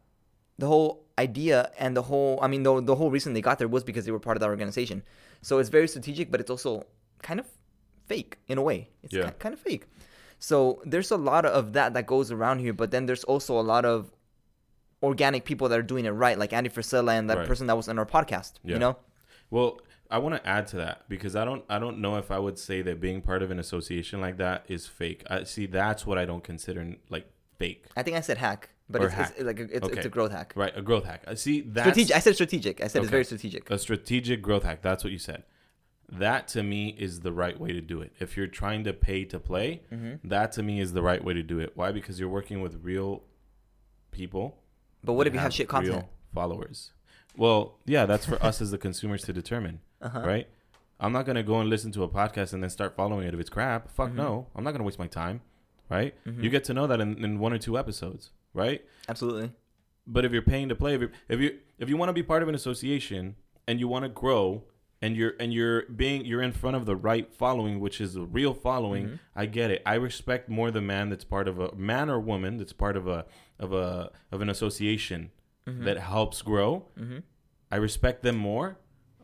the 0.58 0.66
whole 0.66 1.04
idea 1.18 1.70
and 1.78 1.96
the 1.96 2.02
whole 2.02 2.38
I 2.42 2.46
mean 2.48 2.62
the 2.62 2.80
the 2.80 2.96
whole 2.96 3.10
reason 3.10 3.34
they 3.34 3.40
got 3.42 3.58
there 3.58 3.68
was 3.68 3.84
because 3.84 4.04
they 4.04 4.10
were 4.12 4.20
part 4.20 4.36
of 4.36 4.40
that 4.40 4.48
organization. 4.48 5.02
So 5.42 5.58
it's 5.58 5.68
very 5.68 5.88
strategic, 5.88 6.30
but 6.30 6.40
it's 6.40 6.50
also 6.50 6.86
kind 7.22 7.38
of 7.40 7.46
fake 8.06 8.38
in 8.48 8.58
a 8.58 8.62
way. 8.62 8.88
It's 9.02 9.12
Yeah. 9.14 9.30
kind 9.38 9.52
of 9.52 9.60
fake. 9.60 9.84
So 10.38 10.82
there's 10.84 11.10
a 11.10 11.16
lot 11.16 11.44
of 11.44 11.72
that 11.74 11.94
that 11.94 12.06
goes 12.06 12.32
around 12.32 12.60
here, 12.60 12.72
but 12.72 12.90
then 12.90 13.06
there's 13.06 13.24
also 13.24 13.58
a 13.60 13.66
lot 13.74 13.84
of 13.84 14.10
organic 15.02 15.44
people 15.44 15.68
that 15.68 15.78
are 15.78 15.82
doing 15.82 16.04
it 16.04 16.10
right, 16.10 16.38
like 16.38 16.52
Andy 16.52 16.68
Frisella 16.70 17.18
and 17.18 17.28
that 17.30 17.38
Right. 17.38 17.46
person 17.46 17.66
that 17.68 17.76
was 17.76 17.88
on 17.88 17.98
our 17.98 18.06
podcast. 18.06 18.54
Yeah. 18.64 18.74
You 18.74 18.78
know, 18.78 18.96
Well, 19.50 19.80
I 20.10 20.18
want 20.18 20.34
to 20.34 20.46
add 20.48 20.66
to 20.68 20.76
that 20.76 21.08
because 21.08 21.36
I 21.36 21.44
don't 21.44 21.64
I 21.68 21.78
don't 21.78 21.98
know 22.00 22.16
if 22.16 22.30
I 22.30 22.38
would 22.38 22.58
say 22.58 22.82
that 22.82 23.00
being 23.00 23.22
part 23.22 23.42
of 23.42 23.50
an 23.50 23.58
association 23.58 24.20
like 24.20 24.36
that 24.38 24.64
is 24.68 24.86
fake. 24.86 25.22
I 25.28 25.44
see 25.44 25.66
that's 25.66 26.04
what 26.06 26.18
I 26.18 26.24
don't 26.24 26.42
consider 26.44 26.96
like 27.08 27.26
fake. 27.58 27.86
I 27.96 28.02
think 28.02 28.16
I 28.16 28.20
said 28.20 28.38
hack, 28.38 28.70
but 28.88 29.02
it's, 29.02 29.14
hack. 29.14 29.32
it's 29.36 29.44
like 29.44 29.60
a, 29.60 29.62
it's, 29.76 29.88
it's 29.88 30.06
a 30.06 30.08
growth 30.08 30.32
hack. 30.32 30.52
Right, 30.56 30.72
a 30.76 30.82
growth 30.82 31.04
hack. 31.04 31.22
I 31.28 31.34
see 31.34 31.60
that 31.60 31.82
Strategic. 31.84 32.16
I 32.16 32.18
said 32.18 32.34
strategic. 32.34 32.80
I 32.82 32.88
said 32.88 33.02
it's 33.02 33.10
very 33.10 33.24
strategic. 33.24 33.70
a 33.70 33.78
strategic 33.78 34.42
growth 34.42 34.64
hack. 34.64 34.82
That's 34.82 35.04
what 35.04 35.12
you 35.12 35.18
said. 35.18 35.44
That 36.12 36.48
to 36.48 36.64
me 36.64 36.88
is 36.98 37.20
the 37.20 37.32
right 37.32 37.58
way 37.60 37.72
to 37.72 37.80
do 37.80 38.00
it. 38.00 38.12
If 38.18 38.36
you're 38.36 38.48
trying 38.48 38.82
to 38.84 38.92
pay 38.92 39.24
to 39.26 39.38
play, 39.38 39.82
Mm-hmm. 39.92 40.28
that 40.28 40.50
to 40.52 40.62
me 40.64 40.80
is 40.80 40.92
the 40.92 41.02
right 41.02 41.22
way 41.22 41.34
to 41.34 41.42
do 41.44 41.60
it. 41.60 41.70
Why? 41.76 41.92
Because 41.92 42.18
you're 42.18 42.28
working 42.28 42.60
with 42.62 42.80
real 42.82 43.22
people. 44.10 44.58
But 45.04 45.14
what 45.14 45.26
if 45.26 45.34
you 45.34 45.40
have 45.40 45.52
shit 45.54 45.68
content? 45.68 46.04
followers? 46.34 46.92
Well, 47.36 47.78
yeah, 47.86 48.06
that's 48.06 48.24
for 48.26 48.40
us 48.42 48.60
as 48.60 48.70
the 48.70 48.78
consumers 48.78 49.22
to 49.24 49.32
determine, 49.32 49.80
Uh-huh. 50.00 50.20
right? 50.24 50.48
I'm 51.00 51.12
not 51.12 51.24
gonna 51.26 51.42
go 51.42 51.60
and 51.60 51.68
listen 51.70 51.90
to 51.92 52.02
a 52.02 52.08
podcast 52.08 52.52
and 52.52 52.62
then 52.62 52.70
start 52.70 52.94
following 52.94 53.26
it 53.26 53.34
if 53.34 53.40
it's 53.40 53.50
crap. 53.50 53.90
Fuck 53.90 54.10
Mhm. 54.10 54.14
no. 54.16 54.46
I'm 54.54 54.62
not 54.64 54.72
gonna 54.72 54.84
waste 54.84 54.98
my 54.98 55.06
time. 55.06 55.40
Right? 55.88 56.14
Mhm. 56.24 56.44
You 56.44 56.50
get 56.50 56.62
to 56.64 56.74
know 56.74 56.86
that 56.86 57.00
in, 57.00 57.24
in 57.24 57.40
one 57.40 57.52
or 57.52 57.58
two 57.58 57.76
episodes, 57.76 58.30
right? 58.54 58.84
Absolutely. 59.08 59.50
But 60.06 60.24
if 60.24 60.30
you're 60.32 60.42
paying 60.42 60.68
to 60.68 60.76
play, 60.76 60.94
if 60.94 61.00
you 61.00 61.10
if 61.28 61.40
you 61.40 61.58
if 61.78 61.88
you 61.88 61.96
want 61.96 62.10
to 62.10 62.12
be 62.12 62.22
part 62.22 62.42
of 62.42 62.48
an 62.48 62.54
association 62.54 63.34
and 63.66 63.80
you 63.80 63.88
want 63.88 64.04
to 64.04 64.08
grow 64.08 64.62
and 65.02 65.16
you're 65.16 65.34
and 65.40 65.52
you're 65.52 65.86
being 65.86 66.24
you're 66.24 66.42
in 66.42 66.52
front 66.52 66.76
of 66.76 66.86
the 66.86 66.94
right 66.94 67.32
following, 67.34 67.80
which 67.80 68.00
is 68.00 68.14
a 68.14 68.22
real 68.22 68.54
following, 68.54 69.06
Mhm. 69.08 69.18
I 69.34 69.46
get 69.46 69.72
it. 69.72 69.82
I 69.84 69.94
respect 69.94 70.48
more 70.48 70.70
the 70.70 70.80
man 70.80 71.08
that's 71.10 71.24
part 71.24 71.48
of 71.48 71.58
a 71.58 71.74
man 71.74 72.08
or 72.08 72.20
woman 72.20 72.56
that's 72.58 72.72
part 72.72 72.96
of 72.96 73.08
a 73.08 73.26
of 73.60 73.72
a 73.72 74.10
of 74.32 74.40
an 74.40 74.48
association 74.50 75.30
Mhm. 75.68 75.84
that 75.84 75.98
helps 75.98 76.42
grow. 76.42 76.86
Mhm. 76.98 77.22
I 77.70 77.76
respect 77.76 78.22
them 78.24 78.36
more 78.36 78.78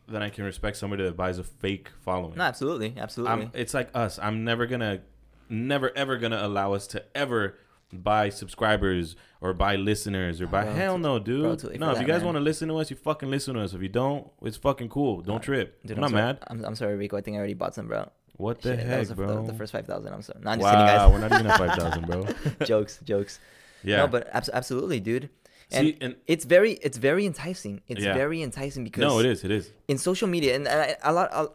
than 0.07 0.21
I 0.21 0.29
can 0.29 0.45
respect 0.45 0.77
somebody 0.77 1.03
that 1.03 1.17
buys 1.17 1.37
a 1.37 1.43
fake 1.43 1.89
following. 1.99 2.37
No, 2.37 2.43
absolutely, 2.43 2.93
absolutely. 2.97 3.43
I'm, 3.45 3.51
it's 3.53 3.73
like 3.73 3.89
us. 3.93 4.17
I'm 4.19 4.45
never 4.45 4.65
gonna, 4.65 5.01
never 5.49 5.91
ever 5.97 6.15
gonna 6.17 6.39
allow 6.41 6.71
us 6.73 6.87
to 6.87 7.03
ever 7.17 7.55
buy 7.91 8.29
subscribers 8.29 9.15
or 9.41 9.53
buy 9.53 9.75
listeners 9.75 10.39
or 10.41 10.47
buy. 10.47 10.63
Bro, 10.63 10.73
hell 10.73 10.97
no, 10.97 11.19
dude. 11.19 11.41
bro, 11.61 11.69
no, 11.77 11.91
if 11.91 11.99
you 12.01 12.05
guys 12.07 12.23
want 12.23 12.35
to 12.35 12.41
listen 12.41 12.67
to 12.69 12.75
us, 12.77 12.89
you 12.89 12.95
fucking 12.97 13.29
listen 13.29 13.55
to 13.55 13.61
us. 13.61 13.73
If 13.73 13.81
you 13.81 13.89
don't, 13.89 14.29
it's 14.43 14.57
fucking 14.57 14.89
cool. 14.89 15.21
Don't 15.21 15.41
trip. 15.41 15.81
Dude, 15.83 15.97
I'm 15.97 16.03
I'm 16.03 16.11
not 16.11 16.17
sorry. 16.17 16.23
mad. 16.33 16.37
I'm, 16.47 16.65
I'm 16.65 16.75
sorry, 16.75 16.95
Rico. 16.95 17.17
I 17.17 17.21
think 17.21 17.35
I 17.35 17.39
already 17.39 17.53
bought 17.55 17.75
some, 17.75 17.87
bro. 17.87 18.09
What 18.37 18.61
the 18.61 18.69
Shit, 18.71 18.77
that 18.79 18.85
heck, 18.85 18.99
was 18.99 19.09
the, 19.09 19.15
bro? 19.15 19.45
The, 19.45 19.51
the 19.51 19.57
first 19.57 19.71
five 19.71 19.85
thousand. 19.87 20.13
I'm 20.13 20.21
sorry. 20.21 20.39
Not 20.41 20.59
just 20.59 20.63
wow, 20.73 21.09
we're 21.11 21.17
not 21.19 21.31
even 21.33 21.47
at 21.47 21.57
five 21.57 21.77
thousand, 21.77 22.05
bro. 22.05 22.25
jokes, 22.65 22.99
jokes. 23.03 23.39
Yeah. 23.83 23.97
No, 23.97 24.07
but 24.07 24.27
abs- 24.33 24.49
absolutely, 24.53 24.99
dude. 24.99 25.29
And 25.71 25.87
See, 25.87 25.97
and 25.99 26.15
it's 26.27 26.45
very, 26.45 26.73
it's 26.81 26.97
very 26.97 27.25
enticing. 27.25 27.81
It's 27.87 28.01
Yeah. 28.01 28.13
very 28.13 28.41
enticing 28.41 28.83
because 28.85 29.01
no, 29.01 29.19
it 29.19 29.25
is. 29.25 29.43
It 29.43 29.51
is. 29.51 29.71
in 29.87 29.97
social 29.97 30.27
media, 30.27 30.55
and 30.55 30.67
I, 30.67 30.95
a 31.03 31.11
lot, 31.13 31.29
i 31.33 31.45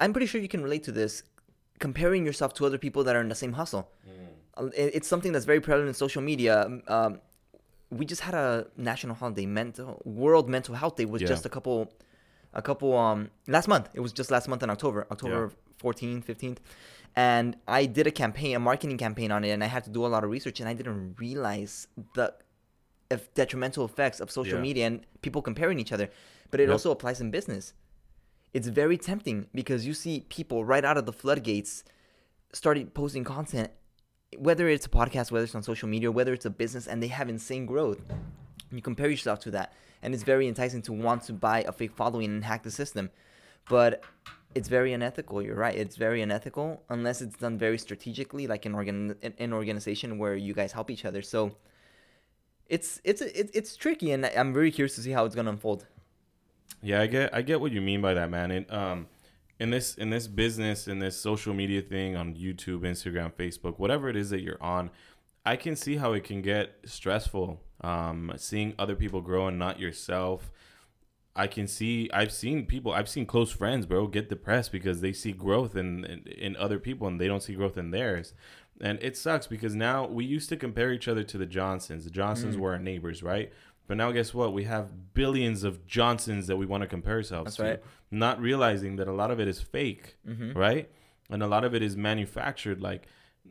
I'm 0.00 0.12
pretty 0.12 0.26
sure 0.26 0.40
you 0.40 0.48
can 0.48 0.62
relate 0.62 0.84
to 0.84 0.92
this. 0.92 1.22
Comparing 1.78 2.26
yourself 2.26 2.54
to 2.54 2.66
other 2.66 2.78
people 2.78 3.04
that 3.04 3.14
are 3.16 3.20
in 3.20 3.28
the 3.28 3.34
same 3.44 3.52
hustle, 3.52 3.84
Uh, 4.56 4.66
it- 4.76 4.92
it's 4.96 5.08
something 5.08 5.30
that's 5.32 5.44
very 5.52 5.60
prevalent 5.60 5.88
in 5.88 5.94
social 5.94 6.22
media. 6.22 6.54
Um, 6.66 6.82
Um, 6.88 7.20
we 7.90 8.04
just 8.04 8.22
had 8.22 8.34
a 8.34 8.66
national 8.76 9.14
holiday, 9.14 9.46
mental 9.46 10.02
World 10.04 10.48
Mental 10.48 10.74
Health 10.74 10.96
Day 10.96 11.04
was 11.06 11.22
Yeah. 11.22 11.28
just 11.28 11.46
a 11.46 11.48
couple, 11.48 11.78
a 12.52 12.62
couple 12.62 12.90
um 12.96 13.30
last 13.46 13.68
month. 13.68 13.86
It 13.94 14.00
was 14.00 14.12
just 14.12 14.30
last 14.30 14.46
month 14.48 14.62
in 14.64 14.70
October, 14.70 15.06
October 15.14 15.52
14th, 15.82 16.24
15th, 16.24 16.58
and 17.18 17.56
I 17.66 17.86
did 17.86 18.06
a 18.06 18.12
campaign, 18.12 18.54
a 18.54 18.60
marketing 18.60 18.96
campaign 18.96 19.32
on 19.32 19.42
it, 19.42 19.50
and 19.50 19.64
I 19.64 19.66
had 19.66 19.82
to 19.84 19.90
do 19.90 20.06
a 20.06 20.10
lot 20.14 20.22
of 20.22 20.30
research, 20.30 20.60
and 20.60 20.68
I 20.68 20.74
didn't 20.74 21.16
realize 21.18 21.88
the 22.14 22.26
if 23.10 23.32
detrimental 23.34 23.84
effects 23.90 24.20
of 24.20 24.30
social 24.30 24.58
Yeah. 24.58 24.68
media 24.68 24.86
and 24.86 24.96
people 25.22 25.40
comparing 25.42 25.80
each 25.80 25.92
other. 25.96 26.08
But 26.50 26.60
it 26.60 26.64
Yep. 26.64 26.72
also 26.74 26.90
applies 26.92 27.20
in 27.20 27.30
business. 27.32 27.72
It's 28.52 28.68
very 28.68 28.98
tempting 28.98 29.48
because 29.52 29.84
you 29.86 29.94
see 29.94 30.26
people 30.28 30.64
right 30.72 30.84
out 30.84 30.96
of 30.96 31.06
the 31.06 31.12
floodgates 31.12 31.82
started 32.52 32.94
posting 32.94 33.24
content, 33.24 33.70
whether 34.36 34.68
it's 34.68 34.86
a 34.86 34.90
podcast, 34.90 35.32
whether 35.32 35.44
it's 35.44 35.54
on 35.54 35.62
social 35.62 35.88
media, 35.88 36.12
whether 36.12 36.32
it's 36.32 36.46
a 36.46 36.50
business, 36.50 36.86
and 36.86 37.02
they 37.02 37.08
have 37.08 37.28
insane 37.28 37.64
growth. 37.66 38.00
You 38.70 38.82
compare 38.82 39.08
yourself 39.08 39.40
to 39.40 39.50
that, 39.52 39.72
and 40.02 40.14
it's 40.14 40.22
very 40.22 40.46
enticing 40.46 40.82
to 40.82 40.92
want 40.92 41.22
to 41.24 41.32
buy 41.32 41.58
a 41.62 41.72
fake 41.72 41.94
following 41.96 42.30
and 42.30 42.44
hack 42.44 42.62
the 42.62 42.70
system. 42.70 43.10
But 43.68 44.04
it's 44.54 44.68
very 44.68 44.92
unethical. 44.92 45.42
You're 45.42 45.56
right. 45.56 45.74
It's 45.74 45.96
very 45.96 46.22
unethical 46.22 46.82
unless 46.88 47.20
it's 47.20 47.36
done 47.36 47.58
very 47.58 47.78
strategically, 47.78 48.46
like 48.46 48.66
an 48.66 48.74
organ 48.74 49.14
an- 49.22 49.34
an 49.38 49.52
organization 49.52 50.18
where 50.18 50.34
you 50.34 50.54
guys 50.54 50.72
help 50.72 50.90
each 50.90 51.04
other. 51.04 51.22
So 51.22 51.56
it's 52.66 53.00
it's 53.04 53.20
it's, 53.20 53.50
it's 53.54 53.76
tricky, 53.76 54.12
and 54.12 54.26
I'm 54.26 54.52
very 54.52 54.70
curious 54.70 54.94
to 54.96 55.02
see 55.02 55.10
how 55.10 55.24
it's 55.24 55.34
gonna 55.34 55.50
unfold. 55.50 55.86
Yeah, 56.82 57.00
I 57.00 57.06
get 57.06 57.34
I 57.34 57.42
get 57.42 57.60
what 57.60 57.72
you 57.72 57.80
mean 57.80 58.00
by 58.00 58.14
that, 58.14 58.30
man. 58.30 58.50
And 58.50 58.70
um 58.70 59.06
in 59.58 59.70
this 59.70 59.94
in 59.94 60.10
this 60.10 60.26
business, 60.26 60.88
in 60.88 60.98
this 60.98 61.16
social 61.16 61.54
media 61.54 61.82
thing 61.82 62.16
on 62.16 62.34
YouTube, 62.34 62.80
Instagram, 62.80 63.32
Facebook, 63.32 63.78
whatever 63.78 64.08
it 64.08 64.16
is 64.16 64.30
that 64.30 64.40
you're 64.40 64.62
on, 64.62 64.90
I 65.44 65.56
can 65.56 65.76
see 65.76 65.96
how 65.96 66.12
it 66.12 66.24
can 66.24 66.42
get 66.42 66.76
stressful. 66.84 67.60
Um 67.80 68.32
seeing 68.36 68.74
other 68.78 68.96
people 68.96 69.20
grow 69.20 69.48
and 69.48 69.58
not 69.58 69.78
yourself. 69.80 70.50
I 71.38 71.46
can 71.46 71.66
see 71.66 72.10
I've 72.12 72.32
seen 72.32 72.66
people 72.66 72.92
I've 72.92 73.08
seen 73.08 73.24
close 73.26 73.50
friends, 73.50 73.86
bro, 73.86 74.06
get 74.08 74.28
depressed 74.28 74.70
because 74.72 75.00
they 75.00 75.12
see 75.12 75.32
growth 75.32 75.76
in, 75.76 76.04
in 76.04 76.18
in 76.46 76.56
other 76.56 76.78
people 76.78 77.06
and 77.08 77.20
they 77.20 77.28
don't 77.28 77.42
see 77.42 77.54
growth 77.54 77.78
in 77.78 77.90
theirs. 77.92 78.34
And 78.80 78.98
it 79.02 79.16
sucks 79.16 79.46
because 79.46 79.74
now 79.74 80.06
we 80.06 80.24
used 80.24 80.48
to 80.50 80.56
compare 80.56 80.92
each 80.92 81.08
other 81.08 81.24
to 81.24 81.38
the 81.38 81.46
Johnsons. 81.46 82.04
The 82.04 82.10
Johnsons 82.10 82.54
Mm. 82.56 82.60
were 82.60 82.72
our 82.72 82.78
neighbors, 82.78 83.22
right? 83.22 83.50
But 83.88 83.96
now 83.96 84.12
guess 84.12 84.34
what? 84.34 84.52
We 84.52 84.64
have 84.64 85.14
billions 85.14 85.64
of 85.64 85.86
Johnsons 85.86 86.46
that 86.48 86.56
we 86.56 86.66
want 86.66 86.82
to 86.82 86.86
compare 86.86 87.14
ourselves 87.16 87.46
That's 87.46 87.56
to. 87.56 87.62
right. 87.64 87.82
Not 88.10 88.40
realizing 88.40 88.96
that 88.96 89.08
a 89.08 89.12
lot 89.22 89.30
of 89.30 89.40
it 89.40 89.48
is 89.48 89.60
fake, 89.60 90.16
Mm-hmm. 90.28 90.52
right? 90.58 90.90
And 91.30 91.42
a 91.42 91.46
lot 91.46 91.64
of 91.64 91.74
it 91.74 91.82
is 91.82 91.96
manufactured 91.96 92.80
like 92.80 93.06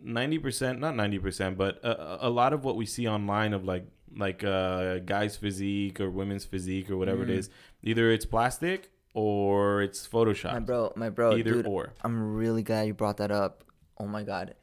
90%, 0.06 0.80
not 0.80 0.94
90%, 0.96 1.58
but 1.58 1.84
a, 1.84 2.28
a 2.28 2.30
lot 2.30 2.54
of 2.54 2.64
what 2.64 2.76
we 2.76 2.86
see 2.86 3.08
online 3.08 3.54
of 3.54 3.64
like 3.66 3.86
like 4.16 4.42
uh 4.44 5.00
guys 5.00 5.36
physique 5.36 6.00
or 6.00 6.10
women's 6.10 6.46
physique 6.46 6.90
or 6.90 6.96
whatever 6.98 7.24
it 7.24 7.30
Mm. 7.30 7.38
is, 7.40 7.50
either 7.88 8.12
it's 8.12 8.26
plastic 8.26 8.92
or 9.14 9.82
it's 9.82 10.08
Photoshop. 10.08 10.54
My 10.54 10.60
bro, 10.60 10.94
my 10.96 11.10
bro, 11.10 11.36
either 11.36 11.54
dude, 11.54 11.68
or. 11.68 11.94
I'm 12.04 12.36
really 12.36 12.64
glad 12.64 12.88
you 12.88 12.94
brought 12.94 13.18
that 13.18 13.32
up. 13.32 13.64
Oh 13.98 14.06
my 14.06 14.24
god, 14.24 14.54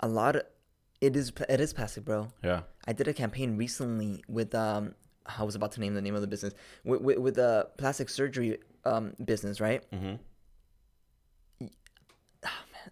a 0.00 0.08
lot 0.08 0.36
of 0.36 0.42
it 1.00 1.16
is 1.16 1.32
it 1.48 1.60
is 1.60 1.72
plastic, 1.72 2.04
bro. 2.04 2.28
Yeah. 2.42 2.62
I 2.86 2.92
did 2.92 3.08
a 3.08 3.14
campaign 3.14 3.56
recently 3.56 4.22
with 4.28 4.54
um 4.54 4.94
I 5.38 5.44
was 5.44 5.54
about 5.54 5.72
to 5.72 5.80
name 5.80 5.94
the 5.94 6.02
name 6.02 6.14
of 6.14 6.20
the 6.20 6.26
business 6.26 6.54
with 6.84 7.00
with, 7.00 7.18
with 7.18 7.34
the 7.36 7.68
plastic 7.78 8.08
surgery 8.08 8.58
um 8.84 9.14
business, 9.24 9.60
right? 9.60 9.82
Mm-hmm. 9.92 10.16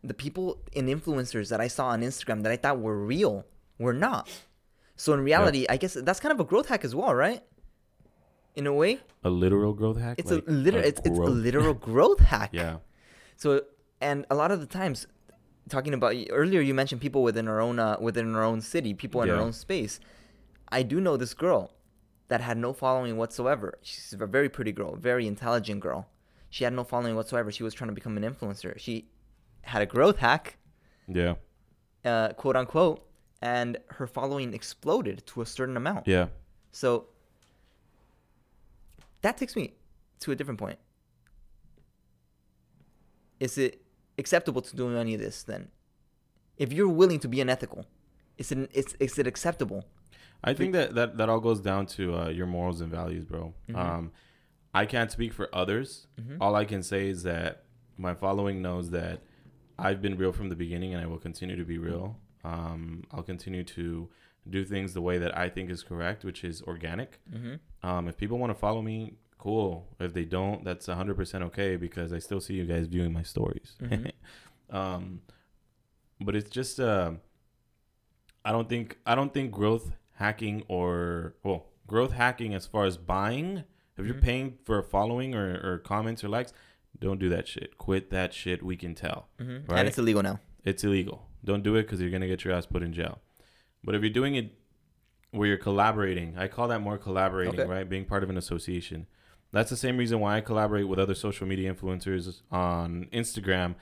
The 0.02 0.14
people 0.14 0.59
and 0.74 0.88
influencers 0.88 1.48
that 1.50 1.61
I 1.61 1.68
saw 1.68 1.87
on 1.88 2.02
Instagram 2.02 2.42
that 2.42 2.52
I 2.52 2.57
thought 2.57 2.80
were 2.80 2.98
real 2.98 3.46
were 3.78 3.92
not. 3.92 4.28
So 4.96 5.12
in 5.12 5.20
reality, 5.20 5.66
I 5.68 5.76
guess 5.76 5.94
that's 5.94 6.20
kind 6.20 6.33
of 6.33 6.40
a 6.40 6.44
growth 6.44 6.68
hack 6.68 6.85
as 6.85 6.94
well, 6.94 7.14
right? 7.14 7.42
In 8.54 8.66
a 8.66 8.72
way, 8.72 9.00
A 9.24 9.30
literal 9.30 9.72
growth 9.72 9.98
hack? 9.98 10.18
it's 10.18 10.30
Like 10.30 10.46
a 10.46 10.50
literal 10.50 10.84
it's, 10.84 11.00
it's 11.04 11.18
a 11.18 11.22
literal 11.22 11.74
growth 11.74 12.20
hack. 12.32 12.50
Yeah. 12.52 12.76
So, 13.36 13.62
and 14.00 14.24
a 14.30 14.34
lot 14.34 14.50
of 14.52 14.60
the 14.60 14.66
times, 14.66 15.06
talking 15.68 15.92
about 15.94 16.14
earlier, 16.30 16.60
you 16.60 16.72
mentioned 16.74 17.00
people 17.00 17.22
within 17.24 17.48
our 17.48 17.60
own 17.60 17.78
uh, 17.78 17.96
within 18.00 18.34
our 18.34 18.44
own 18.44 18.60
city, 18.60 18.94
people 18.94 19.22
in 19.22 19.30
our 19.30 19.36
own 19.40 19.52
space. 19.52 19.98
I 20.70 20.82
do 20.82 21.00
know 21.00 21.16
this 21.16 21.34
girl 21.34 21.72
that 22.28 22.40
had 22.40 22.56
no 22.56 22.72
following 22.72 23.16
whatsoever. 23.16 23.74
She's 23.82 24.12
a 24.18 24.26
very 24.26 24.48
pretty 24.48 24.72
girl, 24.72 24.96
very 24.96 25.26
intelligent 25.26 25.80
girl. 25.80 26.08
She 26.50 26.62
had 26.64 26.72
no 26.72 26.84
following 26.84 27.16
whatsoever. 27.16 27.50
She 27.50 27.64
was 27.64 27.74
trying 27.74 27.88
to 27.88 27.94
become 27.94 28.16
an 28.16 28.22
influencer. 28.22 28.78
She 28.78 29.08
had 29.62 29.82
a 29.82 29.86
growth 29.86 30.18
hack, 30.18 30.56
Yeah. 31.08 31.34
uh, 32.04 32.28
quote 32.34 32.54
unquote, 32.56 33.04
and 33.42 33.78
her 33.88 34.06
following 34.06 34.54
exploded 34.54 35.26
to 35.26 35.42
a 35.42 35.46
certain 35.46 35.76
amount. 35.76 36.06
Yeah. 36.06 36.28
So 36.70 37.06
that 39.24 39.37
takes 39.38 39.56
me 39.56 39.74
to 40.20 40.32
a 40.32 40.37
different 40.37 40.60
point. 40.60 40.78
Is 43.40 43.58
it 43.58 43.82
acceptable 44.18 44.62
to 44.62 44.76
do 44.76 44.96
any 44.96 45.14
of 45.14 45.20
this 45.20 45.42
then? 45.42 45.68
If 46.56 46.72
you're 46.72 46.88
willing 46.88 47.18
to 47.20 47.28
be 47.28 47.40
unethical, 47.40 47.87
is 48.38 48.52
it 48.52 48.70
is, 48.72 48.94
is 49.00 49.18
it 49.18 49.26
acceptable? 49.26 49.84
I 50.44 50.52
think 50.52 50.72
that, 50.74 50.94
that 50.94 51.16
that 51.16 51.28
all 51.28 51.40
goes 51.40 51.60
down 51.60 51.87
to 51.96 52.14
uh, 52.14 52.28
your 52.28 52.46
morals 52.46 52.80
and 52.82 52.90
values, 52.90 53.24
bro. 53.24 53.54
Mhm. 53.68 53.76
Um, 53.76 54.12
I 54.74 54.84
can't 54.87 55.10
speak 55.10 55.32
for 55.32 55.48
others. 55.54 56.06
Mhm. 56.20 56.37
All 56.40 56.54
I 56.54 56.64
can 56.64 56.82
say 56.82 57.08
is 57.08 57.22
that 57.22 57.64
my 57.96 58.14
following 58.14 58.60
knows 58.60 58.90
that 58.90 59.22
I've 59.78 60.00
been 60.02 60.16
real 60.16 60.32
from 60.32 60.48
the 60.50 60.56
beginning, 60.64 60.92
and 60.94 61.02
I 61.02 61.06
will 61.06 61.18
continue 61.28 61.56
to 61.56 61.64
be 61.64 61.78
real. 61.78 62.20
Um, 62.44 63.04
I'll 63.10 63.22
continue 63.22 63.64
to 63.64 64.10
do 64.48 64.64
things 64.64 64.92
the 64.94 65.00
way 65.00 65.18
that 65.18 65.37
I 65.37 65.48
think 65.48 65.70
is 65.70 65.83
correct, 65.83 66.24
which 66.24 66.44
is 66.44 66.61
organic. 66.62 67.18
Mm-hmm. 67.33 67.87
Um, 67.88 68.09
if 68.09 68.16
people 68.16 68.38
want 68.38 68.50
to 68.50 68.59
follow 68.59 68.83
me, 68.83 69.14
cool. 69.38 69.87
If 69.98 70.12
they 70.14 70.24
don't, 70.24 70.64
that's 70.64 70.87
100% 70.87 71.42
okay 71.42 71.77
because 71.77 72.12
I 72.12 72.18
still 72.18 72.40
see 72.40 72.54
you 72.54 72.64
guys 72.64 72.87
viewing 72.87 73.12
my 73.12 73.23
stories. 73.23 73.77
Mhm. 73.83 74.10
um, 74.71 75.21
but 76.21 76.37
it's 76.37 76.50
just 76.50 76.79
uh, 76.81 77.12
I 78.44 78.52
don't 78.52 78.68
think 78.68 78.98
I 79.06 79.14
don't 79.14 79.33
think 79.33 79.50
growth 79.50 79.92
hacking 80.16 80.62
or 80.68 81.35
well 81.42 81.66
growth 81.87 82.12
hacking 82.12 82.54
as 82.54 82.66
far 82.66 82.85
as 82.85 82.96
buying. 82.96 83.64
If 83.96 84.06
you're 84.06 84.14
Mhm. 84.16 84.23
paying 84.23 84.58
for 84.64 84.79
a 84.79 84.83
following 84.83 85.35
or, 85.35 85.60
or 85.62 85.79
comments 85.79 86.25
or 86.25 86.29
likes, 86.29 86.52
don't 86.98 87.18
do 87.18 87.29
that 87.31 87.46
shit. 87.48 87.79
Quit 87.79 88.10
that 88.10 88.33
shit. 88.35 88.62
We 88.62 88.77
can 88.77 88.94
tell. 88.94 89.29
Mm-hmm. 89.40 89.71
Right. 89.71 89.79
And 89.81 89.88
it's 89.88 89.98
illegal 89.98 90.23
now. 90.23 90.40
It's 90.64 90.83
illegal. 90.85 91.27
Don't 91.44 91.62
do 91.62 91.77
it 91.77 91.83
because 91.83 92.00
you're 92.00 92.10
gonna 92.10 92.27
get 92.27 92.44
your 92.44 92.54
ass 92.54 92.66
put 92.66 92.83
in 92.83 92.92
jail. 92.92 93.21
But 93.85 93.94
if 93.94 94.02
you're 94.02 94.10
doing 94.10 94.35
it 94.35 94.52
where 95.30 95.48
you're 95.48 95.56
collaborating, 95.58 96.37
I 96.38 96.48
call 96.48 96.68
that 96.68 96.80
more 96.80 96.98
collaborating, 96.98 97.60
Okay. 97.60 97.68
right? 97.68 97.88
Being 97.88 98.04
part 98.04 98.22
of 98.22 98.30
an 98.30 98.37
association. 98.37 99.06
That's 99.52 99.70
the 99.70 99.76
same 99.76 99.96
reason 99.96 100.18
why 100.20 100.37
I 100.37 100.40
collaborate 100.40 100.88
with 100.88 100.98
other 100.98 101.14
social 101.14 101.46
media 101.46 101.72
influencers 101.72 102.40
on 102.50 103.06
Instagram 103.12 103.76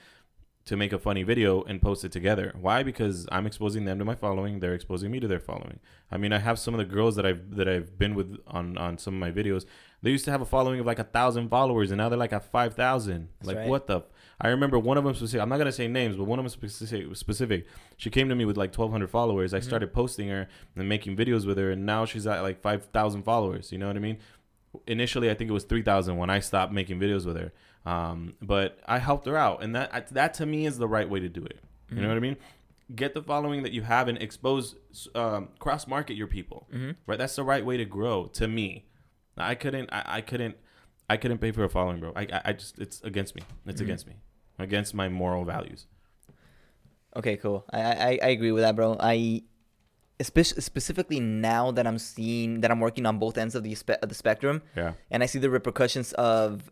to 0.64 0.76
make 0.76 0.92
a 0.92 0.98
funny 0.98 1.22
video 1.24 1.62
and 1.64 1.82
post 1.82 2.04
it 2.04 2.12
together. 2.12 2.54
Why? 2.60 2.82
Because 2.82 3.26
I'm 3.32 3.46
exposing 3.46 3.84
them 3.84 3.98
to 3.98 4.04
my 4.04 4.14
following, 4.14 4.60
they're 4.60 4.74
exposing 4.74 5.10
me 5.10 5.18
to 5.20 5.26
their 5.26 5.40
following. 5.40 5.80
I 6.10 6.18
mean, 6.18 6.32
I 6.32 6.38
have 6.38 6.58
some 6.58 6.74
of 6.74 6.78
the 6.78 6.84
girls 6.84 7.16
that 7.16 7.26
I've 7.26 7.56
that 7.56 7.68
I've 7.68 7.98
been 7.98 8.14
with 8.14 8.38
on 8.46 8.78
on 8.78 8.98
some 8.98 9.14
of 9.14 9.20
my 9.20 9.30
videos. 9.32 9.64
They 10.02 10.10
used 10.10 10.24
to 10.26 10.30
have 10.30 10.40
a 10.40 10.46
following 10.46 10.78
of 10.78 10.86
like 10.86 10.98
a 10.98 11.04
thousand 11.04 11.48
followers, 11.48 11.90
and 11.90 11.98
now 11.98 12.08
they're 12.08 12.18
like 12.18 12.32
at 12.32 12.44
five 12.44 12.74
thousand. 12.74 13.28
Like 13.42 13.56
right. 13.56 13.68
what 13.68 13.86
the? 13.86 13.98
F- 13.98 14.02
I 14.44 14.48
remember 14.48 14.78
one 14.78 14.98
of 14.98 15.04
them 15.04 15.14
specific. 15.14 15.40
I'm 15.40 15.48
not 15.48 15.58
gonna 15.58 15.70
say 15.72 15.86
names, 15.88 16.16
but 16.16 16.24
one 16.24 16.38
of 16.38 16.44
them 16.44 16.50
specific. 16.50 17.14
Specific. 17.16 17.64
She 17.96 18.10
came 18.10 18.28
to 18.28 18.34
me 18.34 18.44
with 18.44 18.56
like 18.56 18.72
1,200 18.72 19.08
followers. 19.08 19.54
I 19.54 19.60
Mhm. 19.60 19.64
started 19.64 19.92
posting 19.92 20.28
her 20.28 20.48
and 20.76 20.88
making 20.88 21.16
videos 21.16 21.46
with 21.46 21.56
her, 21.58 21.70
and 21.70 21.86
now 21.86 22.04
she's 22.04 22.26
at 22.26 22.40
like 22.42 22.60
5,000 22.60 23.22
followers. 23.22 23.70
You 23.72 23.78
know 23.78 23.86
what 23.86 23.96
I 23.96 24.00
mean? 24.00 24.18
Initially, 24.86 25.30
I 25.30 25.34
think 25.34 25.48
it 25.48 25.52
was 25.52 25.64
3,000 25.64 26.16
when 26.16 26.28
I 26.28 26.40
stopped 26.40 26.72
making 26.72 26.98
videos 26.98 27.24
with 27.24 27.36
her. 27.36 27.52
Um, 27.84 28.34
but 28.42 28.78
I 28.86 28.98
helped 28.98 29.26
her 29.26 29.36
out, 29.36 29.62
and 29.62 29.74
that 29.76 30.08
that 30.08 30.34
to 30.34 30.46
me 30.46 30.66
is 30.66 30.78
the 30.78 30.88
right 30.88 31.08
way 31.08 31.20
to 31.20 31.28
do 31.28 31.44
it. 31.44 31.60
You 31.90 32.00
know 32.00 32.08
what 32.08 32.16
I 32.16 32.20
mean? 32.20 32.36
Get 32.94 33.12
the 33.14 33.22
following 33.22 33.62
that 33.64 33.72
you 33.72 33.82
have 33.82 34.08
and 34.08 34.16
expose, 34.20 34.74
um, 35.14 35.48
cross 35.58 35.86
market 35.86 36.14
your 36.14 36.26
people. 36.26 36.66
Mm-hmm. 36.72 36.90
Right? 37.06 37.18
That's 37.18 37.36
the 37.36 37.42
right 37.44 37.64
way 37.64 37.76
to 37.76 37.84
grow. 37.84 38.26
To 38.34 38.48
me, 38.48 38.86
I 39.36 39.54
couldn't. 39.54 39.88
I, 39.92 40.02
I 40.06 40.20
couldn't. 40.20 40.56
I 41.10 41.16
couldn't 41.18 41.38
pay 41.38 41.52
for 41.52 41.64
a 41.64 41.68
following, 41.68 42.00
bro. 42.00 42.12
I, 42.16 42.22
I, 42.22 42.40
I 42.46 42.52
just 42.54 42.78
it's 42.78 43.02
against 43.02 43.34
me. 43.34 43.42
It's 43.66 43.80
Mhm. 43.80 43.84
against 43.84 44.06
me. 44.06 44.14
Against 44.62 44.94
my 44.94 45.08
moral 45.08 45.44
values. 45.44 45.86
Okay, 47.16 47.36
cool. 47.36 47.64
I, 47.70 47.80
I 47.82 48.18
I 48.22 48.28
agree 48.28 48.52
with 48.52 48.62
that, 48.62 48.74
bro. 48.76 48.96
I 48.98 49.42
specifically 50.20 51.20
now 51.20 51.70
that 51.72 51.86
I'm 51.86 51.98
seeing 51.98 52.60
that 52.60 52.70
I'm 52.70 52.80
working 52.80 53.06
on 53.06 53.18
both 53.18 53.36
ends 53.36 53.54
of 53.54 53.62
the 53.64 53.74
spe- 53.74 53.98
of 54.02 54.08
the 54.08 54.14
spectrum, 54.14 54.62
Yeah. 54.76 54.92
and 55.10 55.22
I 55.22 55.26
see 55.26 55.38
the 55.38 55.50
repercussions 55.50 56.12
of 56.14 56.70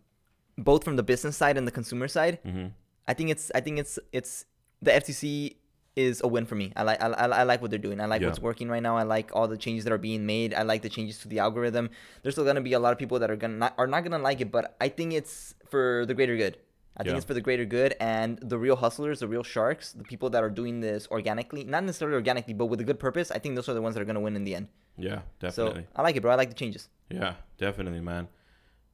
both 0.56 0.84
from 0.84 0.96
the 0.96 1.02
business 1.02 1.36
side 1.36 1.56
and 1.58 1.66
the 1.66 1.72
consumer 1.72 2.08
side. 2.08 2.38
Mm-hmm. 2.46 2.68
I 3.08 3.14
think 3.14 3.30
it's 3.30 3.50
I 3.54 3.60
think 3.60 3.78
it's 3.78 3.98
it's 4.12 4.44
the 4.82 4.92
FTC 4.92 5.56
is 5.96 6.20
a 6.22 6.28
win 6.28 6.46
for 6.46 6.54
me. 6.54 6.72
I 6.76 6.84
like 6.84 7.02
I, 7.02 7.08
I, 7.08 7.26
I 7.26 7.42
like 7.42 7.60
what 7.60 7.70
they're 7.70 7.78
doing. 7.88 8.00
I 8.00 8.06
like 8.06 8.22
Yeah. 8.22 8.28
what's 8.28 8.40
working 8.40 8.68
right 8.68 8.82
now. 8.82 8.96
I 8.96 9.02
like 9.02 9.34
all 9.34 9.48
the 9.48 9.58
changes 9.58 9.84
that 9.84 9.92
are 9.92 9.98
being 9.98 10.24
made. 10.24 10.54
I 10.54 10.62
like 10.62 10.82
the 10.82 10.88
changes 10.88 11.18
to 11.20 11.28
the 11.28 11.40
algorithm. 11.40 11.90
There's 12.22 12.34
still 12.34 12.44
gonna 12.44 12.60
be 12.62 12.72
a 12.74 12.78
lot 12.78 12.92
of 12.92 12.98
people 12.98 13.18
that 13.18 13.30
are 13.30 13.36
gonna 13.36 13.56
not, 13.56 13.74
are 13.76 13.86
not 13.88 14.04
gonna 14.04 14.18
like 14.22 14.40
it, 14.40 14.52
but 14.52 14.76
I 14.80 14.88
think 14.88 15.12
it's 15.12 15.54
for 15.68 16.04
the 16.06 16.14
greater 16.14 16.36
good. 16.36 16.56
I 16.96 17.02
think 17.02 17.12
Yeah. 17.12 17.16
it's 17.18 17.24
for 17.26 17.34
the 17.34 17.40
greater 17.40 17.64
good, 17.64 17.94
and 18.00 18.38
the 18.42 18.58
real 18.58 18.76
hustlers, 18.76 19.20
the 19.20 19.28
real 19.28 19.42
sharks, 19.44 19.92
the 19.92 20.04
people 20.04 20.28
that 20.30 20.42
are 20.42 20.50
doing 20.50 20.80
this 20.80 21.06
organically, 21.10 21.64
not 21.64 21.84
necessarily 21.84 22.14
organically, 22.16 22.52
but 22.52 22.66
with 22.66 22.80
a 22.80 22.84
good 22.84 22.98
purpose. 22.98 23.30
I 23.30 23.38
think 23.38 23.54
those 23.54 23.68
are 23.68 23.74
the 23.74 23.80
ones 23.82 23.94
that 23.94 24.02
are 24.02 24.04
gonna 24.04 24.20
win 24.20 24.36
in 24.36 24.44
the 24.44 24.54
end. 24.54 24.68
Yeah, 24.98 25.20
definitely. 25.38 25.82
So 25.82 25.88
I 25.96 26.02
like 26.02 26.16
it, 26.16 26.20
bro. 26.20 26.30
I 26.32 26.34
like 26.34 26.48
the 26.50 26.54
changes. 26.54 26.88
Yeah, 27.08 27.34
definitely, 27.58 28.00
man. 28.00 28.28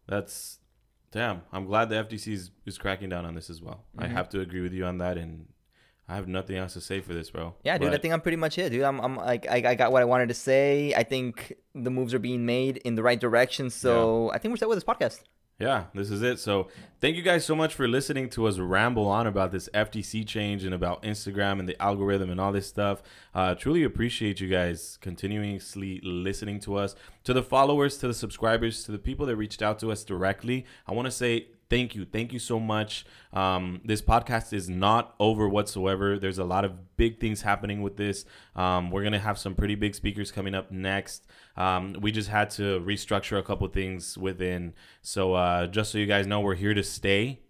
That's 0.07 0.59
damn. 1.11 1.42
I'm 1.53 1.64
glad 1.64 1.88
the 1.88 1.97
FTC 1.97 2.32
is, 2.32 2.51
is 2.66 2.78
cracking 2.78 3.09
down 3.09 3.24
on 3.24 3.34
this 3.34 3.49
as 3.51 3.62
well. 3.62 3.84
I 3.99 4.07
Mhm. 4.07 4.11
have 4.12 4.28
to 4.30 4.40
agree 4.40 4.61
with 4.61 4.72
you 4.72 4.84
on 4.84 4.99
that, 4.99 5.16
and 5.16 5.47
I 6.09 6.14
have 6.14 6.28
nothing 6.28 6.57
else 6.57 6.74
to 6.74 6.80
say 6.80 7.01
for 7.01 7.14
this, 7.14 7.30
bro. 7.30 7.55
Yeah, 7.64 7.78
dude. 7.78 7.92
I 7.92 7.97
think 7.99 8.12
I'm 8.14 8.20
pretty 8.20 8.36
much 8.36 8.59
it, 8.59 8.70
dude. 8.70 8.82
I'm, 8.82 9.01
I'm 9.01 9.16
like, 9.16 9.49
I, 9.49 9.70
I 9.70 9.74
got 9.74 9.90
what 9.90 10.03
I 10.03 10.05
wanted 10.05 10.28
to 10.28 10.34
say. 10.34 10.94
I 10.94 11.03
think 11.03 11.55
the 11.74 11.90
moves 11.90 12.14
are 12.14 12.18
being 12.20 12.47
made 12.47 12.76
in 12.78 12.94
the 12.94 13.03
right 13.03 13.18
direction. 13.18 13.70
So 13.70 14.30
I 14.32 14.38
think 14.38 14.53
we're 14.53 14.59
set 14.59 14.68
with 14.68 14.76
this 14.76 14.84
podcast. 14.84 15.22
Yeah, 15.59 15.85
this 15.95 16.11
is 16.11 16.21
it. 16.21 16.39
So, 16.39 16.69
thank 17.01 17.17
you 17.17 17.23
guys 17.23 17.47
so 17.47 17.57
much 17.57 17.73
for 17.73 17.89
listening 17.89 18.29
to 18.31 18.47
us 18.47 18.59
ramble 18.59 19.07
on 19.07 19.27
about 19.27 19.53
this 19.53 19.71
FTC 19.73 20.27
change 20.27 20.65
and 20.65 20.75
about 20.75 21.03
Instagram 21.03 21.59
and 21.61 21.67
the 21.67 21.81
algorithm 21.81 22.31
and 22.31 22.39
all 22.39 22.53
this 22.53 22.67
stuff. 22.67 23.03
Uh, 23.35 23.55
truly 23.55 23.83
appreciate 23.83 24.39
you 24.39 24.49
guys 24.49 24.99
continuously 25.01 25.99
listening 26.03 26.61
to 26.61 26.77
us. 26.77 26.95
To 27.25 27.33
the 27.33 27.43
followers, 27.43 27.97
to 27.99 28.07
the 28.07 28.13
subscribers, 28.13 28.85
to 28.85 28.93
the 28.93 28.99
people 28.99 29.25
that 29.27 29.37
reached 29.37 29.63
out 29.63 29.79
to 29.79 29.91
us 29.91 30.05
directly, 30.05 30.67
I 30.87 30.93
want 30.93 31.07
to 31.07 31.11
say 31.11 31.47
thank 31.71 31.95
you. 31.95 32.05
Thank 32.05 32.33
you 32.33 32.39
so 32.39 32.59
much. 32.61 33.05
Um, 33.33 33.81
this 33.85 34.03
podcast 34.03 34.53
is 34.53 34.69
not 34.69 35.14
over 35.19 35.49
whatsoever. 35.49 36.19
There's 36.19 36.39
a 36.39 36.45
lot 36.45 36.64
of 36.64 36.97
big 36.97 37.21
things 37.21 37.43
happening 37.43 37.83
with 37.83 37.97
this. 37.97 38.25
Um, 38.55 38.91
we're 38.91 39.03
going 39.03 39.12
to 39.12 39.19
have 39.19 39.39
some 39.39 39.55
pretty 39.55 39.75
big 39.75 39.95
speakers 39.95 40.31
coming 40.31 40.55
up 40.55 40.71
next. 40.71 41.27
Um, 41.57 41.97
we 42.01 42.12
just 42.12 42.29
had 42.29 42.51
to 42.51 42.81
restructure 42.81 43.39
a 43.39 43.43
couple 43.43 43.67
things 43.69 44.17
within. 44.17 44.75
So, 45.03 45.35
uh, 45.35 45.67
just 45.67 45.93
so 45.93 45.99
you 45.99 46.07
guys 46.07 46.27
know, 46.27 46.41
we're 46.41 46.55
here 46.55 46.75
to 46.75 46.83
stay. 46.83 47.41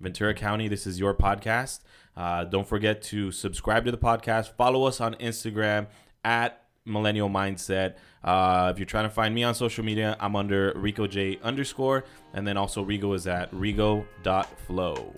Ventura 0.00 0.34
County, 0.34 0.68
this 0.68 0.86
is 0.86 1.00
your 1.00 1.14
podcast. 1.14 1.80
Uh, 2.16 2.44
don't 2.44 2.66
forget 2.66 3.02
to 3.02 3.30
subscribe 3.30 3.84
to 3.84 3.90
the 3.90 3.98
podcast. 3.98 4.52
Follow 4.56 4.84
us 4.84 5.00
on 5.00 5.14
Instagram 5.14 5.86
at 6.24 6.62
Millennial 6.84 7.28
Mindset. 7.28 7.96
Uh, 8.26 8.70
if 8.72 8.78
you're 8.78 8.86
trying 8.86 9.04
to 9.04 9.10
find 9.10 9.34
me 9.34 9.44
on 9.44 9.54
social 9.54 9.84
media, 9.84 10.16
I'm 10.18 10.34
under 10.34 10.72
Rico 10.74 11.06
J 11.06 11.38
underscore. 11.42 12.04
And 12.34 12.46
then 12.46 12.56
also 12.56 12.84
Rigo 12.84 13.14
is 13.14 13.26
at 13.26 13.50
Rigo.flow. 13.52 15.14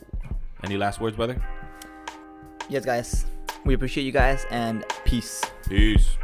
Any 0.63 0.77
last 0.77 1.01
words, 1.01 1.17
brother? 1.17 1.43
Yes, 2.69 2.85
guys. 2.85 3.27
We 3.65 3.75
appreciate 3.75 4.05
you 4.05 4.13
guys 4.13 4.47
and 4.51 4.85
peace. 5.05 5.43
Peace. 5.69 6.17